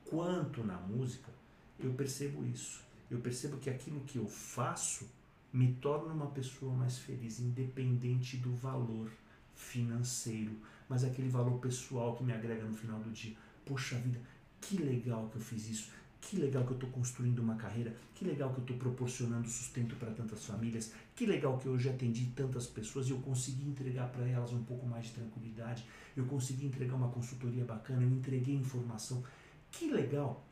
quanto 0.04 0.62
na 0.62 0.76
música, 0.76 1.32
eu 1.78 1.92
percebo 1.94 2.44
isso. 2.46 2.82
Eu 3.10 3.18
percebo 3.20 3.56
que 3.58 3.70
aquilo 3.70 4.00
que 4.00 4.18
eu 4.18 4.28
faço 4.28 5.08
me 5.52 5.72
torna 5.74 6.12
uma 6.12 6.28
pessoa 6.28 6.74
mais 6.74 6.98
feliz, 6.98 7.40
independente 7.40 8.36
do 8.36 8.54
valor 8.54 9.10
financeiro, 9.54 10.56
mas 10.88 11.04
aquele 11.04 11.28
valor 11.28 11.58
pessoal 11.58 12.14
que 12.16 12.24
me 12.24 12.32
agrega 12.32 12.64
no 12.64 12.74
final 12.74 12.98
do 13.00 13.10
dia. 13.10 13.36
Poxa 13.64 13.96
vida, 13.96 14.20
que 14.60 14.76
legal 14.76 15.28
que 15.30 15.36
eu 15.36 15.42
fiz 15.42 15.68
isso 15.68 15.90
que 16.28 16.38
legal 16.38 16.64
que 16.64 16.70
eu 16.70 16.76
estou 16.76 16.88
construindo 16.88 17.40
uma 17.40 17.54
carreira, 17.54 17.94
que 18.14 18.24
legal 18.24 18.50
que 18.50 18.56
eu 18.58 18.62
estou 18.62 18.76
proporcionando 18.78 19.46
sustento 19.46 19.94
para 19.96 20.10
tantas 20.10 20.44
famílias, 20.46 20.92
que 21.14 21.26
legal 21.26 21.58
que 21.58 21.68
hoje 21.68 21.88
atendi 21.88 22.32
tantas 22.34 22.66
pessoas 22.66 23.08
e 23.08 23.10
eu 23.10 23.18
consegui 23.18 23.68
entregar 23.68 24.08
para 24.08 24.26
elas 24.26 24.52
um 24.52 24.64
pouco 24.64 24.86
mais 24.86 25.06
de 25.06 25.12
tranquilidade, 25.12 25.84
eu 26.16 26.24
consegui 26.24 26.64
entregar 26.64 26.94
uma 26.94 27.10
consultoria 27.10 27.64
bacana, 27.64 28.02
eu 28.02 28.08
entreguei 28.08 28.54
informação. 28.54 29.22
Que 29.70 29.90
legal 29.90 30.42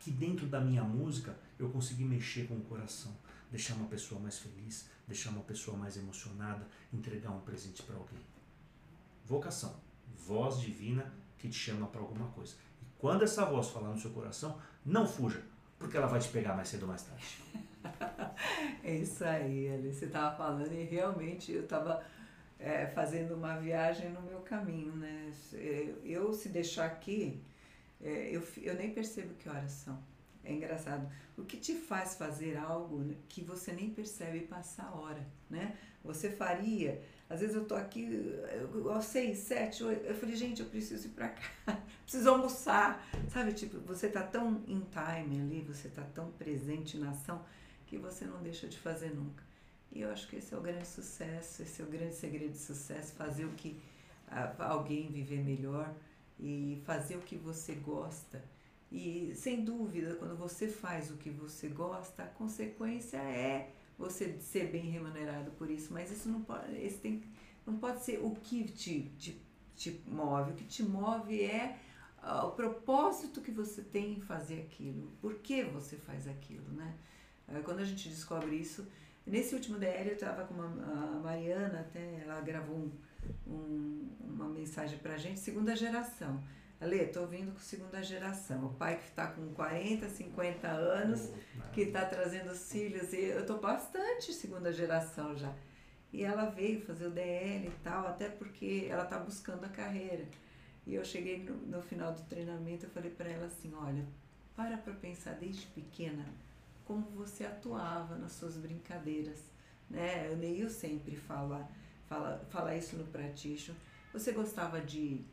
que 0.00 0.10
dentro 0.10 0.46
da 0.46 0.60
minha 0.60 0.82
música 0.82 1.38
eu 1.58 1.68
consegui 1.68 2.04
mexer 2.04 2.48
com 2.48 2.54
o 2.54 2.62
coração, 2.62 3.16
deixar 3.50 3.74
uma 3.74 3.86
pessoa 3.86 4.20
mais 4.20 4.38
feliz, 4.38 4.88
deixar 5.06 5.30
uma 5.30 5.42
pessoa 5.42 5.76
mais 5.76 5.96
emocionada, 5.96 6.66
entregar 6.92 7.30
um 7.30 7.40
presente 7.40 7.82
para 7.84 7.94
alguém. 7.94 8.18
Vocação, 9.24 9.76
voz 10.26 10.60
divina 10.60 11.12
que 11.38 11.48
te 11.48 11.56
chama 11.56 11.86
para 11.86 12.00
alguma 12.00 12.26
coisa. 12.28 12.54
E 12.82 12.86
quando 12.98 13.22
essa 13.22 13.44
voz 13.44 13.68
falar 13.68 13.90
no 13.90 14.00
seu 14.00 14.10
coração, 14.10 14.58
não 14.84 15.06
fuja, 15.06 15.42
porque 15.78 15.96
ela 15.96 16.06
vai 16.06 16.20
te 16.20 16.28
pegar 16.28 16.54
mais 16.54 16.68
cedo 16.68 16.82
ou 16.82 16.88
mais 16.88 17.02
tarde. 17.02 17.42
é 18.82 18.94
isso 18.96 19.24
aí, 19.24 19.72
Alice. 19.72 19.98
Você 19.98 20.04
estava 20.06 20.36
falando 20.36 20.72
e 20.72 20.84
realmente 20.84 21.52
eu 21.52 21.62
estava 21.62 22.04
é, 22.58 22.86
fazendo 22.86 23.34
uma 23.34 23.56
viagem 23.56 24.10
no 24.10 24.22
meu 24.22 24.40
caminho, 24.40 24.94
né? 24.96 25.32
Eu, 26.04 26.32
se 26.32 26.48
deixar 26.48 26.86
aqui, 26.86 27.42
é, 28.02 28.30
eu, 28.30 28.42
eu 28.62 28.74
nem 28.74 28.92
percebo 28.92 29.34
que 29.34 29.48
horas 29.48 29.72
são. 29.72 29.98
É 30.44 30.52
engraçado. 30.52 31.10
O 31.38 31.44
que 31.44 31.56
te 31.56 31.74
faz 31.74 32.16
fazer 32.16 32.56
algo 32.58 33.14
que 33.28 33.42
você 33.42 33.72
nem 33.72 33.90
percebe 33.90 34.40
passar 34.40 34.84
a 34.84 34.94
hora, 34.94 35.26
né? 35.48 35.76
Você 36.02 36.30
faria 36.30 37.02
às 37.28 37.40
vezes 37.40 37.56
eu 37.56 37.64
tô 37.64 37.74
aqui 37.74 38.08
aos 38.92 39.04
seis, 39.06 39.38
sete, 39.38 39.82
oito, 39.82 40.04
eu 40.04 40.14
falei, 40.14 40.36
gente, 40.36 40.60
eu 40.60 40.68
preciso 40.68 41.08
ir 41.08 41.10
para 41.10 41.28
cá, 41.30 41.42
preciso 42.04 42.28
almoçar, 42.30 43.06
sabe? 43.28 43.52
Tipo, 43.52 43.78
você 43.80 44.08
tá 44.08 44.22
tão 44.22 44.62
in 44.66 44.82
time 44.90 45.40
ali, 45.40 45.60
você 45.62 45.88
tá 45.88 46.02
tão 46.14 46.30
presente 46.32 46.98
na 46.98 47.10
ação 47.10 47.44
que 47.86 47.96
você 47.96 48.24
não 48.24 48.42
deixa 48.42 48.68
de 48.68 48.78
fazer 48.78 49.14
nunca. 49.14 49.42
E 49.90 50.00
eu 50.00 50.10
acho 50.10 50.28
que 50.28 50.36
esse 50.36 50.52
é 50.52 50.58
o 50.58 50.60
grande 50.60 50.86
sucesso, 50.86 51.62
esse 51.62 51.80
é 51.80 51.84
o 51.84 51.88
grande 51.88 52.14
segredo 52.14 52.52
de 52.52 52.58
sucesso, 52.58 53.14
fazer 53.14 53.44
o 53.44 53.52
que 53.52 53.80
alguém 54.58 55.08
viver 55.10 55.42
melhor 55.42 55.94
e 56.38 56.82
fazer 56.84 57.16
o 57.16 57.20
que 57.20 57.36
você 57.36 57.74
gosta. 57.74 58.42
E 58.90 59.32
sem 59.34 59.64
dúvida, 59.64 60.14
quando 60.16 60.36
você 60.36 60.68
faz 60.68 61.10
o 61.10 61.16
que 61.16 61.30
você 61.30 61.68
gosta, 61.68 62.24
a 62.24 62.26
consequência 62.26 63.18
é 63.18 63.70
você 63.98 64.38
ser 64.40 64.70
bem 64.70 64.90
remunerado 64.90 65.50
por 65.52 65.70
isso, 65.70 65.92
mas 65.92 66.10
isso 66.10 66.28
não 66.28 66.42
pode, 66.42 66.74
esse 66.76 66.98
tem, 66.98 67.22
não 67.66 67.76
pode 67.76 68.02
ser 68.02 68.18
o 68.22 68.32
que 68.32 68.64
te, 68.64 69.12
te, 69.18 69.40
te 69.76 70.02
move. 70.06 70.52
O 70.52 70.54
que 70.54 70.64
te 70.64 70.82
move 70.82 71.42
é 71.42 71.78
uh, 72.22 72.46
o 72.46 72.50
propósito 72.52 73.40
que 73.40 73.50
você 73.50 73.82
tem 73.82 74.14
em 74.14 74.20
fazer 74.20 74.60
aquilo, 74.62 75.12
por 75.20 75.34
que 75.36 75.62
você 75.64 75.96
faz 75.96 76.26
aquilo, 76.26 76.68
né? 76.72 76.94
Uh, 77.48 77.62
quando 77.62 77.80
a 77.80 77.84
gente 77.84 78.08
descobre 78.08 78.56
isso, 78.56 78.86
nesse 79.26 79.54
último 79.54 79.78
DR 79.78 80.06
eu 80.06 80.14
estava 80.14 80.44
com 80.44 80.54
uma, 80.54 80.66
a 80.66 81.20
Mariana, 81.20 81.80
até 81.80 82.20
ela 82.20 82.40
gravou 82.40 82.76
um, 82.76 82.92
um, 83.46 84.08
uma 84.20 84.48
mensagem 84.48 84.98
para 84.98 85.14
a 85.14 85.18
gente, 85.18 85.38
segunda 85.38 85.76
geração. 85.76 86.42
Ale, 86.80 87.06
tô 87.06 87.26
vindo 87.26 87.52
com 87.52 87.60
segunda 87.60 88.02
geração. 88.02 88.66
O 88.66 88.74
pai 88.74 88.98
que 88.98 89.04
está 89.04 89.28
com 89.28 89.54
40, 89.54 90.08
50 90.08 90.68
anos, 90.68 91.30
oh, 91.30 91.72
que 91.72 91.82
está 91.82 92.04
trazendo 92.04 92.50
os 92.50 92.70
filhos. 92.70 93.12
E 93.12 93.24
eu 93.24 93.46
tô 93.46 93.58
bastante 93.58 94.32
segunda 94.32 94.72
geração 94.72 95.36
já. 95.36 95.54
E 96.12 96.22
ela 96.22 96.46
veio 96.46 96.80
fazer 96.84 97.06
o 97.06 97.10
DL 97.10 97.66
e 97.66 97.72
tal, 97.82 98.06
até 98.06 98.28
porque 98.28 98.86
ela 98.88 99.04
está 99.04 99.18
buscando 99.18 99.64
a 99.64 99.68
carreira. 99.68 100.26
E 100.86 100.94
eu 100.94 101.04
cheguei 101.04 101.42
no, 101.42 101.54
no 101.54 101.82
final 101.82 102.12
do 102.12 102.22
treinamento, 102.22 102.86
eu 102.86 102.90
falei 102.90 103.10
para 103.10 103.28
ela 103.28 103.46
assim, 103.46 103.72
olha, 103.74 104.04
para 104.54 104.76
para 104.76 104.92
pensar 104.94 105.32
desde 105.32 105.66
pequena 105.68 106.24
como 106.84 107.06
você 107.10 107.44
atuava 107.44 108.16
nas 108.16 108.32
suas 108.32 108.56
brincadeiras, 108.56 109.42
né? 109.88 110.30
O 110.30 110.36
Neil 110.36 110.68
sempre 110.68 111.16
fala, 111.16 111.68
fala, 112.08 112.44
fala 112.50 112.76
isso 112.76 112.96
no 112.96 113.04
Praticho. 113.04 113.74
Você 114.12 114.32
gostava 114.32 114.80
de, 114.80 115.24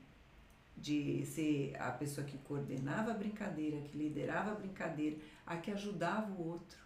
de 0.82 1.23
ser 1.27 1.75
a 1.79 1.91
pessoa 1.91 2.25
que 2.25 2.39
coordenava 2.39 3.11
a 3.11 3.13
brincadeira, 3.13 3.79
que 3.82 3.95
liderava 3.95 4.51
a 4.51 4.55
brincadeira, 4.55 5.17
a 5.45 5.55
que 5.55 5.69
ajudava 5.69 6.32
o 6.32 6.47
outro, 6.47 6.79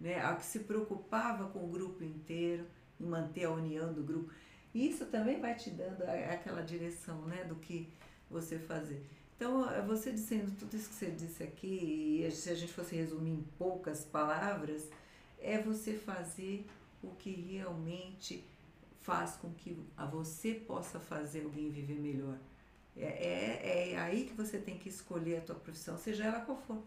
né? 0.00 0.20
A 0.20 0.34
que 0.34 0.44
se 0.44 0.60
preocupava 0.60 1.48
com 1.48 1.64
o 1.64 1.68
grupo 1.68 2.02
inteiro, 2.02 2.66
em 3.00 3.06
manter 3.06 3.44
a 3.44 3.50
união 3.52 3.92
do 3.92 4.02
grupo. 4.02 4.32
Isso 4.74 5.06
também 5.06 5.40
vai 5.40 5.54
te 5.54 5.70
dando 5.70 6.02
aquela 6.02 6.62
direção, 6.62 7.22
né, 7.26 7.44
do 7.44 7.54
que 7.54 7.88
você 8.28 8.58
fazer. 8.58 9.06
Então, 9.36 9.64
você 9.86 10.10
dizendo 10.10 10.50
tudo 10.58 10.76
isso 10.76 10.88
que 10.88 10.96
você 10.96 11.10
disse 11.12 11.44
aqui, 11.44 12.24
e 12.26 12.30
se 12.32 12.50
a 12.50 12.54
gente 12.56 12.72
fosse 12.72 12.96
resumir 12.96 13.30
em 13.30 13.44
poucas 13.56 14.04
palavras, 14.04 14.90
é 15.40 15.62
você 15.62 15.94
fazer 15.94 16.66
o 17.00 17.10
que 17.10 17.30
realmente 17.30 18.44
faz 18.98 19.36
com 19.36 19.52
que 19.52 19.78
a 19.96 20.04
você 20.04 20.54
possa 20.54 20.98
fazer 20.98 21.44
alguém 21.44 21.70
viver 21.70 22.00
melhor. 22.00 22.36
É, 22.98 23.04
é, 23.04 23.92
é 23.92 23.98
aí 23.98 24.24
que 24.24 24.34
você 24.34 24.58
tem 24.58 24.76
que 24.76 24.88
escolher 24.88 25.38
a 25.38 25.40
tua 25.40 25.54
profissão, 25.54 25.96
seja 25.96 26.24
ela 26.24 26.40
qual 26.40 26.58
for. 26.58 26.82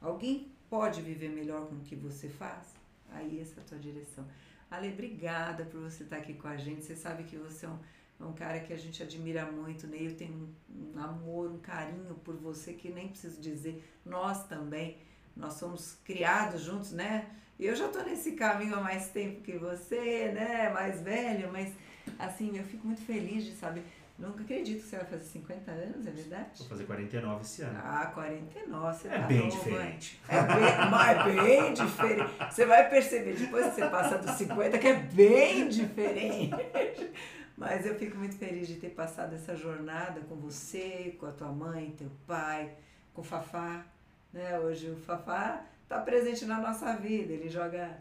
Alguém 0.00 0.52
pode 0.68 1.00
viver 1.00 1.30
melhor 1.30 1.66
com 1.68 1.76
o 1.76 1.80
que 1.80 1.94
você 1.94 2.28
faz? 2.28 2.74
Aí 3.10 3.40
essa 3.40 3.60
é 3.60 3.62
a 3.62 3.66
tua 3.66 3.78
direção. 3.78 4.26
Ale, 4.70 4.88
obrigada 4.92 5.64
por 5.64 5.80
você 5.80 6.02
estar 6.02 6.16
aqui 6.16 6.34
com 6.34 6.48
a 6.48 6.56
gente. 6.56 6.84
Você 6.84 6.96
sabe 6.96 7.24
que 7.24 7.36
você 7.36 7.66
é 7.66 7.68
um, 7.68 7.78
é 8.20 8.24
um 8.24 8.32
cara 8.32 8.58
que 8.60 8.72
a 8.72 8.76
gente 8.76 9.02
admira 9.02 9.46
muito, 9.46 9.86
né? 9.86 9.98
Eu 10.00 10.16
tenho 10.16 10.34
um, 10.68 10.92
um 10.96 11.00
amor, 11.00 11.50
um 11.50 11.58
carinho 11.58 12.14
por 12.24 12.34
você 12.34 12.72
que 12.72 12.90
nem 12.90 13.08
preciso 13.08 13.40
dizer. 13.40 13.84
Nós 14.04 14.46
também, 14.48 14.98
nós 15.36 15.54
somos 15.54 15.96
criados 16.04 16.62
juntos, 16.62 16.92
né? 16.92 17.30
Eu 17.58 17.76
já 17.76 17.86
estou 17.86 18.04
nesse 18.04 18.32
caminho 18.32 18.74
há 18.74 18.80
mais 18.80 19.10
tempo 19.10 19.42
que 19.42 19.56
você, 19.56 20.32
né? 20.32 20.70
Mais 20.70 21.00
velho, 21.00 21.52
mas 21.52 21.72
assim, 22.18 22.56
eu 22.56 22.64
fico 22.64 22.86
muito 22.86 23.02
feliz 23.02 23.44
de 23.44 23.52
saber. 23.52 23.84
Nunca 24.16 24.42
acredito 24.44 24.82
que 24.82 24.88
você 24.88 24.96
vai 24.96 25.06
fazer 25.06 25.24
50 25.24 25.70
anos, 25.72 26.06
é 26.06 26.10
verdade? 26.10 26.58
Vou 26.58 26.68
fazer 26.68 26.84
49 26.84 27.42
esse 27.42 27.62
ano. 27.62 27.80
Ah, 27.82 28.06
49, 28.14 28.96
você 28.96 29.08
é 29.08 29.10
tá 29.10 29.26
bem 29.26 29.38
novo, 29.38 29.50
diferente. 29.50 30.20
É 30.28 30.42
bem, 30.42 30.90
mas 30.90 31.18
é 31.18 31.42
bem 31.42 31.74
diferente. 31.74 32.30
Você 32.50 32.66
vai 32.66 32.88
perceber 32.88 33.34
depois 33.34 33.66
que 33.66 33.72
você 33.72 33.88
passa 33.88 34.18
dos 34.18 34.30
50 34.32 34.78
que 34.78 34.86
é 34.86 34.94
bem 34.94 35.68
diferente. 35.68 37.10
Mas 37.56 37.86
eu 37.86 37.96
fico 37.96 38.16
muito 38.16 38.36
feliz 38.36 38.68
de 38.68 38.76
ter 38.76 38.90
passado 38.90 39.34
essa 39.34 39.56
jornada 39.56 40.20
com 40.22 40.36
você, 40.36 41.16
com 41.18 41.26
a 41.26 41.32
tua 41.32 41.52
mãe, 41.52 41.94
teu 41.96 42.10
pai, 42.26 42.72
com 43.12 43.20
o 43.20 43.24
Fafá. 43.24 43.84
Né? 44.32 44.58
Hoje 44.60 44.90
o 44.90 44.96
Fafá 44.96 45.64
está 45.82 45.98
presente 46.00 46.44
na 46.44 46.60
nossa 46.60 46.94
vida. 46.96 47.32
Ele 47.32 47.48
joga 47.48 47.98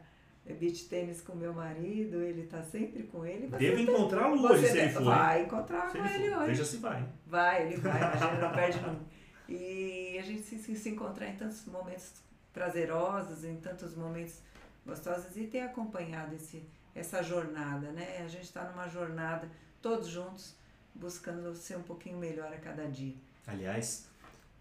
beach 0.51 0.89
tênis 0.89 1.21
com 1.21 1.35
meu 1.35 1.53
marido, 1.53 2.21
ele 2.21 2.41
está 2.41 2.61
sempre 2.63 3.03
com 3.03 3.25
ele. 3.25 3.47
Devo 3.47 3.79
encontrá-lo 3.79 4.45
hoje, 4.45 4.67
se 4.67 4.77
ele 4.77 4.89
for. 4.91 5.03
Vai 5.03 5.43
encontrar 5.43 5.91
com 5.91 5.97
ele, 5.99 6.25
ele, 6.25 6.35
hoje. 6.35 6.47
Veja 6.47 6.65
se 6.65 6.77
vai. 6.77 7.07
Vai, 7.25 7.67
ele 7.67 7.77
vai, 7.77 7.95
imagina, 8.01 8.41
não 8.41 8.51
perde 8.51 8.81
nunca. 8.81 9.05
E 9.47 10.17
a 10.19 10.21
gente 10.23 10.41
se, 10.41 10.57
se, 10.57 10.75
se 10.75 10.89
encontrar 10.89 11.29
em 11.29 11.37
tantos 11.37 11.65
momentos 11.65 12.11
prazerosos, 12.51 13.45
em 13.45 13.55
tantos 13.57 13.95
momentos 13.95 14.39
gostosos 14.85 15.37
e 15.37 15.47
ter 15.47 15.61
acompanhado 15.61 16.35
esse, 16.35 16.63
essa 16.93 17.23
jornada, 17.23 17.91
né? 17.91 18.21
A 18.23 18.27
gente 18.27 18.43
está 18.43 18.69
numa 18.69 18.87
jornada, 18.89 19.49
todos 19.81 20.07
juntos, 20.07 20.55
buscando 20.93 21.55
ser 21.55 21.77
um 21.77 21.83
pouquinho 21.83 22.17
melhor 22.17 22.51
a 22.51 22.57
cada 22.57 22.85
dia. 22.87 23.15
Aliás, 23.47 24.07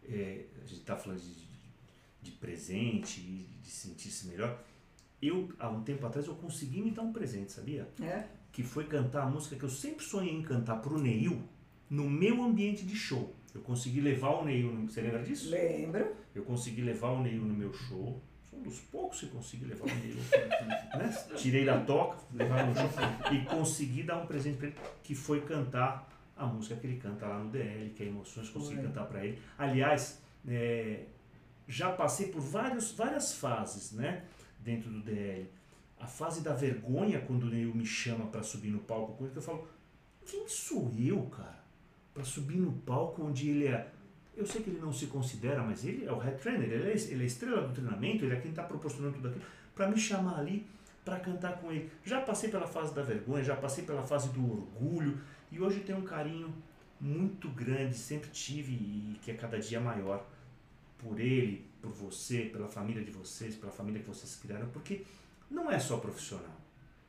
é, 0.05 0.45
a 0.57 0.66
gente 0.66 0.80
está 0.80 0.97
falando 0.97 1.20
de, 1.20 1.47
de 2.22 2.30
presente 2.33 3.20
e 3.20 3.49
de 3.62 3.70
sentir-se 3.70 4.26
melhor 4.26 4.59
eu, 5.23 5.49
há 5.59 5.68
um 5.68 5.83
tempo 5.83 6.05
atrás, 6.05 6.27
eu 6.27 6.35
consegui 6.35 6.83
me 6.83 6.91
dar 6.91 7.03
um 7.03 7.12
presente, 7.12 7.53
sabia? 7.53 7.89
É? 8.03 8.25
Que 8.51 8.64
foi 8.64 8.85
cantar 8.85 9.23
a 9.23 9.27
música 9.27 9.55
que 9.55 9.62
eu 9.62 9.70
sempre 9.70 10.05
sonhei 10.05 10.35
em 10.35 10.43
cantar 10.43 10.77
pro 10.77 10.99
Neil 10.99 11.41
no 11.89 12.11
meu 12.11 12.43
ambiente 12.43 12.85
de 12.85 12.97
show. 12.97 13.35
Eu 13.55 13.61
consegui 13.61 14.01
levar 14.01 14.31
o 14.31 14.45
Neil, 14.45 14.73
no... 14.73 14.91
você 14.91 15.01
lembra 15.01 15.23
disso? 15.23 15.51
Lembro. 15.51 16.12
Eu 16.35 16.43
consegui 16.43 16.83
levar 16.83 17.11
o 17.11 17.23
Neil 17.23 17.43
no 17.43 17.55
meu 17.55 17.73
show. 17.73 18.20
Sou 18.51 18.59
um 18.59 18.62
dos 18.62 18.81
poucos 18.81 19.20
que 19.20 19.27
consegui 19.27 19.66
levar 19.66 19.85
o 19.85 19.95
Neil. 19.95 20.16
né? 20.99 21.27
Tirei 21.37 21.64
da 21.64 21.81
toca, 21.81 22.18
levar 22.33 22.66
no 22.66 22.75
show 22.75 22.91
e 23.33 23.45
consegui 23.45 24.03
dar 24.03 24.23
um 24.23 24.27
presente 24.27 24.57
para 24.57 24.66
ele, 24.68 24.77
que 25.05 25.14
foi 25.14 25.43
cantar 25.43 26.11
a 26.37 26.47
música 26.47 26.75
que 26.77 26.87
ele 26.87 26.97
canta 26.97 27.27
lá 27.27 27.39
no 27.39 27.51
DL, 27.51 27.91
que 27.91 28.03
é 28.03 28.07
Emoções, 28.07 28.49
consegui 28.49 28.81
Oi. 28.81 28.87
cantar 28.87 29.05
para 29.05 29.25
ele. 29.25 29.39
Aliás, 29.57 30.20
é, 30.49 31.05
já 31.68 31.93
passei 31.93 32.29
por 32.29 32.41
vários, 32.41 32.93
várias 32.93 33.35
fases, 33.35 33.93
né? 33.93 34.25
Dentro 34.65 34.91
do 34.91 35.01
DL. 35.01 35.49
A 35.99 36.07
fase 36.07 36.43
da 36.43 36.55
vergonha, 36.55 37.21
quando 37.21 37.45
o 37.45 37.47
Neil 37.47 37.75
me 37.75 37.87
chama 37.87 38.27
para 38.27 38.43
subir 38.43 38.71
no 38.71 38.81
palco 38.81 39.13
com 39.15 39.25
ele, 39.25 39.33
que 39.33 39.39
eu 39.39 39.43
falo, 39.43 39.69
quem 40.25 40.49
sou 40.49 40.93
eu, 40.99 41.23
cara, 41.27 41.63
para 42.13 42.25
subir 42.25 42.57
no 42.57 42.73
palco 42.73 43.23
onde 43.23 43.49
ele 43.49 43.67
é. 43.67 43.89
Eu 44.37 44.47
sei 44.47 44.63
que 44.63 44.71
ele 44.71 44.81
não 44.81 44.93
se 44.93 45.07
considera, 45.07 45.63
mas 45.63 45.85
ele 45.85 46.05
é 46.05 46.13
o 46.13 46.19
head 46.19 46.39
trainer, 46.41 46.71
ele 46.71 46.91
é, 46.91 46.97
ele 46.97 47.21
é 47.21 47.25
a 47.25 47.27
estrela 47.27 47.69
do 47.69 47.75
treinamento, 47.75 48.25
ele 48.25 48.35
é 48.35 48.41
quem 48.41 48.51
está 48.51 48.63
proporcionando 48.63 49.17
tudo 49.17 49.29
aquilo, 49.29 49.45
para 49.75 49.89
me 49.89 49.99
chamar 49.99 50.39
ali 50.39 50.67
para 51.05 51.21
cantar 51.21 51.59
com 51.59 51.71
ele. 51.71 51.91
Já 52.05 52.21
passei 52.21 52.51
pela 52.51 52.67
fase 52.67 52.95
da 52.95 53.03
vergonha, 53.03 53.43
já 53.43 53.57
passei 53.57 53.85
pela 53.85 54.03
fase 54.03 54.29
do 54.31 54.41
orgulho 54.41 55.21
e 55.51 55.61
hoje 55.61 55.81
tenho 55.81 55.99
um 55.99 56.05
carinho 56.05 56.53
muito 57.01 57.49
grande, 57.49 57.97
sempre 57.97 58.31
tive 58.31 58.73
e 58.73 59.19
que 59.21 59.31
é 59.31 59.35
cada 59.35 59.59
dia 59.59 59.81
maior 59.81 60.25
por 61.03 61.19
ele, 61.21 61.67
por 61.81 61.91
você, 61.91 62.43
pela 62.43 62.69
família 62.69 63.03
de 63.05 63.11
vocês, 63.11 63.57
pela 63.57 63.73
família 63.73 64.01
que 64.01 64.09
vocês 64.09 64.37
criaram, 64.37 64.69
porque 64.69 65.05
não 65.51 65.71
é 65.71 65.79
só 65.79 65.99
profissional, 65.99 66.57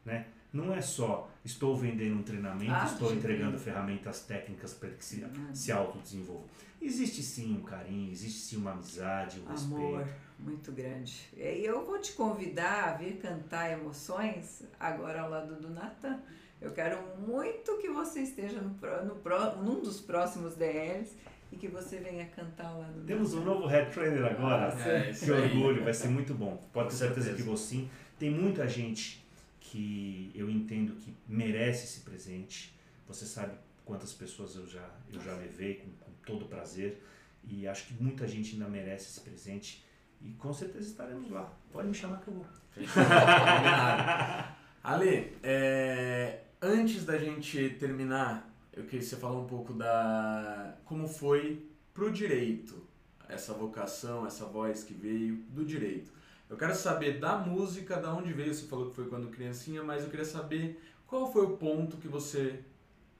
né? 0.04 0.28
Não 0.52 0.74
é 0.74 0.82
só 0.82 1.32
estou 1.44 1.76
vendendo 1.76 2.20
um 2.20 2.24
treinamento, 2.24 2.72
ah, 2.72 2.86
estou 2.86 3.12
entregando 3.12 3.58
ferramentas 3.58 4.22
técnicas 4.22 4.74
para 4.74 4.89
que 4.89 5.04
se, 5.04 5.26
se 5.52 5.72
autodesenvolva. 5.72 6.46
Existe 6.80 7.24
sim 7.24 7.56
um 7.56 7.64
carinho, 7.64 8.12
existe 8.12 8.39
sim 8.39 8.58
uma 8.58 8.72
amizade, 8.72 9.39
um 9.39 9.50
Amor 9.50 10.00
respeito. 10.00 10.20
muito 10.38 10.72
grande. 10.72 11.28
E 11.36 11.66
eu 11.66 11.84
vou 11.86 12.00
te 12.00 12.14
convidar 12.14 12.89
a 12.89 12.98
vir 12.98 13.18
cantar 13.18 13.72
Emoções 13.72 14.62
agora 14.80 15.22
ao 15.22 15.30
lado 15.30 15.56
do 15.56 15.70
Natan. 15.70 16.20
Eu 16.62 16.72
quero 16.72 17.02
muito 17.20 17.78
que 17.80 17.89
você 17.89 18.22
esteja 18.22 18.62
no, 18.62 18.70
no, 18.70 19.64
num 19.64 19.82
dos 19.82 20.00
próximos 20.00 20.56
DLs 20.56 21.12
e 21.54 21.56
que 21.56 21.68
você 21.68 21.97
venha 21.99 22.26
cantar 22.26 22.72
lá 22.72 22.88
no 22.88 23.04
Temos 23.04 23.34
um 23.36 23.43
novo 23.43 23.68
head 23.68 23.91
trainer 23.91 24.26
agora. 24.26 24.76
Ah, 24.76 24.89
é, 24.89 25.14
que 25.14 25.32
orgulho, 25.32 25.84
vai 25.84 25.93
ser 25.93 26.08
muito 26.08 26.34
bom. 26.34 26.58
Pode 26.74 26.89
ter 26.89 26.95
certeza, 26.95 27.22
certeza 27.22 27.38
que 27.38 27.43
vou 27.43 27.56
sim. 27.56 27.89
Tem 28.18 28.32
muita 28.32 28.68
gente 28.68 29.24
que 29.60 30.32
eu 30.34 30.49
entendo 30.49 30.95
que 30.95 31.14
merece 31.28 31.86
esse 31.86 31.99
presente. 31.99 32.76
Você 33.08 33.26
sabe 33.26 33.54
quantas 33.86 34.14
pessoas 34.14 34.56
eu 34.56 34.66
já, 34.66 34.89
eu 35.14 35.22
já 35.22 35.34
levei 35.36 35.76
com, 35.76 35.91
com 36.04 36.12
todo 36.26 36.45
prazer. 36.45 37.04
E 37.43 37.68
acho 37.68 37.86
que 37.88 38.01
muita 38.01 38.28
gente 38.28 38.54
ainda 38.54 38.68
merece 38.68 39.06
esse 39.12 39.20
presente. 39.22 39.86
E 40.22 40.32
com 40.34 40.51
certeza 40.51 40.88
estaremos 40.88 41.30
lá. 41.30 41.54
Pode 41.72 41.88
me 41.88 41.93
chamar 41.93 42.20
que 42.22 42.30
eu 42.30 42.34
vou. 42.34 42.45
Ale, 44.84 45.38
é, 45.43 46.39
antes 46.62 47.06
da 47.06 47.18
gente 47.18 47.70
terminar, 47.80 48.53
eu 48.74 48.84
queria 48.84 48.99
que 48.99 49.05
você 49.05 49.15
falar 49.15 49.39
um 49.39 49.45
pouco 49.45 49.74
da 49.74 50.76
como 50.86 51.07
foi 51.07 51.65
pro 51.93 52.11
direito 52.11 52.82
essa 53.30 53.53
vocação, 53.53 54.26
essa 54.26 54.45
voz 54.45 54.84
que 54.84 54.93
veio 54.93 55.36
do 55.49 55.63
direito. 55.63 56.11
Eu 56.49 56.57
quero 56.57 56.76
saber 56.76 57.19
da 57.19 57.38
música, 57.38 57.97
da 57.97 58.13
onde 58.13 58.34
veio. 58.34 58.53
Você 58.53 58.67
falou 58.67 58.89
que 58.89 58.95
foi 58.95 59.07
quando 59.07 59.30
criancinha, 59.30 59.82
mas 59.84 60.03
eu 60.03 60.09
queria 60.09 60.26
saber 60.26 60.80
qual 61.07 61.32
foi 61.32 61.45
o 61.45 61.57
ponto 61.57 61.97
que 61.97 62.07
você 62.07 62.59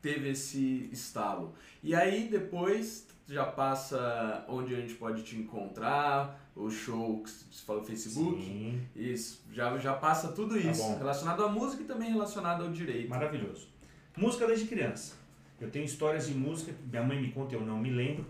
teve 0.02 0.30
esse 0.30 0.90
estalo. 0.92 1.54
E 1.82 1.96
aí 1.96 2.28
depois 2.28 3.08
já 3.28 3.46
passa 3.46 4.46
onde 4.48 4.76
a 4.76 4.80
gente 4.80 4.96
pode 4.96 5.24
te 5.24 5.38
encontrar, 5.38 6.40
o 6.56 6.70
show 6.70 7.24
que 7.24 7.30
você 7.30 7.66
falou 7.66 7.84
Facebook. 7.84 8.44
Sim. 8.44 8.82
Isso, 8.96 9.44
já, 9.52 9.76
já 9.78 9.94
passa 9.94 10.32
tudo 10.34 10.54
tá 10.54 10.70
isso 10.70 10.82
tá 10.82 10.98
relacionado 10.98 11.44
à 11.44 11.50
música 11.50 11.82
e 11.82 11.86
também 11.86 12.12
relacionado 12.12 12.64
ao 12.64 12.72
direito. 12.72 13.10
Maravilhoso. 13.10 13.68
Música 14.16 14.46
desde 14.46 14.68
criança. 14.68 15.23
Eu 15.64 15.72
tenho 15.72 15.86
histórias 15.86 16.28
de 16.28 16.34
música 16.36 16.74
minha 16.90 17.02
mãe 17.02 17.20
me 17.20 17.32
conta, 17.32 17.56
eu 17.56 17.62
não 17.62 17.80
me 17.80 17.90
lembro, 17.90 18.26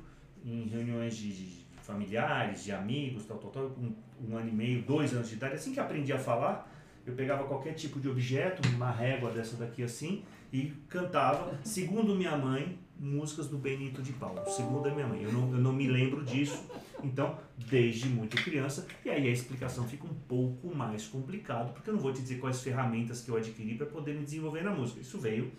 em 0.45 0.67
reuniões 0.67 1.17
de, 1.17 1.34
de 1.34 1.65
familiares, 1.81 2.63
de 2.63 2.71
amigos, 2.71 3.25
tal, 3.25 3.38
tal, 3.39 3.49
tal, 3.49 3.69
com 3.71 3.91
um 4.21 4.38
ano 4.38 4.49
e 4.49 4.51
meio, 4.51 4.84
dois 4.84 5.13
anos 5.13 5.29
de 5.29 5.36
idade. 5.36 5.55
Assim 5.55 5.73
que 5.73 5.79
aprendi 5.79 6.13
a 6.13 6.19
falar, 6.19 6.71
eu 7.05 7.13
pegava 7.13 7.43
qualquer 7.45 7.73
tipo 7.73 7.99
de 7.99 8.07
objeto, 8.07 8.61
uma 8.75 8.91
régua 8.91 9.31
dessa 9.31 9.57
daqui 9.57 9.81
assim, 9.81 10.23
e 10.51 10.71
cantava, 10.88 11.59
segundo 11.63 12.15
minha 12.15 12.38
mãe, 12.38 12.77
músicas 12.99 13.47
do 13.47 13.57
Benito 13.57 14.03
de 14.03 14.13
Paulo. 14.13 14.43
Segundo 14.47 14.88
a 14.88 14.93
minha 14.93 15.07
mãe. 15.07 15.23
Eu 15.23 15.34
não, 15.34 15.51
eu 15.51 15.59
não 15.59 15.73
me 15.73 15.88
lembro 15.88 16.23
disso. 16.23 16.63
Então, 17.03 17.38
desde 17.57 18.07
muito 18.07 18.38
criança, 18.38 18.88
e 19.03 19.09
aí 19.09 19.27
a 19.27 19.31
explicação 19.31 19.88
fica 19.88 20.05
um 20.05 20.13
pouco 20.13 20.73
mais 20.73 21.07
complicado, 21.07 21.73
porque 21.73 21.89
eu 21.89 21.95
não 21.95 21.99
vou 21.99 22.13
te 22.13 22.21
dizer 22.21 22.39
quais 22.39 22.61
ferramentas 22.61 23.21
que 23.21 23.29
eu 23.29 23.36
adquiri 23.36 23.75
para 23.75 23.88
poder 23.88 24.13
me 24.13 24.23
desenvolver 24.23 24.63
na 24.63 24.71
música. 24.71 25.01
Isso 25.01 25.17
veio 25.19 25.51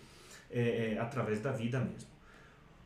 é, 0.55 0.93
é, 0.93 0.99
através 0.99 1.41
da 1.41 1.51
vida 1.51 1.79
mesmo. 1.81 2.09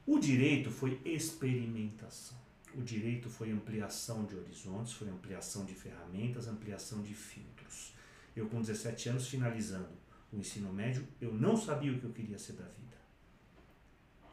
O 0.08 0.18
direito 0.18 0.72
foi 0.72 1.00
experimentação. 1.06 2.36
O 2.74 2.82
direito 2.82 3.30
foi 3.30 3.52
ampliação 3.52 4.26
de 4.26 4.36
horizontes, 4.36 4.94
foi 4.94 5.08
ampliação 5.08 5.66
de 5.66 5.76
ferramentas, 5.76 6.48
ampliação 6.48 7.04
de 7.04 7.14
filtros. 7.14 7.94
Eu, 8.36 8.48
com 8.48 8.60
17 8.60 9.10
anos, 9.10 9.28
finalizando 9.28 9.90
o 10.34 10.38
ensino 10.38 10.74
médio, 10.74 11.08
eu 11.22 11.32
não 11.32 11.56
sabia 11.56 11.92
o 11.92 12.00
que 12.00 12.06
eu 12.06 12.12
queria 12.12 12.40
ser 12.40 12.54
da 12.54 12.66
vida. 12.66 12.98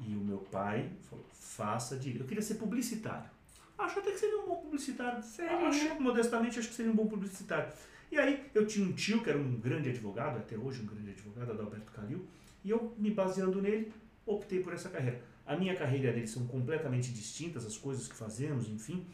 E 0.01 0.15
o 0.17 0.21
meu 0.21 0.39
pai 0.39 0.91
falou: 1.03 1.27
faça 1.31 1.97
direito. 1.97 2.23
Eu 2.23 2.27
queria 2.27 2.43
ser 2.43 2.55
publicitário. 2.55 3.29
Acho 3.77 3.99
até 3.99 4.13
que 4.13 4.19
seria 4.19 4.39
um 4.39 4.47
bom 4.47 4.57
publicitário. 4.57 5.23
Sério? 5.23 5.67
Acho, 5.67 6.01
modestamente, 6.01 6.59
acho 6.59 6.69
que 6.69 6.75
seria 6.75 6.91
um 6.91 6.97
bom 6.97 7.07
publicitário. 7.07 7.71
E 8.11 8.19
aí, 8.19 8.49
eu 8.55 8.67
tinha 8.67 8.87
um 8.87 8.93
tio 8.93 9.23
que 9.23 9.29
era 9.29 9.39
um 9.39 9.61
grande 9.61 9.91
advogado, 9.91 10.39
até 10.39 10.57
hoje 10.57 10.81
um 10.81 10.87
grande 10.87 11.11
advogado, 11.11 11.53
Adalberto 11.53 11.93
Calil, 11.93 12.27
e 12.67 12.71
eu, 12.71 12.93
me 12.99 13.13
baseando 13.13 13.63
nele, 13.63 13.93
optei 14.27 14.61
por 14.61 14.73
essa 14.73 14.89
carreira. 14.89 15.23
A 15.47 15.57
minha 15.57 15.77
carreira 15.77 16.07
e 16.07 16.11
a 16.11 16.13
dele 16.13 16.27
são 16.27 16.49
completamente 16.49 17.13
distintas, 17.13 17.65
as 17.65 17.79
coisas 17.79 18.09
que 18.09 18.17
fazemos, 18.17 18.69
enfim, 18.69 19.07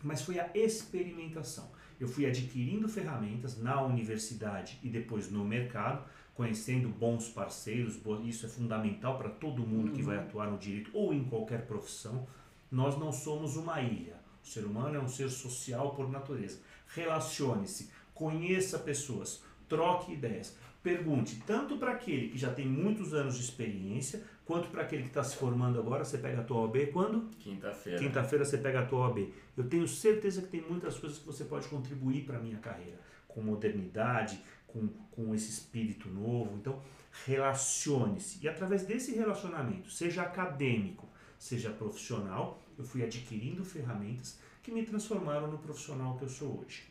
mas 0.00 0.22
foi 0.22 0.38
a 0.38 0.48
experimentação. 0.54 1.72
Eu 1.98 2.06
fui 2.06 2.24
adquirindo 2.24 2.88
ferramentas 2.88 3.60
na 3.60 3.82
universidade 3.82 4.78
e 4.80 4.88
depois 4.88 5.28
no 5.28 5.44
mercado, 5.44 6.08
conhecendo 6.34 6.88
bons 6.88 7.28
parceiros, 7.28 7.98
isso 8.24 8.46
é 8.46 8.48
fundamental 8.48 9.18
para 9.18 9.28
todo 9.28 9.66
mundo 9.66 9.90
que 9.90 10.02
vai 10.02 10.16
uhum. 10.16 10.22
atuar 10.22 10.50
no 10.52 10.58
direito 10.58 10.92
ou 10.94 11.12
em 11.12 11.24
qualquer 11.24 11.66
profissão. 11.66 12.28
Nós 12.70 12.96
não 12.96 13.10
somos 13.10 13.56
uma 13.56 13.80
ilha. 13.80 14.20
O 14.40 14.46
ser 14.46 14.64
humano 14.64 14.94
é 14.94 15.00
um 15.00 15.08
ser 15.08 15.30
social 15.30 15.96
por 15.96 16.08
natureza. 16.08 16.60
Relacione-se, 16.86 17.90
conheça 18.14 18.78
pessoas, 18.78 19.42
troque 19.68 20.12
ideias. 20.12 20.56
Pergunte 20.84 21.42
tanto 21.46 21.78
para 21.78 21.92
aquele 21.92 22.28
que 22.28 22.36
já 22.36 22.52
tem 22.52 22.66
muitos 22.66 23.14
anos 23.14 23.38
de 23.38 23.42
experiência, 23.42 24.22
quanto 24.44 24.68
para 24.68 24.82
aquele 24.82 25.04
que 25.04 25.08
está 25.08 25.24
se 25.24 25.34
formando 25.34 25.78
agora. 25.78 26.04
Você 26.04 26.18
pega 26.18 26.42
a 26.42 26.44
tua 26.44 26.58
OAB 26.58 26.92
quando? 26.92 27.30
Quinta-feira. 27.38 27.98
Quinta-feira 27.98 28.44
você 28.44 28.58
pega 28.58 28.80
a 28.80 28.84
tua 28.84 29.08
OAB. 29.08 29.32
Eu 29.56 29.66
tenho 29.66 29.88
certeza 29.88 30.42
que 30.42 30.48
tem 30.48 30.60
muitas 30.60 30.98
coisas 30.98 31.18
que 31.18 31.24
você 31.24 31.44
pode 31.44 31.68
contribuir 31.68 32.26
para 32.26 32.36
a 32.36 32.38
minha 32.38 32.58
carreira, 32.58 33.00
com 33.26 33.40
modernidade, 33.40 34.38
com, 34.66 34.86
com 35.10 35.34
esse 35.34 35.48
espírito 35.48 36.06
novo. 36.10 36.54
Então, 36.54 36.82
relacione-se. 37.24 38.44
E 38.44 38.46
através 38.46 38.84
desse 38.84 39.14
relacionamento, 39.14 39.90
seja 39.90 40.20
acadêmico, 40.20 41.08
seja 41.38 41.70
profissional, 41.70 42.60
eu 42.76 42.84
fui 42.84 43.02
adquirindo 43.02 43.64
ferramentas 43.64 44.38
que 44.62 44.70
me 44.70 44.84
transformaram 44.84 45.50
no 45.50 45.56
profissional 45.56 46.18
que 46.18 46.24
eu 46.24 46.28
sou 46.28 46.60
hoje. 46.60 46.82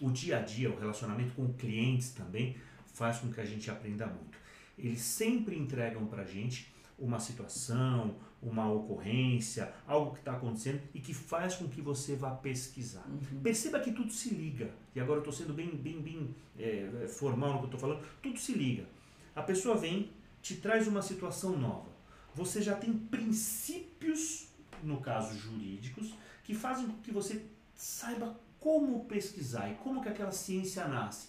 O 0.00 0.08
dia 0.12 0.38
a 0.38 0.40
dia, 0.40 0.70
o 0.70 0.78
relacionamento 0.78 1.34
com 1.34 1.52
clientes 1.52 2.12
também, 2.12 2.56
faz 2.94 3.18
com 3.18 3.30
que 3.30 3.40
a 3.40 3.44
gente 3.44 3.70
aprenda 3.70 4.06
muito. 4.06 4.38
Eles 4.78 5.00
sempre 5.00 5.58
entregam 5.58 6.06
para 6.06 6.22
a 6.22 6.26
gente 6.26 6.72
uma 6.98 7.18
situação, 7.18 8.16
uma 8.40 8.70
ocorrência, 8.70 9.72
algo 9.86 10.12
que 10.12 10.20
está 10.20 10.32
acontecendo 10.32 10.80
e 10.94 11.00
que 11.00 11.12
faz 11.12 11.56
com 11.56 11.68
que 11.68 11.80
você 11.80 12.14
vá 12.14 12.30
pesquisar. 12.30 13.04
Uhum. 13.08 13.40
Perceba 13.42 13.80
que 13.80 13.92
tudo 13.92 14.12
se 14.12 14.32
liga. 14.32 14.70
E 14.94 15.00
agora 15.00 15.18
eu 15.18 15.30
estou 15.30 15.32
sendo 15.32 15.52
bem, 15.52 15.70
bem, 15.70 16.00
bem 16.00 16.34
é, 16.58 17.06
formal 17.08 17.54
no 17.54 17.58
que 17.58 17.64
eu 17.64 17.66
estou 17.74 17.80
falando. 17.80 18.04
Tudo 18.22 18.38
se 18.38 18.52
liga. 18.52 18.86
A 19.34 19.42
pessoa 19.42 19.76
vem, 19.76 20.10
te 20.40 20.56
traz 20.56 20.86
uma 20.86 21.02
situação 21.02 21.58
nova. 21.58 21.92
Você 22.34 22.62
já 22.62 22.74
tem 22.76 22.92
princípios, 22.92 24.48
no 24.82 25.00
caso 25.00 25.36
jurídicos, 25.36 26.14
que 26.44 26.54
fazem 26.54 26.86
com 26.86 27.00
que 27.00 27.10
você 27.10 27.44
saiba 27.74 28.38
como 28.60 29.04
pesquisar 29.04 29.70
e 29.70 29.74
como 29.76 30.02
que 30.02 30.08
aquela 30.08 30.32
ciência 30.32 30.86
nasce. 30.86 31.28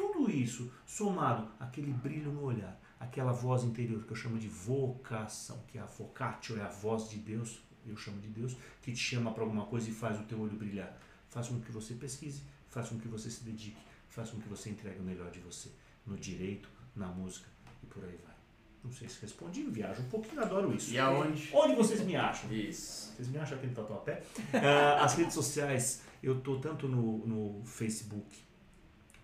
Tudo 0.00 0.30
isso 0.30 0.72
somado 0.86 1.46
àquele 1.60 1.92
brilho 1.92 2.32
no 2.32 2.42
olhar, 2.42 2.80
aquela 2.98 3.32
voz 3.32 3.64
interior 3.64 4.02
que 4.02 4.10
eu 4.10 4.16
chamo 4.16 4.38
de 4.38 4.48
vocação, 4.48 5.62
que 5.68 5.76
é 5.76 5.80
a 5.82 5.84
vocatio, 5.84 6.58
é 6.58 6.62
a 6.62 6.68
voz 6.68 7.10
de 7.10 7.18
Deus, 7.18 7.60
eu 7.86 7.94
chamo 7.98 8.18
de 8.18 8.28
Deus, 8.28 8.56
que 8.80 8.92
te 8.92 8.98
chama 8.98 9.30
para 9.30 9.42
alguma 9.42 9.66
coisa 9.66 9.90
e 9.90 9.92
faz 9.92 10.18
o 10.18 10.22
teu 10.22 10.40
olho 10.40 10.56
brilhar. 10.56 10.98
Faz 11.28 11.48
com 11.48 11.60
que 11.60 11.70
você 11.70 11.92
pesquise, 11.92 12.42
faz 12.70 12.88
com 12.88 12.98
que 12.98 13.08
você 13.08 13.28
se 13.30 13.44
dedique, 13.44 13.76
faz 14.08 14.30
com 14.30 14.40
que 14.40 14.48
você 14.48 14.70
entregue 14.70 15.00
o 15.00 15.02
melhor 15.02 15.30
de 15.30 15.40
você 15.40 15.70
no 16.06 16.16
direito, 16.16 16.70
na 16.96 17.08
música 17.08 17.46
e 17.82 17.86
por 17.86 18.02
aí 18.02 18.18
vai. 18.24 18.34
Não 18.82 18.90
sei 18.90 19.06
se 19.06 19.20
respondi, 19.20 19.64
viajo 19.64 20.00
um 20.00 20.08
pouquinho, 20.08 20.40
adoro 20.40 20.74
isso. 20.74 20.94
E 20.94 20.98
aonde? 20.98 21.50
Onde 21.52 21.74
vocês 21.74 22.00
me 22.00 22.16
acham? 22.16 22.50
Isso. 22.50 23.12
Vocês 23.12 23.28
me 23.28 23.36
acham 23.36 23.58
aqui 23.58 23.66
no 23.66 23.74
Tatuapé? 23.74 24.22
uh, 24.54 25.04
as 25.04 25.12
redes 25.12 25.34
sociais, 25.34 26.02
eu 26.22 26.40
tô 26.40 26.58
tanto 26.58 26.88
no, 26.88 27.26
no 27.26 27.62
Facebook 27.66 28.48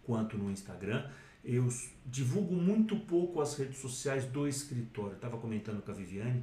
quanto 0.07 0.38
no 0.38 0.50
Instagram. 0.50 1.04
Eu 1.44 1.68
divulgo 2.07 2.54
muito 2.54 2.96
pouco 2.96 3.40
as 3.40 3.57
redes 3.57 3.78
sociais 3.78 4.24
do 4.24 4.48
escritório. 4.48 5.14
Estava 5.14 5.36
comentando 5.36 5.82
com 5.82 5.90
a 5.90 5.94
Viviane 5.94 6.42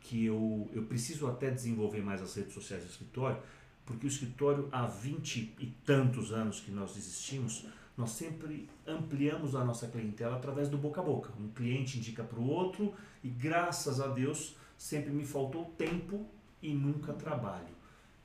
que 0.00 0.24
eu, 0.24 0.68
eu 0.72 0.84
preciso 0.84 1.26
até 1.26 1.50
desenvolver 1.50 2.02
mais 2.02 2.22
as 2.22 2.34
redes 2.34 2.54
sociais 2.54 2.82
do 2.82 2.90
escritório, 2.90 3.38
porque 3.84 4.06
o 4.06 4.08
escritório, 4.08 4.68
há 4.72 4.86
20 4.86 5.54
e 5.58 5.66
tantos 5.84 6.32
anos 6.32 6.60
que 6.60 6.70
nós 6.70 6.96
existimos, 6.96 7.66
nós 7.96 8.10
sempre 8.10 8.68
ampliamos 8.86 9.54
a 9.54 9.64
nossa 9.64 9.88
clientela 9.88 10.36
através 10.36 10.68
do 10.68 10.78
boca 10.78 11.00
a 11.00 11.04
boca. 11.04 11.32
Um 11.38 11.48
cliente 11.48 11.98
indica 11.98 12.22
para 12.22 12.38
o 12.38 12.48
outro 12.48 12.94
e, 13.24 13.28
graças 13.28 14.00
a 14.00 14.06
Deus, 14.06 14.56
sempre 14.76 15.10
me 15.10 15.26
faltou 15.26 15.64
tempo 15.76 16.24
e 16.62 16.72
nunca 16.72 17.12
trabalho. 17.12 17.77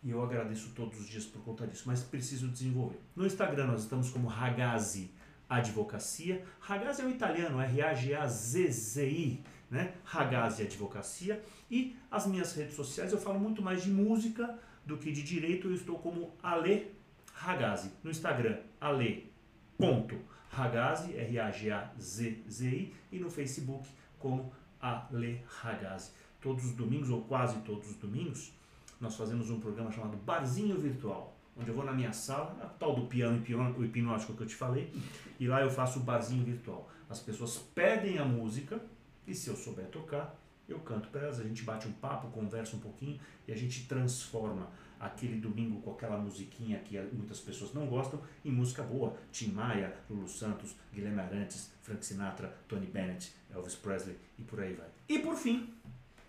E 0.03 0.09
eu 0.11 0.21
agradeço 0.21 0.71
todos 0.75 0.99
os 0.99 1.07
dias 1.07 1.25
por 1.25 1.41
conta 1.43 1.65
disso, 1.65 1.83
mas 1.85 2.03
preciso 2.03 2.49
desenvolver. 2.49 2.99
No 3.15 3.25
Instagram 3.25 3.67
nós 3.67 3.83
estamos 3.83 4.09
como 4.09 4.27
Ragazzi 4.27 5.09
Advocacia. 5.49 6.43
Ragazzi 6.59 7.01
é 7.01 7.05
o 7.05 7.09
italiano, 7.09 7.61
R-A-G-A-Z-Z-I, 7.61 9.41
né? 9.71 9.93
Ragazzi 10.03 10.63
Advocacia. 10.63 11.41
E 11.71 11.95
as 12.11 12.27
minhas 12.27 12.53
redes 12.53 12.75
sociais 12.75 13.13
eu 13.13 13.17
falo 13.17 13.39
muito 13.39 13.61
mais 13.61 13.83
de 13.83 13.89
música 13.89 14.59
do 14.85 14.97
que 14.97 15.09
de 15.11 15.23
direito. 15.23 15.69
Eu 15.69 15.73
estou 15.73 15.97
como 15.97 16.33
Ale 16.43 16.91
Ragazzi. 17.33 17.89
No 18.03 18.11
Instagram, 18.11 18.57
Ale. 18.81 19.31
Ponto. 19.77 20.19
Ragazzi, 20.49 21.15
R-A-G-A-Z-Z-I. 21.15 22.93
E 23.11 23.19
no 23.19 23.29
Facebook 23.29 23.87
como 24.19 24.51
Ale 24.81 25.41
Ragazzi. 25.47 26.11
Todos 26.41 26.65
os 26.65 26.73
domingos, 26.73 27.09
ou 27.09 27.21
quase 27.21 27.57
todos 27.61 27.89
os 27.89 27.95
domingos, 27.95 28.51
nós 29.03 29.17
fazemos 29.17 29.49
um 29.49 29.59
programa 29.59 29.91
chamado 29.91 30.15
Barzinho 30.15 30.77
Virtual, 30.77 31.37
onde 31.57 31.69
eu 31.69 31.75
vou 31.75 31.83
na 31.83 31.91
minha 31.91 32.13
sala, 32.13 32.57
a 32.63 32.65
tal 32.65 32.95
do 32.95 33.05
piano 33.05 33.43
hipnótico 33.83 34.33
que 34.33 34.41
eu 34.41 34.47
te 34.47 34.55
falei, 34.55 34.91
e 35.37 35.45
lá 35.45 35.61
eu 35.61 35.69
faço 35.69 35.99
o 35.99 36.03
barzinho 36.03 36.43
virtual. 36.43 36.89
As 37.09 37.19
pessoas 37.19 37.57
pedem 37.75 38.17
a 38.17 38.25
música 38.25 38.81
e 39.27 39.35
se 39.35 39.49
eu 39.49 39.55
souber 39.55 39.85
tocar, 39.87 40.35
eu 40.67 40.79
canto 40.79 41.09
para 41.09 41.23
elas, 41.23 41.39
a 41.39 41.43
gente 41.43 41.63
bate 41.63 41.85
um 41.85 41.91
papo, 41.91 42.29
conversa 42.29 42.77
um 42.77 42.79
pouquinho 42.79 43.19
e 43.45 43.51
a 43.51 43.57
gente 43.57 43.85
transforma 43.87 44.69
aquele 44.97 45.37
domingo 45.37 45.81
com 45.81 45.91
aquela 45.91 46.17
musiquinha 46.17 46.79
que 46.79 46.97
muitas 47.11 47.41
pessoas 47.41 47.73
não 47.73 47.85
gostam 47.87 48.21
em 48.45 48.51
música 48.51 48.81
boa. 48.81 49.17
Tim 49.33 49.51
Maia, 49.51 49.93
Lulu 50.09 50.29
Santos, 50.29 50.75
Guilherme 50.93 51.19
Arantes, 51.19 51.71
Frank 51.81 52.05
Sinatra, 52.05 52.55
Tony 52.69 52.87
Bennett, 52.87 53.33
Elvis 53.53 53.75
Presley 53.75 54.17
e 54.39 54.43
por 54.43 54.61
aí 54.61 54.73
vai. 54.73 54.87
E 55.09 55.19
por 55.19 55.35
fim, 55.35 55.73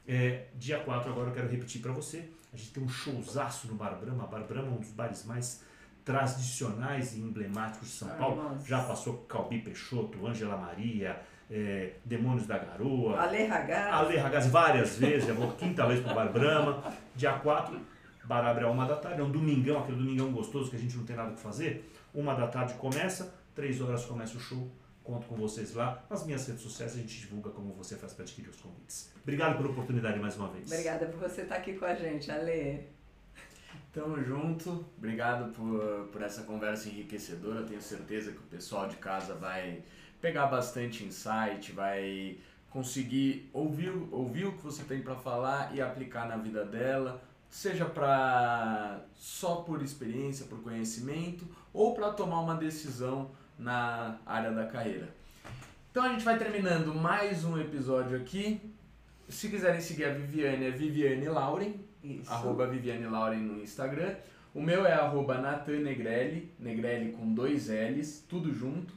é, 0.07 0.49
dia 0.57 0.81
4 0.81 1.11
agora 1.11 1.31
eu 1.31 1.35
quero 1.35 1.49
repetir 1.49 1.81
para 1.81 1.93
você, 1.93 2.29
a 2.55 2.57
gente 2.57 2.71
tem 2.71 2.83
um 2.83 2.89
showzaço 2.89 3.67
no 3.67 3.75
Bar 3.75 3.97
Brahma. 4.01 4.27
Bar 4.27 4.45
Brahma 4.45 4.69
é 4.69 4.71
um 4.71 4.81
dos 4.81 4.93
bares 4.93 5.25
mais 5.25 5.63
tradicionais 6.05 7.17
e 7.17 7.21
emblemáticos 7.21 7.89
de 7.89 7.95
São 7.95 8.09
Paulo. 8.11 8.43
Nossa. 8.43 8.67
Já 8.67 8.85
passou 8.85 9.19
Calbi 9.29 9.59
Peixoto, 9.59 10.25
Ângela 10.25 10.57
Maria, 10.57 11.21
é, 11.51 11.95
Demônios 12.05 12.47
da 12.47 12.59
Garoa. 12.59 13.21
Ale 13.21 13.47
Ragazzi. 13.47 13.93
Ale 13.93 14.17
Ragazzi 14.19 14.49
várias 14.51 14.97
vezes, 14.97 15.27
já 15.27 15.35
vou 15.35 15.51
quinta 15.53 15.85
vez 15.87 16.01
pro 16.01 16.15
Bar 16.15 16.33
Brahma. 16.33 16.93
Dia 17.17 17.33
4, 17.33 17.81
bar 18.25 18.45
abre 18.47 18.65
a 18.65 18.71
uma 18.71 18.87
da 18.87 18.97
tarde, 18.97 19.21
é 19.21 19.25
um 19.25 19.31
domingão, 19.31 19.81
aquele 19.81 19.99
domingão 19.99 20.31
gostoso 20.31 20.71
que 20.71 20.77
a 20.77 20.79
gente 20.79 20.97
não 20.97 21.05
tem 21.05 21.17
nada 21.17 21.33
que 21.33 21.41
fazer. 21.41 21.91
Uma 22.15 22.35
da 22.35 22.47
tarde 22.47 22.75
começa, 22.75 23.35
três 23.53 23.81
horas 23.81 24.05
começa 24.05 24.37
o 24.37 24.41
show. 24.41 24.71
Conto 25.05 25.27
com 25.27 25.37
vocês 25.37 25.75
lá. 25.75 26.03
Nas 26.09 26.25
minhas 26.25 26.47
redes 26.49 26.63
sociais 26.63 26.95
a 26.95 26.99
gente 26.99 27.21
divulga 27.21 27.51
como 27.51 27.75
você 27.75 27.95
faz 27.95 28.15
para 28.15 28.25
adquirir 28.25 28.49
os 28.49 28.57
convites. 28.57 29.13
Obrigado 29.23 29.59
pela 29.59 29.69
oportunidade 29.69 30.19
mais 30.19 30.35
uma 30.37 30.49
vez. 30.49 30.67
Obrigada 30.67 31.05
por 31.07 31.21
você 31.21 31.43
estar 31.43 31.57
aqui 31.57 31.75
com 31.75 31.85
a 31.85 31.95
gente, 31.95 32.31
Ale. 32.31 32.89
Tamo 33.93 34.21
junto. 34.25 34.85
Obrigado 34.97 35.53
por, 35.53 36.09
por 36.11 36.23
essa 36.23 36.43
conversa 36.45 36.89
enriquecedora. 36.89 37.65
Tenho 37.65 37.83
certeza 37.83 38.33
que 38.33 38.39
o 38.39 38.43
pessoal 38.45 38.89
de 38.89 38.97
casa 38.97 39.35
vai 39.35 39.85
pegar 40.23 40.47
bastante 40.47 41.05
insight, 41.05 41.71
vai 41.73 42.39
conseguir 42.71 43.51
ouvir, 43.53 43.93
ouvir 44.11 44.47
o 44.47 44.53
que 44.53 44.63
você 44.63 44.85
tem 44.85 45.03
para 45.03 45.15
falar 45.15 45.77
e 45.77 45.83
aplicar 45.83 46.27
na 46.27 46.39
vida 46.39 46.65
dela, 46.65 47.23
seja 47.51 47.85
para 47.85 49.05
só 49.15 49.57
por 49.57 49.83
experiência, 49.83 50.47
por 50.47 50.63
conhecimento 50.63 51.47
ou 51.75 51.95
para 51.95 52.11
tomar 52.11 52.41
uma 52.41 52.57
decisão 52.57 53.31
na 53.59 54.19
área 54.27 54.53
da 54.53 54.67
carreira. 54.67 55.09
Então 55.91 56.03
a 56.03 56.09
gente 56.09 56.25
vai 56.25 56.37
terminando 56.39 56.95
mais 56.95 57.45
um 57.45 57.59
episódio 57.59 58.17
aqui. 58.17 58.61
Se 59.29 59.49
quiserem 59.49 59.81
seguir 59.81 60.07
a 60.07 60.13
Viviane, 60.13 60.67
é 60.67 60.71
Viviane 60.71 61.29
Lauren, 61.29 61.75
Isso. 62.03 62.31
arroba 62.31 62.67
Viviane 62.67 63.07
Lauren 63.07 63.39
no 63.39 63.63
Instagram. 63.63 64.15
O 64.55 64.61
meu 64.63 64.87
é 64.87 64.93
arroba 64.93 65.39
Nathan 65.39 65.81
Negrelli, 65.81 66.53
Negrelli 66.59 67.13
com 67.13 67.33
dois 67.33 67.69
L's, 67.69 68.25
tudo 68.29 68.53
junto. 68.55 68.95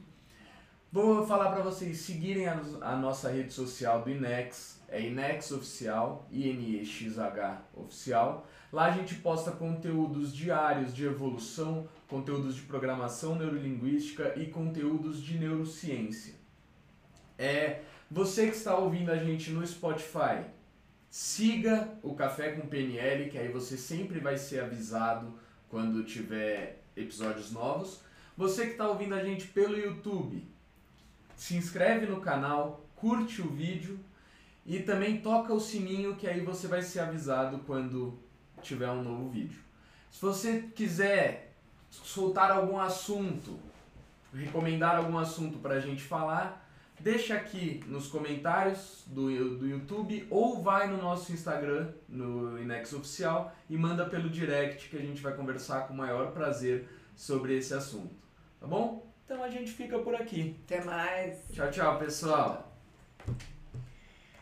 Vou 0.90 1.26
falar 1.26 1.50
para 1.50 1.62
vocês 1.62 1.98
seguirem 1.98 2.48
a, 2.48 2.60
a 2.80 2.96
nossa 2.96 3.30
rede 3.30 3.52
social 3.52 4.02
do 4.02 4.10
Inex, 4.10 4.80
é 4.88 5.02
Inex 5.02 5.50
Oficial, 5.50 6.26
I-N-E-X-H 6.30 7.62
Oficial. 7.74 8.46
Lá 8.72 8.86
a 8.86 8.90
gente 8.90 9.16
posta 9.16 9.50
conteúdos 9.50 10.34
diários 10.34 10.94
de 10.94 11.04
evolução, 11.04 11.86
conteúdos 12.08 12.56
de 12.56 12.62
programação 12.62 13.34
neurolinguística 13.34 14.32
e 14.36 14.46
conteúdos 14.46 15.22
de 15.22 15.38
neurociência. 15.38 16.34
É, 17.38 17.82
você 18.10 18.48
que 18.48 18.56
está 18.56 18.76
ouvindo 18.76 19.12
a 19.12 19.16
gente 19.16 19.50
no 19.50 19.64
Spotify, 19.64 20.44
siga 21.10 21.88
o 22.02 22.14
Café 22.14 22.52
com 22.52 22.66
PNL, 22.66 23.30
que 23.30 23.38
aí 23.38 23.52
você 23.52 23.76
sempre 23.76 24.18
vai 24.18 24.38
ser 24.38 24.60
avisado 24.60 25.38
quando 25.68 26.02
tiver 26.02 26.82
episódios 26.96 27.52
novos. 27.52 28.00
Você 28.36 28.64
que 28.64 28.72
está 28.72 28.88
ouvindo 28.88 29.14
a 29.14 29.22
gente 29.22 29.46
pelo 29.48 29.78
YouTube, 29.78 30.46
se 31.36 31.56
inscreve 31.56 32.06
no 32.06 32.20
canal, 32.20 32.88
curte 32.96 33.42
o 33.42 33.48
vídeo 33.48 34.00
e 34.64 34.80
também 34.80 35.20
toca 35.20 35.52
o 35.52 35.60
sininho 35.60 36.16
que 36.16 36.26
aí 36.26 36.40
você 36.40 36.66
vai 36.66 36.82
ser 36.82 37.00
avisado 37.00 37.58
quando 37.66 38.18
tiver 38.62 38.90
um 38.90 39.02
novo 39.02 39.28
vídeo. 39.28 39.60
Se 40.10 40.22
você 40.22 40.62
quiser 40.74 41.47
soltar 41.90 42.50
algum 42.50 42.78
assunto, 42.78 43.58
recomendar 44.34 44.96
algum 44.96 45.18
assunto 45.18 45.58
para 45.58 45.74
a 45.74 45.80
gente 45.80 46.02
falar, 46.02 46.68
deixa 47.00 47.34
aqui 47.34 47.82
nos 47.86 48.08
comentários 48.08 49.04
do, 49.06 49.56
do 49.58 49.66
YouTube 49.66 50.26
ou 50.30 50.62
vai 50.62 50.88
no 50.88 50.96
nosso 50.96 51.32
Instagram, 51.32 51.92
no 52.08 52.60
Inex 52.60 52.92
Oficial, 52.92 53.54
e 53.68 53.76
manda 53.76 54.04
pelo 54.06 54.28
direct 54.28 54.88
que 54.88 54.96
a 54.96 55.02
gente 55.02 55.22
vai 55.22 55.34
conversar 55.34 55.86
com 55.86 55.94
o 55.94 55.96
maior 55.96 56.32
prazer 56.32 56.88
sobre 57.16 57.56
esse 57.56 57.74
assunto. 57.74 58.14
Tá 58.60 58.66
bom? 58.66 59.06
Então 59.24 59.42
a 59.42 59.50
gente 59.50 59.70
fica 59.72 59.98
por 59.98 60.14
aqui. 60.14 60.56
Até 60.64 60.82
mais. 60.84 61.48
Tchau, 61.52 61.70
tchau, 61.70 61.98
pessoal. 61.98 62.67